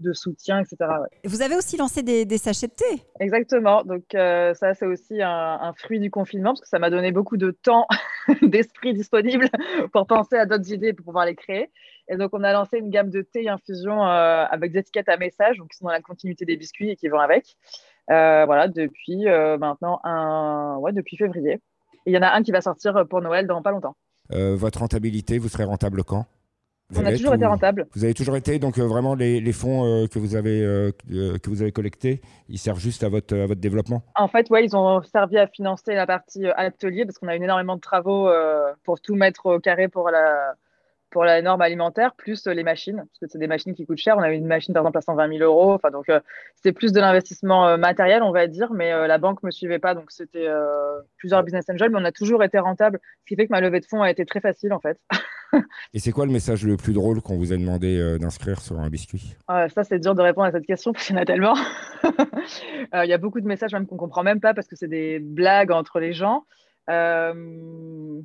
de 0.00 0.12
soutien, 0.12 0.60
etc. 0.60 0.90
Vous 1.24 1.42
avez 1.42 1.56
aussi 1.56 1.76
lancé 1.76 2.02
des, 2.02 2.38
sachets 2.38 2.68
de 2.68 2.72
thé. 2.72 3.02
Exactement. 3.20 3.82
Donc 3.84 4.14
euh, 4.14 4.54
ça, 4.54 4.74
c'est 4.74 4.86
aussi 4.86 5.22
un, 5.22 5.72
fruit 5.76 6.00
du 6.00 6.10
confinement 6.10 6.50
parce 6.50 6.62
que 6.62 6.68
ça 6.68 6.78
m'a 6.78 6.90
donné 6.90 7.12
beaucoup 7.12 7.36
de 7.36 7.50
temps, 7.50 7.86
d'esprit 8.42 8.94
disponible 8.94 9.48
pour 9.92 10.06
penser 10.06 10.36
à 10.36 10.46
d'autres 10.46 10.72
idées 10.72 10.92
pour 10.92 11.04
pouvoir 11.04 11.26
les 11.26 11.34
créer. 11.34 11.70
Et 12.08 12.16
donc 12.16 12.30
on 12.32 12.42
a 12.42 12.52
lancé 12.52 12.78
une 12.78 12.90
gamme 12.90 13.10
de 13.10 13.22
thé 13.22 13.44
et 13.44 13.48
infusion 13.48 14.04
euh, 14.04 14.44
avec 14.50 14.72
des 14.72 14.80
étiquettes 14.80 15.08
à 15.08 15.16
message, 15.16 15.58
donc 15.58 15.68
qui 15.68 15.76
sont 15.76 15.86
dans 15.86 15.92
la 15.92 16.00
continuité 16.00 16.44
des 16.44 16.56
biscuits 16.56 16.90
et 16.90 16.96
qui 16.96 17.08
vont 17.08 17.20
avec. 17.20 17.56
Euh, 18.10 18.44
voilà, 18.46 18.66
depuis 18.66 19.26
maintenant 19.26 20.00
un, 20.04 20.76
ouais, 20.78 20.92
depuis 20.92 21.16
février. 21.16 21.60
Et 22.06 22.10
il 22.10 22.14
y 22.14 22.18
en 22.18 22.22
a 22.22 22.32
un 22.32 22.42
qui 22.42 22.50
va 22.50 22.60
sortir 22.60 23.06
pour 23.08 23.20
Noël 23.20 23.46
dans 23.46 23.62
pas 23.62 23.70
longtemps. 23.70 23.96
votre 24.30 24.80
rentabilité, 24.80 25.38
vous 25.38 25.48
serez 25.48 25.64
rentable 25.64 26.02
quand? 26.02 26.26
On 26.96 27.04
a 27.04 27.12
toujours 27.12 27.34
été 27.34 27.46
rentable. 27.46 27.86
Vous 27.94 28.04
avez 28.04 28.14
toujours 28.14 28.36
été, 28.36 28.58
donc 28.58 28.78
euh, 28.78 28.86
vraiment 28.86 29.14
les, 29.14 29.52
fonds 29.52 29.84
euh, 29.84 30.06
que, 30.06 30.18
vous 30.18 30.36
avez, 30.36 30.62
euh, 30.62 30.90
que 31.08 31.48
vous 31.48 31.62
avez 31.62 31.72
collectés, 31.72 32.20
ils 32.48 32.58
servent 32.58 32.80
juste 32.80 33.04
à 33.04 33.08
votre, 33.08 33.36
à 33.36 33.46
votre 33.46 33.60
développement 33.60 34.02
En 34.16 34.28
fait, 34.28 34.50
ouais, 34.50 34.64
ils 34.64 34.76
ont 34.76 35.02
servi 35.02 35.38
à 35.38 35.46
financer 35.46 35.94
la 35.94 36.06
partie 36.06 36.46
atelier 36.46 37.04
parce 37.04 37.18
qu'on 37.18 37.28
a 37.28 37.36
eu 37.36 37.42
énormément 37.42 37.76
de 37.76 37.80
travaux 37.80 38.28
pour 38.84 39.00
tout 39.00 39.14
mettre 39.14 39.46
au 39.46 39.58
carré 39.58 39.88
pour 39.88 40.10
la, 40.10 40.54
pour 41.10 41.24
la 41.24 41.42
norme 41.42 41.60
alimentaire, 41.60 42.14
plus 42.14 42.46
les 42.46 42.62
machines, 42.62 42.96
parce 42.96 43.18
que 43.20 43.26
c'est 43.28 43.38
des 43.38 43.46
machines 43.46 43.74
qui 43.74 43.86
coûtent 43.86 43.98
cher. 43.98 44.16
On 44.16 44.22
a 44.22 44.30
une 44.30 44.46
machine, 44.46 44.72
par 44.72 44.82
exemple, 44.82 44.98
à 44.98 45.00
120 45.00 45.38
000 45.38 45.42
euros. 45.42 45.72
Enfin, 45.72 45.90
donc, 45.90 46.06
c'était 46.56 46.72
plus 46.72 46.92
de 46.92 47.00
l'investissement 47.00 47.76
matériel, 47.76 48.22
on 48.22 48.32
va 48.32 48.46
dire, 48.46 48.72
mais 48.72 48.90
la 49.08 49.18
banque 49.18 49.42
ne 49.42 49.48
me 49.48 49.50
suivait 49.50 49.78
pas. 49.78 49.94
Donc, 49.94 50.10
c'était 50.10 50.48
plusieurs 51.16 51.42
business 51.42 51.68
angels, 51.68 51.90
mais 51.90 51.98
on 52.00 52.04
a 52.04 52.12
toujours 52.12 52.42
été 52.44 52.58
rentable, 52.58 53.00
ce 53.20 53.26
qui 53.26 53.36
fait 53.36 53.46
que 53.46 53.52
ma 53.52 53.60
levée 53.60 53.80
de 53.80 53.86
fonds 53.86 54.02
a 54.02 54.10
été 54.10 54.24
très 54.24 54.40
facile, 54.40 54.72
en 54.72 54.80
fait. 54.80 54.98
Et 55.94 55.98
c'est 55.98 56.12
quoi 56.12 56.26
le 56.26 56.32
message 56.32 56.64
le 56.64 56.76
plus 56.76 56.92
drôle 56.92 57.20
qu'on 57.20 57.36
vous 57.36 57.52
a 57.52 57.56
demandé 57.56 57.98
euh, 57.98 58.18
d'inscrire 58.18 58.60
sur 58.60 58.78
un 58.78 58.88
biscuit? 58.88 59.34
Ça, 59.48 59.84
c'est 59.84 59.98
dur 59.98 60.14
de 60.14 60.22
répondre 60.22 60.46
à 60.46 60.52
cette 60.52 60.66
question 60.66 60.92
parce 60.92 61.06
qu'il 61.06 61.16
y 61.16 61.18
en 61.18 61.22
a 61.22 61.26
tellement. 61.26 61.54
Euh, 62.94 63.04
il 63.04 63.08
y 63.08 63.12
a 63.12 63.18
beaucoup 63.18 63.40
de 63.40 63.46
messages 63.46 63.72
même 63.72 63.86
qu'on 63.86 63.94
ne 63.94 64.00
comprend 64.00 64.24
même 64.24 64.40
pas 64.40 64.52
parce 64.52 64.66
que 64.66 64.74
c'est 64.74 64.88
des 64.88 65.20
blagues 65.20 65.70
entre 65.70 66.00
les 66.00 66.12
gens. 66.12 66.44
Euh, 66.88 68.20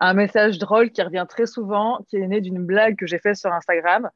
un 0.00 0.14
message 0.14 0.58
drôle 0.58 0.90
qui 0.90 1.02
revient 1.02 1.26
très 1.28 1.46
souvent, 1.46 1.98
qui 2.08 2.16
est 2.16 2.26
né 2.26 2.40
d'une 2.40 2.64
blague 2.64 2.96
que 2.96 3.06
j'ai 3.06 3.18
faite 3.18 3.36
sur 3.36 3.52
Instagram. 3.52 4.10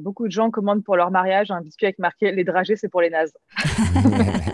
beaucoup 0.00 0.26
de 0.26 0.32
gens 0.32 0.50
commandent 0.50 0.84
pour 0.84 0.96
leur 0.96 1.10
mariage 1.10 1.50
un 1.50 1.60
biscuit 1.60 1.86
avec 1.86 1.98
marqué 1.98 2.32
Les 2.32 2.44
dragées, 2.44 2.76
c'est 2.76 2.88
pour 2.88 3.00
les 3.00 3.10
nazes. 3.10 3.34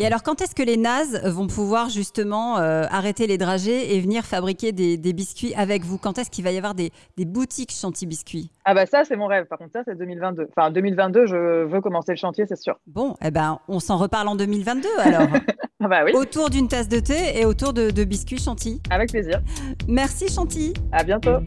Et 0.00 0.06
alors, 0.06 0.22
quand 0.22 0.40
est-ce 0.40 0.54
que 0.54 0.62
les 0.62 0.78
nazes 0.78 1.20
vont 1.26 1.46
pouvoir 1.46 1.90
justement 1.90 2.56
euh, 2.56 2.84
arrêter 2.90 3.26
les 3.26 3.36
dragées 3.36 3.94
et 3.94 4.00
venir 4.00 4.24
fabriquer 4.24 4.72
des, 4.72 4.96
biscuits 5.12 5.52
avec 5.54 5.84
vous? 5.84 5.98
Quand 5.98 6.16
est-ce 6.16 6.30
qu'il 6.30 6.42
va 6.42 6.52
y 6.52 6.56
avoir 6.56 6.74
des, 6.74 6.90
boutiques 7.18 7.70
chantier 7.70 8.06
biscuits 8.06 8.50
Ah 8.64 8.72
bah 8.72 8.86
ça, 8.86 9.04
c'est 9.04 9.16
mon 9.16 9.26
rêve. 9.26 9.44
Par 9.44 9.58
contre, 9.58 9.72
ça, 9.72 9.82
c'est 9.84 9.98
2022. 9.98 10.48
Enfin, 10.56 10.70
2022, 10.70 11.26
je 11.26 11.64
veux 11.66 11.82
commencer 11.82 12.12
le 12.12 12.16
chantier, 12.16 12.46
c'est 12.48 12.56
sûr. 12.56 12.78
Bon, 12.86 13.14
eh 13.22 13.30
ben, 13.30 13.58
on 13.68 13.78
s'en 13.78 13.98
reparle 13.98 14.28
en 14.28 14.36
2022 14.36 14.88
alors. 15.00 15.28
ah 15.84 15.88
bah 15.88 16.00
oui. 16.06 16.12
Autour 16.14 16.48
d'une 16.48 16.68
tasse 16.68 16.88
de 16.88 17.00
thé 17.00 17.38
et 17.38 17.44
autour 17.44 17.74
de, 17.74 17.90
de 17.90 18.04
biscuits 18.04 18.38
chantilly. 18.38 18.80
Avec 18.88 19.10
plaisir. 19.10 19.42
Merci 19.86 20.32
Chantilly. 20.32 20.72
À 20.92 21.04
bientôt. 21.04 21.40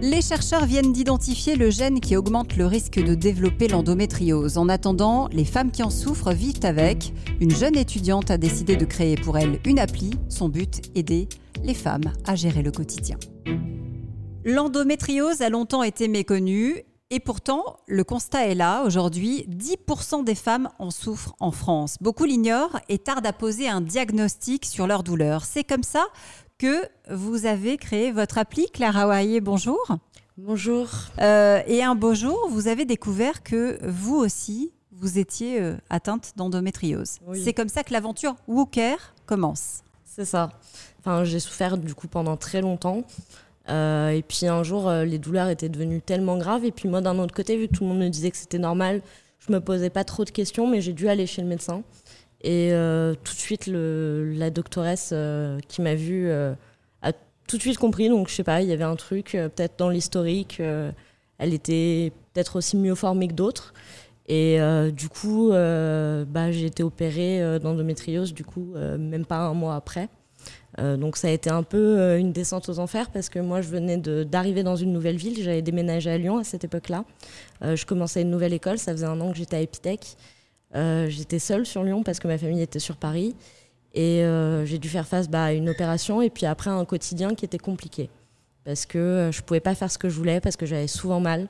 Les 0.00 0.22
chercheurs 0.22 0.66
viennent 0.66 0.92
d'identifier 0.92 1.56
le 1.56 1.70
gène 1.70 2.00
qui 2.00 2.16
augmente 2.16 2.56
le 2.56 2.66
risque 2.66 3.02
de 3.02 3.14
développer 3.14 3.68
l'endométriose. 3.68 4.58
En 4.58 4.68
attendant, 4.68 5.28
les 5.32 5.44
femmes 5.44 5.70
qui 5.70 5.82
en 5.82 5.90
souffrent 5.90 6.32
vivent 6.32 6.64
avec. 6.64 7.12
Une 7.40 7.50
jeune 7.50 7.76
étudiante 7.76 8.30
a 8.30 8.38
décidé 8.38 8.76
de 8.76 8.84
créer 8.84 9.16
pour 9.16 9.38
elle 9.38 9.60
une 9.64 9.78
appli. 9.78 10.10
Son 10.28 10.48
but, 10.48 10.82
aider 10.94 11.28
les 11.62 11.74
femmes 11.74 12.12
à 12.26 12.34
gérer 12.34 12.62
le 12.62 12.70
quotidien. 12.70 13.16
L'endométriose 14.44 15.40
a 15.40 15.48
longtemps 15.48 15.82
été 15.82 16.08
méconnue 16.08 16.84
et 17.10 17.20
pourtant, 17.20 17.76
le 17.86 18.02
constat 18.02 18.48
est 18.48 18.54
là. 18.54 18.82
Aujourd'hui, 18.82 19.46
10% 19.48 20.24
des 20.24 20.34
femmes 20.34 20.68
en 20.78 20.90
souffrent 20.90 21.36
en 21.38 21.52
France. 21.52 21.96
Beaucoup 22.00 22.24
l'ignorent 22.24 22.80
et 22.88 22.98
tardent 22.98 23.26
à 23.26 23.32
poser 23.32 23.68
un 23.68 23.80
diagnostic 23.80 24.64
sur 24.64 24.86
leur 24.86 25.02
douleur. 25.02 25.44
C'est 25.44 25.64
comme 25.64 25.82
ça 25.82 26.06
que 26.58 26.88
vous 27.10 27.46
avez 27.46 27.76
créé 27.76 28.12
votre 28.12 28.38
appli. 28.38 28.66
Claire 28.72 28.96
Hawaii, 28.96 29.40
bonjour. 29.40 29.80
Bonjour. 30.36 30.88
Euh, 31.20 31.62
et 31.66 31.82
un 31.82 31.94
beau 31.94 32.14
jour, 32.14 32.48
vous 32.50 32.68
avez 32.68 32.84
découvert 32.84 33.42
que 33.42 33.78
vous 33.82 34.16
aussi, 34.16 34.72
vous 34.92 35.18
étiez 35.18 35.60
euh, 35.60 35.76
atteinte 35.90 36.32
d'endométriose. 36.36 37.18
C'est 37.34 37.52
comme 37.52 37.68
ça 37.68 37.82
que 37.82 37.92
l'aventure 37.92 38.34
Wooker 38.46 38.96
commence. 39.26 39.82
C'est 40.04 40.24
ça. 40.24 40.50
Enfin, 41.00 41.24
j'ai 41.24 41.40
souffert 41.40 41.76
du 41.76 41.94
coup 41.94 42.08
pendant 42.08 42.36
très 42.36 42.60
longtemps. 42.60 43.04
Euh, 43.68 44.10
et 44.10 44.22
puis 44.22 44.46
un 44.46 44.62
jour, 44.62 44.90
les 44.90 45.18
douleurs 45.18 45.48
étaient 45.48 45.68
devenues 45.68 46.02
tellement 46.02 46.36
graves. 46.36 46.64
Et 46.64 46.72
puis 46.72 46.88
moi, 46.88 47.00
d'un 47.00 47.18
autre 47.18 47.34
côté, 47.34 47.56
vu 47.56 47.68
que 47.68 47.74
tout 47.74 47.84
le 47.84 47.90
monde 47.90 47.98
me 47.98 48.08
disait 48.08 48.30
que 48.30 48.36
c'était 48.36 48.58
normal, 48.58 49.02
je 49.46 49.52
me 49.52 49.60
posais 49.60 49.90
pas 49.90 50.04
trop 50.04 50.24
de 50.24 50.30
questions, 50.30 50.66
mais 50.66 50.80
j'ai 50.80 50.92
dû 50.92 51.08
aller 51.08 51.26
chez 51.26 51.42
le 51.42 51.48
médecin. 51.48 51.82
Et 52.46 52.70
tout 53.24 53.34
de 53.34 53.38
suite, 53.38 53.66
la 53.66 54.50
doctoresse 54.50 55.14
qui 55.66 55.80
m'a 55.80 55.94
vue 55.94 56.30
a 56.30 57.12
tout 57.48 57.56
de 57.56 57.62
suite 57.62 57.78
compris. 57.78 58.10
Donc 58.10 58.28
je 58.28 58.34
sais 58.34 58.44
pas, 58.44 58.60
il 58.60 58.68
y 58.68 58.72
avait 58.72 58.84
un 58.84 58.96
truc, 58.96 59.30
peut-être 59.32 59.78
dans 59.78 59.88
l'historique, 59.88 60.60
elle 61.38 61.54
était 61.54 62.12
peut-être 62.32 62.56
aussi 62.56 62.76
mieux 62.76 62.94
formée 62.94 63.28
que 63.28 63.34
d'autres. 63.34 63.72
Et 64.26 64.60
euh, 64.60 64.90
du 64.90 65.08
coup, 65.08 65.50
euh, 65.52 66.24
bah, 66.24 66.50
j'ai 66.50 66.66
été 66.66 66.82
opérée 66.82 67.42
euh, 67.42 67.58
d'endométriose, 67.58 68.32
du 68.32 68.44
coup, 68.44 68.74
même 68.98 69.26
pas 69.26 69.38
un 69.38 69.54
mois 69.54 69.74
après. 69.74 70.08
donc 70.78 71.16
ça 71.16 71.28
a 71.28 71.30
été 71.30 71.50
un 71.50 71.62
peu 71.62 72.18
une 72.18 72.32
descente 72.32 72.68
aux 72.68 72.78
enfers 72.78 73.10
parce 73.10 73.28
que 73.28 73.38
moi, 73.38 73.60
je 73.60 73.68
venais 73.68 73.96
d'arriver 73.96 74.62
dans 74.62 74.76
une 74.76 74.92
nouvelle 74.92 75.16
ville. 75.16 75.42
J'avais 75.42 75.62
déménagé 75.62 76.10
à 76.10 76.18
Lyon 76.18 76.38
à 76.38 76.44
cette 76.44 76.64
époque-là. 76.64 77.04
je 77.62 77.84
commençais 77.84 78.22
une 78.22 78.30
nouvelle 78.30 78.52
école. 78.52 78.78
Ça 78.78 78.92
faisait 78.92 79.06
un 79.06 79.20
an 79.20 79.30
que 79.30 79.36
j'étais 79.36 79.56
à 79.56 79.60
Epitech. 79.60 80.16
J'étais 80.74 81.38
seule 81.38 81.66
sur 81.66 81.84
Lyon 81.84 82.02
parce 82.02 82.18
que 82.18 82.28
ma 82.28 82.38
famille 82.38 82.62
était 82.62 82.78
sur 82.78 82.96
Paris. 82.96 83.34
Et 83.94 84.24
j'ai 84.64 84.78
dû 84.78 84.88
faire 84.88 85.06
face 85.06 85.28
bah, 85.28 85.44
à 85.44 85.52
une 85.52 85.68
opération 85.68 86.20
et 86.20 86.30
puis 86.30 86.46
après 86.46 86.70
un 86.70 86.84
quotidien 86.84 87.34
qui 87.34 87.44
était 87.44 87.58
compliqué. 87.58 88.10
Parce 88.64 88.86
que 88.86 89.30
je 89.32 89.42
pouvais 89.42 89.60
pas 89.60 89.74
faire 89.74 89.90
ce 89.90 89.98
que 89.98 90.08
je 90.08 90.16
voulais, 90.16 90.40
parce 90.40 90.56
que 90.56 90.66
j'avais 90.66 90.88
souvent 90.88 91.20
mal. 91.20 91.48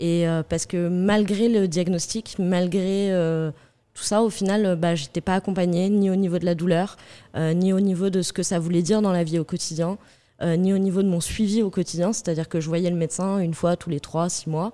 Et 0.00 0.26
euh, 0.26 0.42
parce 0.42 0.64
que 0.64 0.88
malgré 0.88 1.48
le 1.48 1.68
diagnostic, 1.68 2.36
malgré 2.38 3.12
euh, 3.12 3.50
tout 3.92 4.02
ça, 4.02 4.22
au 4.22 4.30
final, 4.30 4.64
euh, 4.64 4.74
bah, 4.74 4.94
j'étais 4.94 5.20
pas 5.20 5.34
accompagnée 5.34 5.90
ni 5.90 6.10
au 6.10 6.16
niveau 6.16 6.38
de 6.38 6.46
la 6.46 6.54
douleur, 6.54 6.96
ni 7.36 7.72
au 7.72 7.80
niveau 7.80 8.10
de 8.10 8.22
ce 8.22 8.32
que 8.32 8.42
ça 8.42 8.58
voulait 8.58 8.82
dire 8.82 9.02
dans 9.02 9.12
la 9.12 9.22
vie 9.22 9.38
au 9.38 9.44
quotidien, 9.44 9.98
ni 10.42 10.72
au 10.72 10.78
niveau 10.78 11.02
de 11.02 11.08
mon 11.08 11.20
suivi 11.20 11.62
au 11.62 11.68
quotidien. 11.70 12.14
C'est-à-dire 12.14 12.48
que 12.48 12.60
je 12.60 12.68
voyais 12.68 12.90
le 12.90 12.96
médecin 12.96 13.38
une 13.38 13.52
fois 13.52 13.76
tous 13.76 13.90
les 13.90 14.00
trois, 14.00 14.30
six 14.30 14.48
mois. 14.48 14.72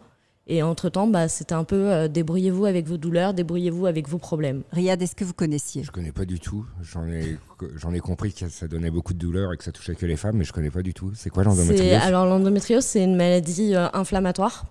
Et 0.48 0.62
entre-temps, 0.62 1.08
bah, 1.08 1.26
c'était 1.26 1.54
un 1.54 1.64
peu 1.64 1.90
euh, 1.90 2.06
débrouillez-vous 2.06 2.66
avec 2.66 2.86
vos 2.86 2.96
douleurs, 2.96 3.34
débrouillez-vous 3.34 3.86
avec 3.86 4.08
vos 4.08 4.18
problèmes. 4.18 4.62
Riyad, 4.70 5.02
est-ce 5.02 5.16
que 5.16 5.24
vous 5.24 5.32
connaissiez? 5.32 5.82
Je 5.82 5.88
ne 5.88 5.92
connais 5.92 6.12
pas 6.12 6.24
du 6.24 6.38
tout. 6.38 6.64
J'en 6.82 7.04
ai, 7.08 7.36
j'en 7.74 7.92
ai 7.92 7.98
compris 7.98 8.32
que 8.32 8.48
ça 8.48 8.68
donnait 8.68 8.92
beaucoup 8.92 9.12
de 9.12 9.18
douleurs 9.18 9.52
et 9.52 9.56
que 9.56 9.64
ça 9.64 9.72
touchait 9.72 9.96
que 9.96 10.06
les 10.06 10.16
femmes, 10.16 10.36
mais 10.36 10.44
je 10.44 10.50
ne 10.50 10.54
connais 10.54 10.70
pas 10.70 10.82
du 10.82 10.94
tout. 10.94 11.10
C'est 11.16 11.30
quoi 11.30 11.42
l'endométriose? 11.42 12.00
Alors 12.00 12.26
l'endométriose, 12.26 12.84
c'est 12.84 13.02
une 13.02 13.16
maladie 13.16 13.74
euh, 13.74 13.88
inflammatoire 13.92 14.66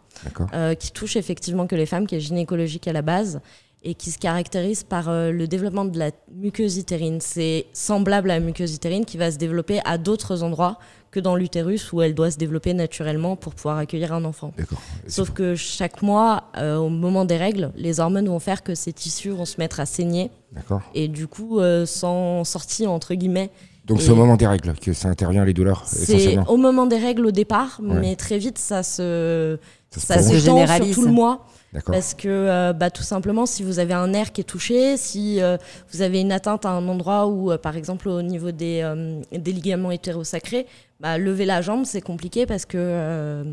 euh, 0.54 0.76
qui 0.76 0.94
touche 0.94 1.18
effectivement 1.18 1.68
que 1.68 1.76
les 1.76 1.86
femmes, 1.86 2.08
qui 2.08 2.16
est 2.16 2.22
gynécologique 2.22 2.88
à 2.88 2.94
la 2.94 3.02
base 3.02 3.42
et 3.86 3.94
qui 3.94 4.12
se 4.12 4.18
caractérise 4.18 4.84
par 4.84 5.10
le 5.10 5.46
développement 5.46 5.86
de 5.86 5.98
la 5.98 6.12
muqueuse 6.36 6.78
utérine. 6.78 7.20
C'est 7.22 7.68
semblable 7.72 8.32
à 8.32 8.40
la 8.40 8.40
muqueuse 8.40 8.76
utérine 8.76 9.06
qui 9.06 9.18
va 9.18 9.32
se 9.32 9.38
développer 9.38 9.80
à 9.86 9.98
d'autres 9.98 10.44
endroits 10.44 10.78
que 11.16 11.22
dans 11.22 11.38
l'utérus 11.38 11.94
où 11.94 12.02
elle 12.02 12.14
doit 12.14 12.30
se 12.30 12.38
développer 12.38 12.74
naturellement 12.74 13.38
pour 13.38 13.56
pouvoir 13.56 13.78
accueillir 13.78 14.12
un 14.12 14.26
enfant. 14.26 14.52
Sauf 15.08 15.30
que 15.30 15.56
chaque 15.56 16.02
mois, 16.02 16.44
euh, 16.58 16.76
au 16.76 16.90
moment 16.90 17.24
des 17.24 17.38
règles, 17.38 17.72
les 17.78 18.02
hormones 18.02 18.28
vont 18.28 18.40
faire 18.40 18.64
que 18.64 18.76
ces 18.76 18.92
tissus 18.92 19.30
vont 19.30 19.46
se 19.46 19.56
mettre 19.58 19.80
à 19.80 19.86
saigner. 19.86 20.30
Et 20.94 21.08
du 21.08 21.28
coup, 21.28 21.60
euh, 21.62 21.86
sans 21.86 22.44
sortie, 22.44 22.86
entre 22.86 23.14
guillemets. 23.14 23.50
Donc 23.86 24.02
c'est 24.02 24.10
au 24.10 24.16
moment 24.16 24.36
des 24.36 24.48
règles 24.48 24.74
que 24.74 24.92
ça 24.92 25.08
intervient 25.08 25.46
les 25.46 25.54
douleurs 25.54 25.84
C'est 25.86 26.38
au 26.50 26.58
moment 26.58 26.86
des 26.86 26.98
règles 26.98 27.28
au 27.28 27.32
départ, 27.32 27.80
mais 27.82 28.16
très 28.16 28.38
vite 28.38 28.58
ça 28.58 28.84
se 28.84 29.60
ça, 29.92 30.22
se, 30.22 30.38
généralise 30.38 30.94
sur 30.94 31.04
tout 31.04 31.08
le 31.08 31.14
mois. 31.14 31.46
Parce 31.86 32.14
que 32.14 32.28
euh, 32.28 32.74
bah, 32.74 32.90
tout 32.90 33.04
simplement, 33.04 33.46
si 33.46 33.64
vous 33.64 33.80
avez 33.80 33.94
un 33.94 34.08
nerf 34.08 34.32
qui 34.32 34.42
est 34.42 34.46
touché, 34.46 34.98
si 34.98 35.42
euh, 35.42 35.58
vous 35.92 36.02
avez 36.02 36.22
une 36.22 36.32
atteinte 36.32 36.66
à 36.66 36.70
un 36.70 36.88
endroit 36.88 37.28
où, 37.28 37.52
euh, 37.52 37.58
par 37.58 37.76
exemple, 37.76 38.10
au 38.10 38.22
niveau 38.22 38.52
des, 38.52 38.84
des 39.32 39.52
ligaments 39.52 39.92
hétérosacrés, 39.92 40.66
bah, 41.00 41.18
lever 41.18 41.46
la 41.46 41.62
jambe, 41.62 41.86
c'est 41.86 42.02
compliqué 42.02 42.46
parce 42.46 42.66
que 42.66 43.44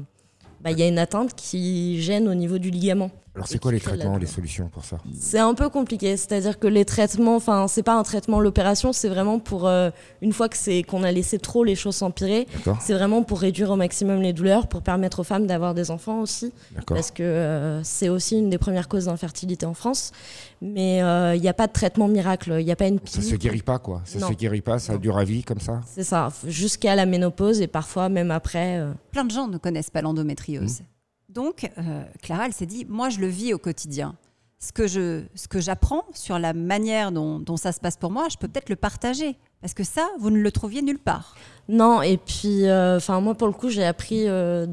bah, 0.60 0.70
il 0.70 0.78
y 0.78 0.82
a 0.82 0.88
une 0.88 0.98
atteinte 0.98 1.34
qui 1.34 2.00
gêne 2.00 2.28
au 2.28 2.34
niveau 2.34 2.58
du 2.58 2.70
ligament. 2.70 3.10
Alors 3.34 3.48
c'est 3.48 3.58
quoi 3.58 3.72
les 3.72 3.80
traitements, 3.80 4.18
les 4.18 4.26
solutions 4.26 4.68
pour 4.68 4.84
ça? 4.84 4.98
C'est 5.18 5.38
un 5.38 5.54
peu 5.54 5.70
compliqué, 5.70 6.18
c'est-à-dire 6.18 6.58
que 6.58 6.66
les 6.66 6.84
traitements, 6.84 7.36
enfin 7.36 7.66
c'est 7.66 7.82
pas 7.82 7.94
un 7.94 8.02
traitement 8.02 8.40
l'opération, 8.40 8.92
c'est 8.92 9.08
vraiment 9.08 9.38
pour 9.38 9.66
euh, 9.66 9.90
une 10.20 10.34
fois 10.34 10.50
que 10.50 10.56
c'est 10.56 10.82
qu'on 10.82 11.02
a 11.02 11.10
laissé 11.10 11.38
trop 11.38 11.64
les 11.64 11.74
choses 11.74 11.96
s'empirer, 11.96 12.46
c'est 12.80 12.92
vraiment 12.92 13.22
pour 13.22 13.40
réduire 13.40 13.70
au 13.70 13.76
maximum 13.76 14.20
les 14.20 14.34
douleurs, 14.34 14.66
pour 14.66 14.82
permettre 14.82 15.20
aux 15.20 15.24
femmes 15.24 15.46
d'avoir 15.46 15.72
des 15.72 15.90
enfants 15.90 16.20
aussi, 16.20 16.52
parce 16.86 17.10
que 17.10 17.22
euh, 17.22 17.82
c'est 17.84 18.10
aussi 18.10 18.38
une 18.38 18.50
des 18.50 18.58
premières 18.58 18.88
causes 18.88 19.06
d'infertilité 19.06 19.64
en 19.64 19.74
France. 19.74 20.12
Mais 20.60 21.02
euh, 21.02 21.34
il 21.34 21.40
n'y 21.40 21.48
a 21.48 21.54
pas 21.54 21.66
de 21.66 21.72
traitement 21.72 22.08
miracle, 22.08 22.54
il 22.60 22.64
n'y 22.64 22.70
a 22.70 22.76
pas 22.76 22.86
une 22.86 23.00
pilule. 23.00 23.24
Ça 23.24 23.30
se 23.30 23.36
guérit 23.36 23.62
pas 23.62 23.78
quoi, 23.78 24.02
ça 24.04 24.20
se 24.20 24.32
guérit 24.34 24.60
pas, 24.60 24.78
ça 24.78 24.98
dure 24.98 25.16
à 25.16 25.24
vie 25.24 25.42
comme 25.42 25.58
ça? 25.58 25.80
C'est 25.86 26.04
ça, 26.04 26.28
jusqu'à 26.46 26.94
la 26.94 27.06
ménopause 27.06 27.62
et 27.62 27.66
parfois 27.66 28.10
même 28.10 28.30
après. 28.30 28.80
Plein 29.10 29.24
de 29.24 29.30
gens 29.30 29.48
ne 29.48 29.56
connaissent 29.56 29.90
pas 29.90 30.02
l'endométriose. 30.02 30.80
Mmh. 30.80 30.91
Donc, 31.32 31.70
euh, 31.78 32.02
Clara, 32.22 32.46
elle 32.46 32.52
s'est 32.52 32.66
dit, 32.66 32.84
moi, 32.88 33.08
je 33.08 33.18
le 33.18 33.26
vis 33.26 33.54
au 33.54 33.58
quotidien. 33.58 34.16
Ce 34.58 34.70
que, 34.70 35.60
j'apprends 35.60 36.04
sur 36.12 36.38
la 36.38 36.52
manière 36.52 37.10
dont, 37.10 37.56
ça 37.56 37.72
se 37.72 37.80
passe 37.80 37.96
pour 37.96 38.10
moi, 38.10 38.28
je 38.30 38.36
peux 38.36 38.46
peut-être 38.46 38.68
le 38.68 38.76
partager. 38.76 39.36
Parce 39.60 39.74
que 39.74 39.82
ça, 39.82 40.08
vous 40.20 40.30
ne 40.30 40.38
le 40.38 40.52
trouviez 40.52 40.82
nulle 40.82 40.98
part. 40.98 41.36
Non, 41.68 42.02
et 42.02 42.16
puis, 42.16 42.68
euh, 42.68 43.00
moi, 43.20 43.34
pour 43.34 43.48
le 43.48 43.52
coup, 43.54 43.70
j'ai 43.70 43.84
appris 43.84 44.28
euh, 44.28 44.66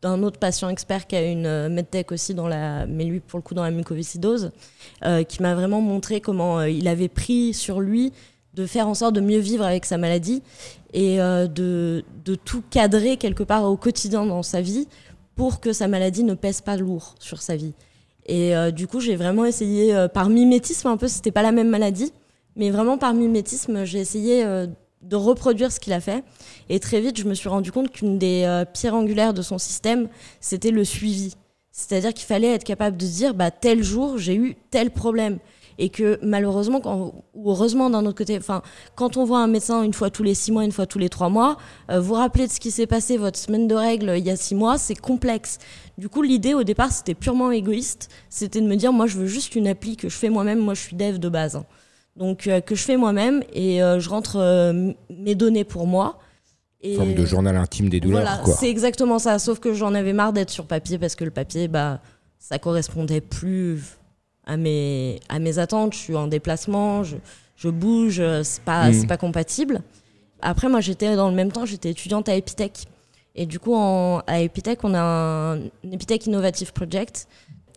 d'un 0.00 0.22
autre 0.22 0.38
patient 0.38 0.68
expert 0.68 1.06
qui 1.06 1.16
a 1.16 1.30
une 1.30 1.68
medtech 1.68 2.12
aussi, 2.12 2.32
dans 2.32 2.48
la, 2.48 2.86
mais 2.86 3.04
lui, 3.04 3.20
pour 3.20 3.38
le 3.38 3.42
coup, 3.42 3.54
dans 3.54 3.64
la 3.64 3.70
mucoviscidose, 3.70 4.52
qui 5.28 5.42
m'a 5.42 5.54
vraiment 5.54 5.80
montré 5.80 6.20
comment 6.20 6.62
il 6.62 6.88
avait 6.88 7.08
pris 7.08 7.52
sur 7.54 7.80
lui 7.80 8.12
de 8.54 8.66
faire 8.66 8.86
en 8.86 8.94
sorte 8.94 9.14
de 9.14 9.20
mieux 9.20 9.40
vivre 9.40 9.64
avec 9.64 9.84
sa 9.84 9.98
maladie 9.98 10.42
et 10.92 11.18
de, 11.18 12.04
de 12.24 12.34
tout 12.36 12.62
cadrer 12.70 13.16
quelque 13.16 13.42
part 13.42 13.64
au 13.64 13.76
quotidien 13.76 14.24
dans 14.24 14.44
sa 14.44 14.60
vie 14.60 14.86
pour 15.36 15.60
que 15.60 15.72
sa 15.72 15.88
maladie 15.88 16.24
ne 16.24 16.34
pèse 16.34 16.60
pas 16.60 16.76
lourd 16.76 17.14
sur 17.18 17.42
sa 17.42 17.56
vie. 17.56 17.74
Et 18.26 18.56
euh, 18.56 18.70
du 18.70 18.86
coup, 18.86 19.00
j'ai 19.00 19.16
vraiment 19.16 19.44
essayé, 19.44 19.94
euh, 19.94 20.08
par 20.08 20.28
mimétisme 20.28 20.88
un 20.88 20.96
peu, 20.96 21.08
c'était 21.08 21.30
pas 21.30 21.42
la 21.42 21.52
même 21.52 21.68
maladie, 21.68 22.12
mais 22.56 22.70
vraiment 22.70 22.98
par 22.98 23.14
mimétisme, 23.14 23.84
j'ai 23.84 23.98
essayé 23.98 24.44
euh, 24.44 24.66
de 25.02 25.16
reproduire 25.16 25.70
ce 25.70 25.80
qu'il 25.80 25.92
a 25.92 26.00
fait. 26.00 26.24
Et 26.68 26.80
très 26.80 27.00
vite, 27.00 27.18
je 27.18 27.24
me 27.24 27.34
suis 27.34 27.48
rendu 27.48 27.72
compte 27.72 27.90
qu'une 27.90 28.18
des 28.18 28.64
pierres 28.72 28.94
angulaires 28.94 29.34
de 29.34 29.42
son 29.42 29.58
système, 29.58 30.08
c'était 30.40 30.70
le 30.70 30.84
suivi. 30.84 31.34
C'est-à-dire 31.72 32.14
qu'il 32.14 32.24
fallait 32.24 32.54
être 32.54 32.64
capable 32.64 32.96
de 32.96 33.04
dire, 33.04 33.34
bah, 33.34 33.50
tel 33.50 33.82
jour, 33.82 34.16
j'ai 34.16 34.36
eu 34.36 34.56
tel 34.70 34.90
problème 34.90 35.38
et 35.78 35.88
que 35.88 36.18
malheureusement 36.22 36.80
ou 37.34 37.50
heureusement 37.50 37.90
d'un 37.90 38.04
autre 38.06 38.18
côté 38.18 38.36
enfin 38.38 38.62
quand 38.94 39.16
on 39.16 39.24
voit 39.24 39.40
un 39.40 39.46
médecin 39.46 39.82
une 39.82 39.92
fois 39.92 40.10
tous 40.10 40.22
les 40.22 40.34
six 40.34 40.52
mois 40.52 40.64
une 40.64 40.72
fois 40.72 40.86
tous 40.86 40.98
les 40.98 41.08
trois 41.08 41.28
mois 41.28 41.56
euh, 41.90 42.00
vous 42.00 42.14
rappelez 42.14 42.46
de 42.46 42.52
ce 42.52 42.60
qui 42.60 42.70
s'est 42.70 42.86
passé 42.86 43.16
votre 43.16 43.38
semaine 43.38 43.66
de 43.66 43.74
règles 43.74 44.14
il 44.16 44.24
y 44.24 44.30
a 44.30 44.36
six 44.36 44.54
mois 44.54 44.78
c'est 44.78 44.94
complexe. 44.94 45.58
Du 45.98 46.08
coup 46.08 46.22
l'idée 46.22 46.54
au 46.54 46.64
départ 46.64 46.90
c'était 46.90 47.14
purement 47.14 47.50
égoïste. 47.50 48.10
C'était 48.28 48.60
de 48.60 48.66
me 48.66 48.76
dire 48.76 48.92
moi 48.92 49.06
je 49.06 49.16
veux 49.16 49.26
juste 49.26 49.54
une 49.54 49.68
appli 49.68 49.96
que 49.96 50.08
je 50.08 50.16
fais 50.16 50.28
moi-même. 50.28 50.58
Moi 50.58 50.74
je 50.74 50.80
suis 50.80 50.96
dev 50.96 51.18
de 51.18 51.28
base 51.28 51.56
hein. 51.56 51.64
donc 52.16 52.46
euh, 52.46 52.60
que 52.60 52.74
je 52.74 52.82
fais 52.82 52.96
moi-même 52.96 53.42
et 53.52 53.82
euh, 53.82 54.00
je 54.00 54.08
rentre 54.08 54.72
mes 55.10 55.34
données 55.34 55.64
pour 55.64 55.86
moi. 55.86 56.18
Et 56.80 56.96
forme 56.96 57.14
de 57.14 57.24
journal 57.24 57.56
intime 57.56 57.88
des 57.88 57.98
douleurs 57.98 58.22
voilà, 58.22 58.44
c'est 58.44 58.68
exactement 58.68 59.18
ça. 59.18 59.38
Sauf 59.38 59.58
que 59.58 59.72
j'en 59.72 59.94
avais 59.94 60.12
marre 60.12 60.32
d'être 60.32 60.50
sur 60.50 60.66
papier 60.66 60.98
parce 60.98 61.14
que 61.14 61.24
le 61.24 61.30
papier 61.30 61.66
bah 61.66 62.00
ça 62.38 62.58
correspondait 62.58 63.22
plus 63.22 63.96
à 64.46 64.56
mes, 64.56 65.20
à 65.28 65.38
mes 65.38 65.58
attentes. 65.58 65.94
Je 65.94 65.98
suis 65.98 66.16
en 66.16 66.26
déplacement, 66.26 67.02
je, 67.04 67.16
je 67.56 67.68
bouge, 67.68 68.22
c'est 68.42 68.62
pas, 68.62 68.90
mmh. 68.90 69.06
pas 69.06 69.16
compatible. 69.16 69.80
Après, 70.42 70.68
moi, 70.68 70.80
j'étais 70.80 71.16
dans 71.16 71.28
le 71.28 71.34
même 71.34 71.52
temps, 71.52 71.64
j'étais 71.64 71.90
étudiante 71.90 72.28
à 72.28 72.34
Epitech. 72.36 72.84
Et 73.34 73.46
du 73.46 73.58
coup, 73.58 73.74
en, 73.74 74.20
à 74.26 74.40
Epitech, 74.40 74.84
on 74.84 74.94
a 74.94 75.00
un, 75.00 75.56
un 75.56 75.90
Epitech 75.90 76.26
Innovative 76.26 76.72
Project 76.72 77.26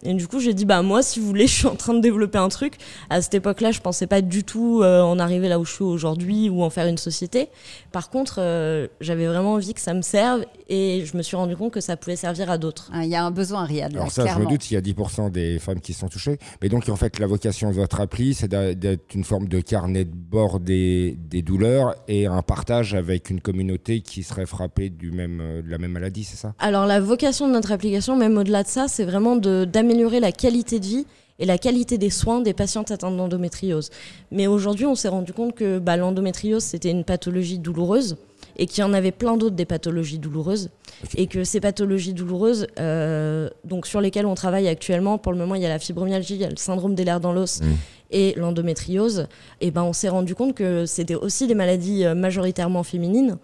et 0.03 0.13
du 0.13 0.27
coup, 0.27 0.39
j'ai 0.39 0.53
dit, 0.53 0.65
bah, 0.65 0.81
moi, 0.83 1.01
si 1.01 1.19
vous 1.19 1.25
voulez, 1.25 1.47
je 1.47 1.53
suis 1.53 1.67
en 1.67 1.75
train 1.75 1.93
de 1.93 1.99
développer 1.99 2.37
un 2.37 2.49
truc. 2.49 2.75
À 3.09 3.21
cette 3.21 3.33
époque-là, 3.33 3.71
je 3.71 3.81
pensais 3.81 4.07
pas 4.07 4.21
du 4.21 4.43
tout 4.43 4.81
euh, 4.81 5.01
en 5.01 5.19
arriver 5.19 5.49
là 5.49 5.59
où 5.59 5.65
je 5.65 5.73
suis 5.73 5.83
aujourd'hui 5.83 6.49
ou 6.49 6.63
en 6.63 6.69
faire 6.69 6.85
une 6.87 6.97
société. 6.97 7.49
Par 7.91 8.09
contre, 8.09 8.35
euh, 8.39 8.87
j'avais 9.01 9.25
vraiment 9.25 9.53
envie 9.53 9.73
que 9.73 9.81
ça 9.81 9.93
me 9.93 10.01
serve 10.01 10.45
et 10.69 11.03
je 11.05 11.17
me 11.17 11.23
suis 11.23 11.35
rendu 11.35 11.55
compte 11.55 11.71
que 11.71 11.81
ça 11.81 11.97
pouvait 11.97 12.15
servir 12.15 12.51
à 12.51 12.57
d'autres. 12.57 12.89
Ah, 12.93 13.05
il 13.05 13.09
y 13.09 13.15
a 13.15 13.23
un 13.23 13.31
besoin, 13.31 13.63
Riyad. 13.63 13.95
Alors, 13.95 14.11
ça, 14.11 14.27
je 14.27 14.39
me 14.39 14.45
doute, 14.45 14.69
il 14.69 14.75
y 14.75 14.77
a 14.77 14.81
10% 14.81 15.31
des 15.31 15.59
femmes 15.59 15.81
qui 15.81 15.93
sont 15.93 16.09
touchées. 16.09 16.37
Mais 16.61 16.69
donc, 16.69 16.89
en 16.89 16.95
fait, 16.95 17.19
la 17.19 17.27
vocation 17.27 17.69
de 17.69 17.75
votre 17.75 17.99
appli, 17.99 18.33
c'est 18.33 18.47
d'être 18.47 19.15
une 19.15 19.23
forme 19.23 19.47
de 19.47 19.61
carnet 19.61 20.05
de 20.05 20.13
bord 20.13 20.59
des, 20.59 21.17
des, 21.17 21.41
douleurs 21.41 21.95
et 22.07 22.27
un 22.27 22.41
partage 22.41 22.93
avec 22.93 23.29
une 23.29 23.41
communauté 23.41 24.01
qui 24.01 24.23
serait 24.23 24.45
frappée 24.45 24.89
du 24.89 25.11
même, 25.11 25.61
de 25.65 25.69
la 25.69 25.77
même 25.77 25.91
maladie, 25.91 26.23
c'est 26.23 26.37
ça? 26.37 26.53
Alors, 26.59 26.85
la 26.85 26.99
vocation 26.99 27.47
de 27.47 27.53
notre 27.53 27.71
application, 27.71 28.15
même 28.15 28.37
au-delà 28.37 28.63
de 28.63 28.67
ça, 28.67 28.87
c'est 28.87 29.05
vraiment 29.05 29.35
d'améliorer 29.35 29.96
améliorer 29.97 30.19
la 30.19 30.31
qualité 30.31 30.79
de 30.79 30.85
vie 30.85 31.05
et 31.39 31.45
la 31.45 31.57
qualité 31.57 31.97
des 31.97 32.09
soins 32.09 32.41
des 32.41 32.53
patientes 32.53 32.91
atteintes 32.91 33.17
d'endométriose. 33.17 33.89
Mais 34.31 34.47
aujourd'hui, 34.47 34.85
on 34.85 34.95
s'est 34.95 35.07
rendu 35.07 35.33
compte 35.33 35.55
que 35.55 35.79
bah, 35.79 35.97
l'endométriose, 35.97 36.63
c'était 36.63 36.91
une 36.91 37.03
pathologie 37.03 37.59
douloureuse. 37.59 38.17
et 38.59 38.65
qu'il 38.65 38.81
y 38.81 38.83
en 38.83 38.93
avait 38.93 39.11
plein 39.11 39.37
d'autres 39.37 39.55
des 39.55 39.65
pathologies 39.65 40.17
douloureuses. 40.17 40.69
Et 41.15 41.27
que 41.27 41.43
ces 41.43 41.59
pathologies 41.59 42.13
douloureuses, 42.13 42.65
euh, 42.79 43.49
donc 43.63 43.85
sur 43.85 44.01
lesquelles 44.01 44.25
on 44.25 44.33
travaille 44.33 44.67
actuellement, 44.67 45.19
pour 45.19 45.31
le 45.31 45.37
moment, 45.37 45.53
il 45.53 45.61
y 45.61 45.65
a 45.65 45.69
la 45.69 45.77
fibromyalgie, 45.77 46.35
il 46.35 46.41
y 46.41 46.45
a 46.45 46.49
le 46.49 46.57
syndrome 46.57 46.95
des 46.95 47.03
lèvres 47.03 47.19
dans 47.19 47.33
l'os. 47.33 47.61
Mmh. 47.61 47.65
Et 48.09 48.33
l'endométriose, 48.35 49.27
et 49.59 49.69
ben 49.69 49.83
on 49.83 49.93
s'est 49.93 50.09
rendu 50.09 50.33
compte 50.33 50.55
que 50.55 50.85
c'était 50.85 51.15
aussi 51.15 51.45
des 51.45 51.55
maladies 51.55 52.05
euh, 52.05 52.15
majoritairement 52.15 52.83
féminines 52.83 53.37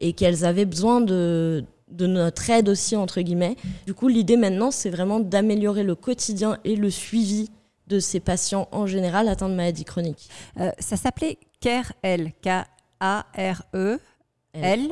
et 0.00 0.12
qu'elles 0.12 0.44
avaient 0.44 0.66
besoin 0.66 1.00
de, 1.00 1.64
de 1.90 2.06
notre 2.06 2.50
aide 2.50 2.68
aussi, 2.68 2.96
entre 2.96 3.20
guillemets. 3.20 3.56
Du 3.86 3.94
coup, 3.94 4.08
l'idée 4.08 4.36
maintenant, 4.36 4.70
c'est 4.70 4.90
vraiment 4.90 5.20
d'améliorer 5.20 5.82
le 5.82 5.94
quotidien 5.94 6.58
et 6.64 6.76
le 6.76 6.90
suivi 6.90 7.50
de 7.88 7.98
ces 7.98 8.20
patients 8.20 8.68
en 8.70 8.86
général 8.86 9.28
atteints 9.28 9.48
de 9.48 9.54
maladies 9.54 9.84
chroniques. 9.84 10.28
Euh, 10.60 10.70
ça 10.78 10.96
s'appelait 10.96 11.38
CARE-L, 11.60 12.32
K-A-R-E, 12.42 13.98
L. 14.54 14.90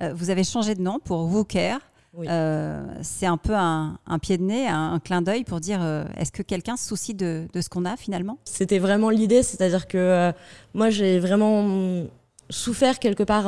Euh, 0.00 0.12
vous 0.14 0.30
avez 0.30 0.44
changé 0.44 0.74
de 0.74 0.82
nom 0.82 0.98
pour 0.98 1.24
WooCare. 1.24 1.80
Euh, 2.18 2.84
c'est 3.00 3.24
un 3.24 3.38
peu 3.38 3.54
un, 3.54 3.96
pied 4.20 4.36
de 4.36 4.42
nez, 4.42 4.68
un, 4.68 5.00
clin 5.00 5.22
d'œil 5.22 5.44
pour 5.44 5.60
dire 5.60 5.80
est-ce 6.18 6.30
que 6.30 6.42
quelqu'un 6.42 6.76
se 6.76 6.86
soucie 6.86 7.14
de, 7.14 7.46
de 7.50 7.60
ce 7.62 7.70
qu'on 7.70 7.86
a 7.86 7.96
finalement? 7.96 8.36
C'était 8.44 8.78
vraiment 8.78 9.08
l'idée, 9.08 9.42
c'est-à-dire 9.42 9.88
que 9.88 10.30
moi 10.74 10.90
j'ai 10.90 11.18
vraiment 11.18 12.04
souffert 12.50 12.98
quelque 12.98 13.22
part 13.22 13.46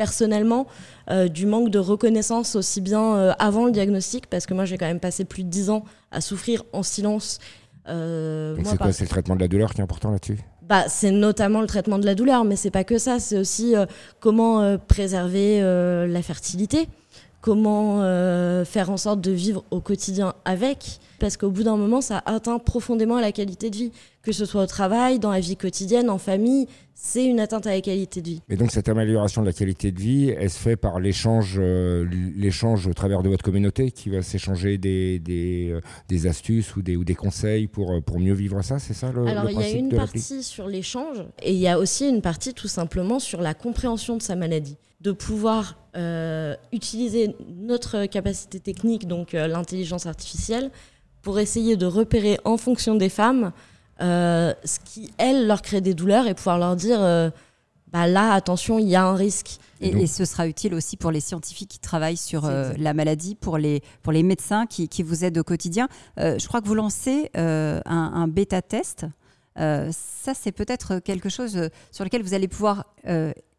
personnellement 0.00 0.66
euh, 1.10 1.28
du 1.28 1.44
manque 1.44 1.68
de 1.68 1.78
reconnaissance 1.78 2.56
aussi 2.56 2.80
bien 2.80 3.16
euh, 3.16 3.32
avant 3.38 3.66
le 3.66 3.70
diagnostic, 3.70 4.28
parce 4.28 4.46
que 4.46 4.54
moi 4.54 4.64
j'ai 4.64 4.78
quand 4.78 4.86
même 4.86 4.98
passé 4.98 5.26
plus 5.26 5.44
de 5.44 5.50
10 5.50 5.68
ans 5.68 5.84
à 6.10 6.22
souffrir 6.22 6.62
en 6.72 6.82
silence. 6.82 7.38
Euh, 7.86 8.56
c'est 8.64 8.78
quoi 8.78 8.94
C'est 8.94 9.04
le 9.04 9.10
traitement 9.10 9.36
de 9.36 9.40
la 9.40 9.48
douleur 9.48 9.74
qui 9.74 9.82
est 9.82 9.84
important 9.84 10.10
là-dessus? 10.10 10.38
Bah, 10.62 10.84
c'est 10.88 11.10
notamment 11.10 11.60
le 11.60 11.66
traitement 11.66 11.98
de 11.98 12.06
la 12.06 12.14
douleur, 12.14 12.44
mais 12.44 12.56
c'est 12.56 12.70
pas 12.70 12.82
que 12.82 12.96
ça, 12.96 13.20
c'est 13.20 13.36
aussi 13.36 13.74
comment 14.20 14.78
préserver 14.78 15.60
la 15.60 16.22
fertilité, 16.22 16.88
comment 17.42 18.00
faire 18.64 18.88
en 18.88 18.96
sorte 18.96 19.20
de 19.20 19.32
vivre 19.32 19.64
au 19.70 19.80
quotidien 19.80 20.32
avec, 20.44 21.00
parce 21.18 21.36
qu'au 21.36 21.50
bout 21.50 21.64
d'un 21.64 21.76
moment, 21.76 22.00
ça 22.00 22.22
atteint 22.24 22.58
profondément 22.58 23.18
la 23.20 23.32
qualité 23.32 23.68
de 23.68 23.76
vie, 23.76 23.92
que 24.22 24.32
ce 24.32 24.44
soit 24.44 24.62
au 24.62 24.66
travail, 24.66 25.18
dans 25.18 25.30
la 25.30 25.40
vie 25.40 25.56
quotidienne, 25.56 26.10
en 26.10 26.18
famille, 26.18 26.66
c'est 26.94 27.24
une 27.24 27.40
atteinte 27.40 27.66
à 27.66 27.70
la 27.70 27.80
qualité 27.80 28.20
de 28.20 28.28
vie. 28.28 28.42
Et 28.50 28.56
donc 28.56 28.70
cette 28.70 28.90
amélioration 28.90 29.40
de 29.40 29.46
la 29.46 29.54
qualité 29.54 29.90
de 29.90 29.98
vie, 29.98 30.28
elle 30.28 30.50
se 30.50 30.58
fait 30.58 30.76
par 30.76 31.00
l'échange, 31.00 31.56
euh, 31.58 32.06
l'échange 32.36 32.86
au 32.86 32.92
travers 32.92 33.22
de 33.22 33.30
votre 33.30 33.42
communauté 33.42 33.90
qui 33.90 34.10
va 34.10 34.20
s'échanger 34.20 34.76
des, 34.76 35.18
des, 35.18 35.70
euh, 35.70 35.80
des, 36.08 36.26
astuces 36.26 36.76
ou 36.76 36.82
des, 36.82 36.96
ou 36.96 37.04
des 37.04 37.14
conseils 37.14 37.66
pour, 37.66 37.92
euh, 37.92 38.00
pour 38.02 38.20
mieux 38.20 38.34
vivre 38.34 38.60
ça, 38.60 38.78
c'est 38.78 38.92
ça 38.92 39.10
le 39.10 39.26
Alors 39.26 39.50
il 39.50 39.58
y 39.58 39.62
a 39.62 39.70
une 39.70 39.88
partie 39.88 40.42
sur 40.42 40.68
l'échange 40.68 41.24
et 41.42 41.52
il 41.52 41.58
y 41.58 41.68
a 41.68 41.78
aussi 41.78 42.06
une 42.06 42.20
partie 42.20 42.52
tout 42.52 42.68
simplement 42.68 43.18
sur 43.18 43.40
la 43.40 43.54
compréhension 43.54 44.18
de 44.18 44.22
sa 44.22 44.36
maladie. 44.36 44.76
De 45.00 45.12
pouvoir 45.12 45.78
utiliser 46.72 47.34
notre 47.48 48.06
capacité 48.06 48.60
technique, 48.60 49.08
donc 49.08 49.32
l'intelligence 49.32 50.06
artificielle, 50.06 50.70
pour 51.22 51.40
essayer 51.40 51.76
de 51.76 51.86
repérer 51.86 52.38
en 52.44 52.56
fonction 52.58 52.94
des 52.94 53.08
femmes 53.08 53.52
euh, 54.00 54.54
ce 54.64 54.78
qui, 54.80 55.12
elles, 55.18 55.46
leur 55.46 55.62
crée 55.62 55.80
des 55.80 55.94
douleurs 55.94 56.26
et 56.26 56.34
pouvoir 56.34 56.58
leur 56.58 56.76
dire 56.76 57.00
euh, 57.00 57.30
bah 57.92 58.06
là, 58.06 58.32
attention, 58.32 58.78
il 58.78 58.88
y 58.88 58.96
a 58.96 59.04
un 59.04 59.14
risque. 59.14 59.58
Et, 59.80 60.06
ce 60.06 60.26
sera 60.26 60.46
utile 60.46 60.74
aussi 60.74 60.98
pour 60.98 61.10
les 61.10 61.20
scientifiques 61.20 61.70
qui 61.70 61.78
travaillent 61.78 62.16
sur 62.16 62.44
euh, 62.44 62.72
la 62.76 62.92
maladie, 62.92 63.34
pour 63.34 63.56
les, 63.56 63.82
pour 64.02 64.12
les 64.12 64.22
médecins 64.22 64.66
qui, 64.66 64.88
qui 64.88 65.02
vous 65.02 65.24
aident 65.24 65.38
au 65.38 65.44
quotidien. 65.44 65.88
je 66.18 66.46
crois 66.46 66.60
que 66.60 66.66
vous 66.66 66.74
lancez 66.74 67.30
un, 67.34 67.80
un 67.86 68.28
bêta-test. 68.28 69.06
ça, 69.56 70.34
c'est 70.34 70.52
peut-être 70.52 70.98
quelque 70.98 71.30
chose 71.30 71.70
sur 71.90 72.04
lequel 72.04 72.22
vous 72.22 72.34
allez 72.34 72.46
pouvoir 72.46 72.94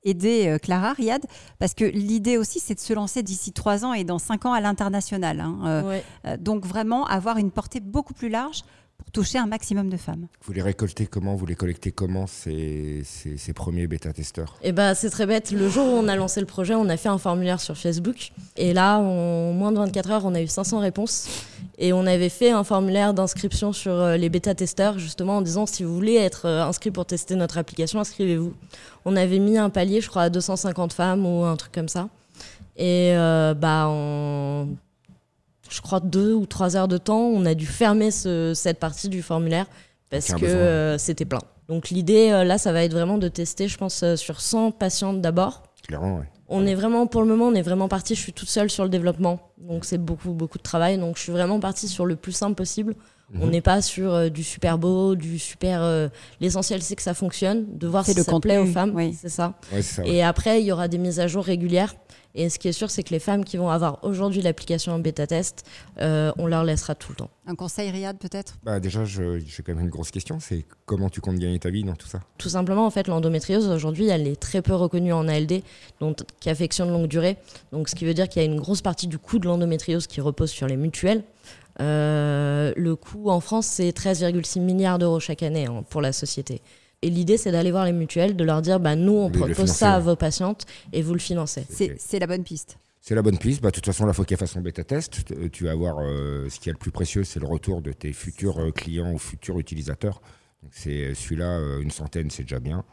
aider 0.04 0.58
Clara, 0.62 0.94
Riyad, 0.94 1.26
parce 1.58 1.74
que 1.74 1.86
l'idée 1.86 2.38
aussi, 2.38 2.60
c'est 2.60 2.76
de 2.76 2.80
se 2.80 2.94
lancer 2.94 3.24
d'ici 3.24 3.52
trois 3.52 3.84
ans 3.84 3.94
et 3.94 4.04
dans 4.04 4.20
cinq 4.20 4.46
ans 4.46 4.54
à 4.54 4.62
l'international. 4.62 5.40
Hein. 5.40 5.84
donc 6.38 6.68
vraiment 6.68 7.06
avoir 7.08 7.38
une 7.38 7.50
portée 7.50 7.80
beaucoup 7.80 8.14
plus 8.14 8.30
large 8.30 8.64
toucher 9.12 9.38
un 9.38 9.46
maximum 9.46 9.90
de 9.90 9.98
femmes. 9.98 10.28
Vous 10.46 10.54
les 10.54 10.62
récoltez 10.62 11.06
comment? 11.06 11.36
Vous 11.36 11.46
les 11.46 11.56
collectez 11.56 11.92
comment 11.92 12.28
ces, 12.28 13.04
ces, 13.04 13.54
premiers 13.54 13.88
bêta-testeurs? 13.88 14.58
Eh 14.64 14.72
ben, 14.72 14.94
c'est 14.94 15.10
très 15.10 15.26
bête. 15.26 15.52
Le 15.52 15.70
jour 15.70 15.86
où 15.86 15.98
on 15.98 16.08
a 16.08 16.16
lancé 16.16 16.40
le 16.40 16.46
projet, 16.46 16.76
on 16.76 16.90
a 16.90 16.98
fait 16.98 17.10
un 17.10 17.18
formulaire 17.18 17.60
sur 17.60 17.78
Facebook. 17.78 18.32
Et 18.58 18.74
là, 18.74 19.00
en 19.00 19.54
moins 19.54 19.72
de 19.72 19.78
24 19.78 20.12
heures, 20.12 20.26
on 20.26 20.34
a 20.34 20.42
eu 20.42 20.48
500 20.48 20.80
réponses. 20.80 21.28
Et 21.78 21.94
on 21.94 22.06
avait 22.06 22.30
fait 22.30 22.52
un 22.52 22.64
formulaire 22.64 23.14
d'inscription 23.14 23.74
sur 23.74 23.94
euh, 23.94 24.18
les 24.18 24.30
bêta-testeurs, 24.30 25.00
justement 25.00 25.38
en 25.38 25.42
disant 25.42 25.66
si 25.66 25.84
vous 25.84 25.94
voulez 25.94 26.16
être 26.16 26.46
euh, 26.46 26.64
inscrit 26.64 26.92
pour 26.92 27.06
tester 27.06 27.36
notre 27.36 27.58
application, 27.58 28.00
inscrivez-vous. 28.00 28.54
On 29.06 29.16
avait 29.16 29.40
mis 29.40 29.58
un 29.58 29.70
palier, 29.70 30.00
je 30.00 30.08
crois, 30.08 30.24
à 30.24 30.30
250 30.30 30.94
femmes 30.94 31.26
ou 31.26 31.44
un 31.44 31.56
truc 31.56 31.72
comme 31.72 31.90
ça. 31.90 32.10
Et 32.78 33.14
euh, 33.16 33.54
bah, 33.54 33.88
en 33.88 34.68
je 35.72 35.82
crois, 35.82 36.00
deux 36.00 36.34
ou 36.34 36.46
trois 36.46 36.76
heures 36.76 36.88
de 36.88 36.98
temps, 36.98 37.22
on 37.22 37.46
a 37.46 37.54
dû 37.54 37.66
fermer 37.66 38.12
cette 38.12 38.80
partie 38.80 39.10
du 39.10 39.22
formulaire 39.22 39.66
parce 40.10 40.34
que 40.34 40.46
euh, 40.46 40.98
c'était 40.98 41.26
plein. 41.26 41.40
Donc 41.70 41.90
l'idée, 41.90 42.30
euh, 42.32 42.44
là, 42.44 42.58
ça 42.58 42.74
va 42.74 42.84
être 42.84 42.92
vraiment 42.92 43.18
de 43.18 43.30
tester, 43.30 43.68
je 43.68 43.78
pense, 43.78 44.04
euh, 44.04 44.18
sur 44.18 44.42
100 44.42 44.72
patientes 44.72 45.22
d'abord. 45.22 45.64
Clairement, 45.88 46.18
oui. 46.18 46.26
On 46.50 46.68
est 46.68 46.76
vraiment, 46.76 47.08
pour 47.08 47.22
le 47.22 47.28
moment, 47.28 47.48
on 47.48 47.54
est 47.54 47.62
vraiment 47.62 47.88
parti, 47.88 48.14
je 48.14 48.20
suis 48.20 48.34
toute 48.34 48.50
seule 48.50 48.70
sur 48.70 48.84
le 48.84 48.90
développement. 48.90 49.40
Donc 49.58 49.86
c'est 49.86 49.98
beaucoup, 49.98 50.32
beaucoup 50.32 50.58
de 50.58 50.64
travail. 50.64 50.98
Donc 50.98 51.16
je 51.16 51.24
suis 51.24 51.32
vraiment 51.32 51.62
partie 51.62 51.88
sur 51.88 52.06
le 52.06 52.18
plus 52.18 52.34
simple 52.34 52.56
possible. 52.56 52.94
On 53.34 53.46
mhm. 53.46 53.52
n'est 53.52 53.62
pas 53.62 53.82
sur 53.82 54.30
du 54.30 54.44
super 54.44 54.78
beau, 54.78 55.16
du 55.16 55.40
super. 55.40 56.10
L'essentiel, 56.42 56.82
c'est 56.82 56.98
que 56.98 57.02
ça 57.02 57.14
fonctionne, 57.14 57.78
de 57.78 57.88
voir 57.88 58.06
si 58.06 58.14
ça 58.14 58.40
plaît 58.42 58.58
aux 58.58 58.66
femmes. 58.66 58.92
Oui. 58.94 59.18
C'est 59.18 59.30
ça. 59.30 59.54
ça 59.82 60.06
Et 60.06 60.22
après, 60.22 60.60
il 60.60 60.66
y 60.66 60.74
aura 60.74 60.90
des 60.90 60.98
mises 60.98 61.22
à 61.22 61.28
jour 61.28 61.46
régulières. 61.46 61.96
Et 62.36 62.50
ce 62.50 62.60
qui 62.60 62.68
est 62.68 62.74
sûr, 62.74 62.90
c'est 62.90 63.04
que 63.04 63.12
les 63.12 63.20
femmes 63.20 63.44
qui 63.44 63.58
vont 63.58 63.70
avoir 63.70 64.04
aujourd'hui 64.04 64.42
l'application 64.42 64.94
en 64.94 65.00
bêta-test, 65.00 65.66
euh, 66.00 66.32
on 66.38 66.48
leur 66.48 66.64
laissera 66.64 66.96
tout 66.96 67.12
le 67.12 67.18
temps. 67.18 67.30
Un 67.48 67.56
conseil, 67.56 67.92
Riyad, 67.92 68.18
peut-être? 68.18 68.58
Bah 68.64 68.80
Déjà, 68.80 69.04
j'ai 69.06 69.42
quand 69.66 69.74
même 69.76 69.86
une 69.86 69.90
grosse 69.90 70.12
question 70.12 70.40
c'est 70.40 70.66
comment 70.86 71.10
tu 71.10 71.22
comptes 71.22 71.38
gagner 71.38 71.60
ta 71.60 71.70
vie 71.70 71.84
dans 71.84 71.96
tout 71.96 72.08
ça? 72.08 72.22
Tout 72.38 72.50
simplement, 72.50 72.86
en 72.86 72.90
fait, 72.90 73.08
l'endométriose, 73.08 73.70
aujourd'hui, 73.70 74.08
elle 74.08 74.28
est 74.28 74.40
très 74.40 74.62
peu 74.62 74.74
reconnue 74.74 75.14
en 75.14 75.28
ALD, 75.28 75.62
donc 76.00 76.20
qui 76.40 76.50
affection 76.50 76.86
de 76.86 76.92
longue 76.92 77.08
durée. 77.08 77.38
Donc, 77.72 77.90
ce 77.90 77.96
qui 77.96 78.06
veut 78.06 78.14
dire 78.14 78.28
qu'il 78.28 78.42
y 78.42 78.46
a 78.46 78.48
une 78.48 78.60
grosse 78.60 78.82
partie 78.82 79.08
du 79.08 79.18
coût 79.18 79.40
de 79.40 79.46
l'endométriose 79.46 80.08
qui 80.08 80.22
repose 80.22 80.50
sur 80.50 80.68
les 80.68 80.78
mutuelles. 80.78 81.24
Euh, 81.80 82.74
le 82.76 82.96
coût 82.96 83.30
en 83.30 83.40
France, 83.40 83.66
c'est 83.68 83.90
13,6 83.90 84.60
milliards 84.60 85.00
d'euros 85.00 85.20
chaque 85.20 85.44
année 85.44 85.68
hein, 85.68 85.84
pour 85.90 86.02
la 86.02 86.12
société. 86.12 86.62
Et 87.02 87.10
l'idée, 87.10 87.38
c'est 87.38 87.52
d'aller 87.52 87.72
voir 87.72 87.86
les 87.86 87.94
mutuelles, 87.94 88.36
de 88.36 88.44
leur 88.44 88.62
dire 88.62 88.80
bah, 88.80 88.96
nous, 88.96 89.14
on 89.14 89.30
propose 89.30 89.72
ça 89.72 89.96
à 89.96 90.00
vos 90.00 90.16
patientes 90.16 90.66
et 90.94 91.02
vous 91.02 91.14
le 91.14 91.20
financez. 91.20 91.66
C'est 91.70 92.20
la 92.20 92.28
bonne 92.28 92.44
piste. 92.44 92.78
C'est 93.02 93.16
la 93.16 93.24
bonne 93.24 93.40
piste. 93.40 93.62
Bah, 93.64 93.70
de 93.70 93.76
toute 93.76 93.86
façon, 93.86 94.06
la 94.06 94.14
faut 94.14 94.24
qu'elle 94.24 94.38
fasse 94.38 94.52
son 94.52 94.62
bêta-test. 94.62 95.32
Euh, 95.32 95.50
tu 95.52 95.64
vas 95.64 95.74
voir 95.74 95.98
euh, 96.00 96.48
ce 96.50 96.60
qui 96.60 96.70
est 96.70 96.72
le 96.72 96.78
plus 96.78 96.92
précieux, 96.92 97.24
c'est 97.24 97.40
le 97.40 97.48
retour 97.48 97.82
de 97.82 97.92
tes 97.92 98.14
futurs 98.14 98.60
euh, 98.60 98.72
clients 98.72 99.12
ou 99.12 99.18
futurs 99.18 99.58
utilisateurs. 99.58 100.22
C'est 100.70 101.16
celui-là, 101.16 101.60
une 101.82 101.90
centaine, 101.90 102.30
c'est 102.30 102.44
déjà 102.44 102.60
bien. 102.60 102.86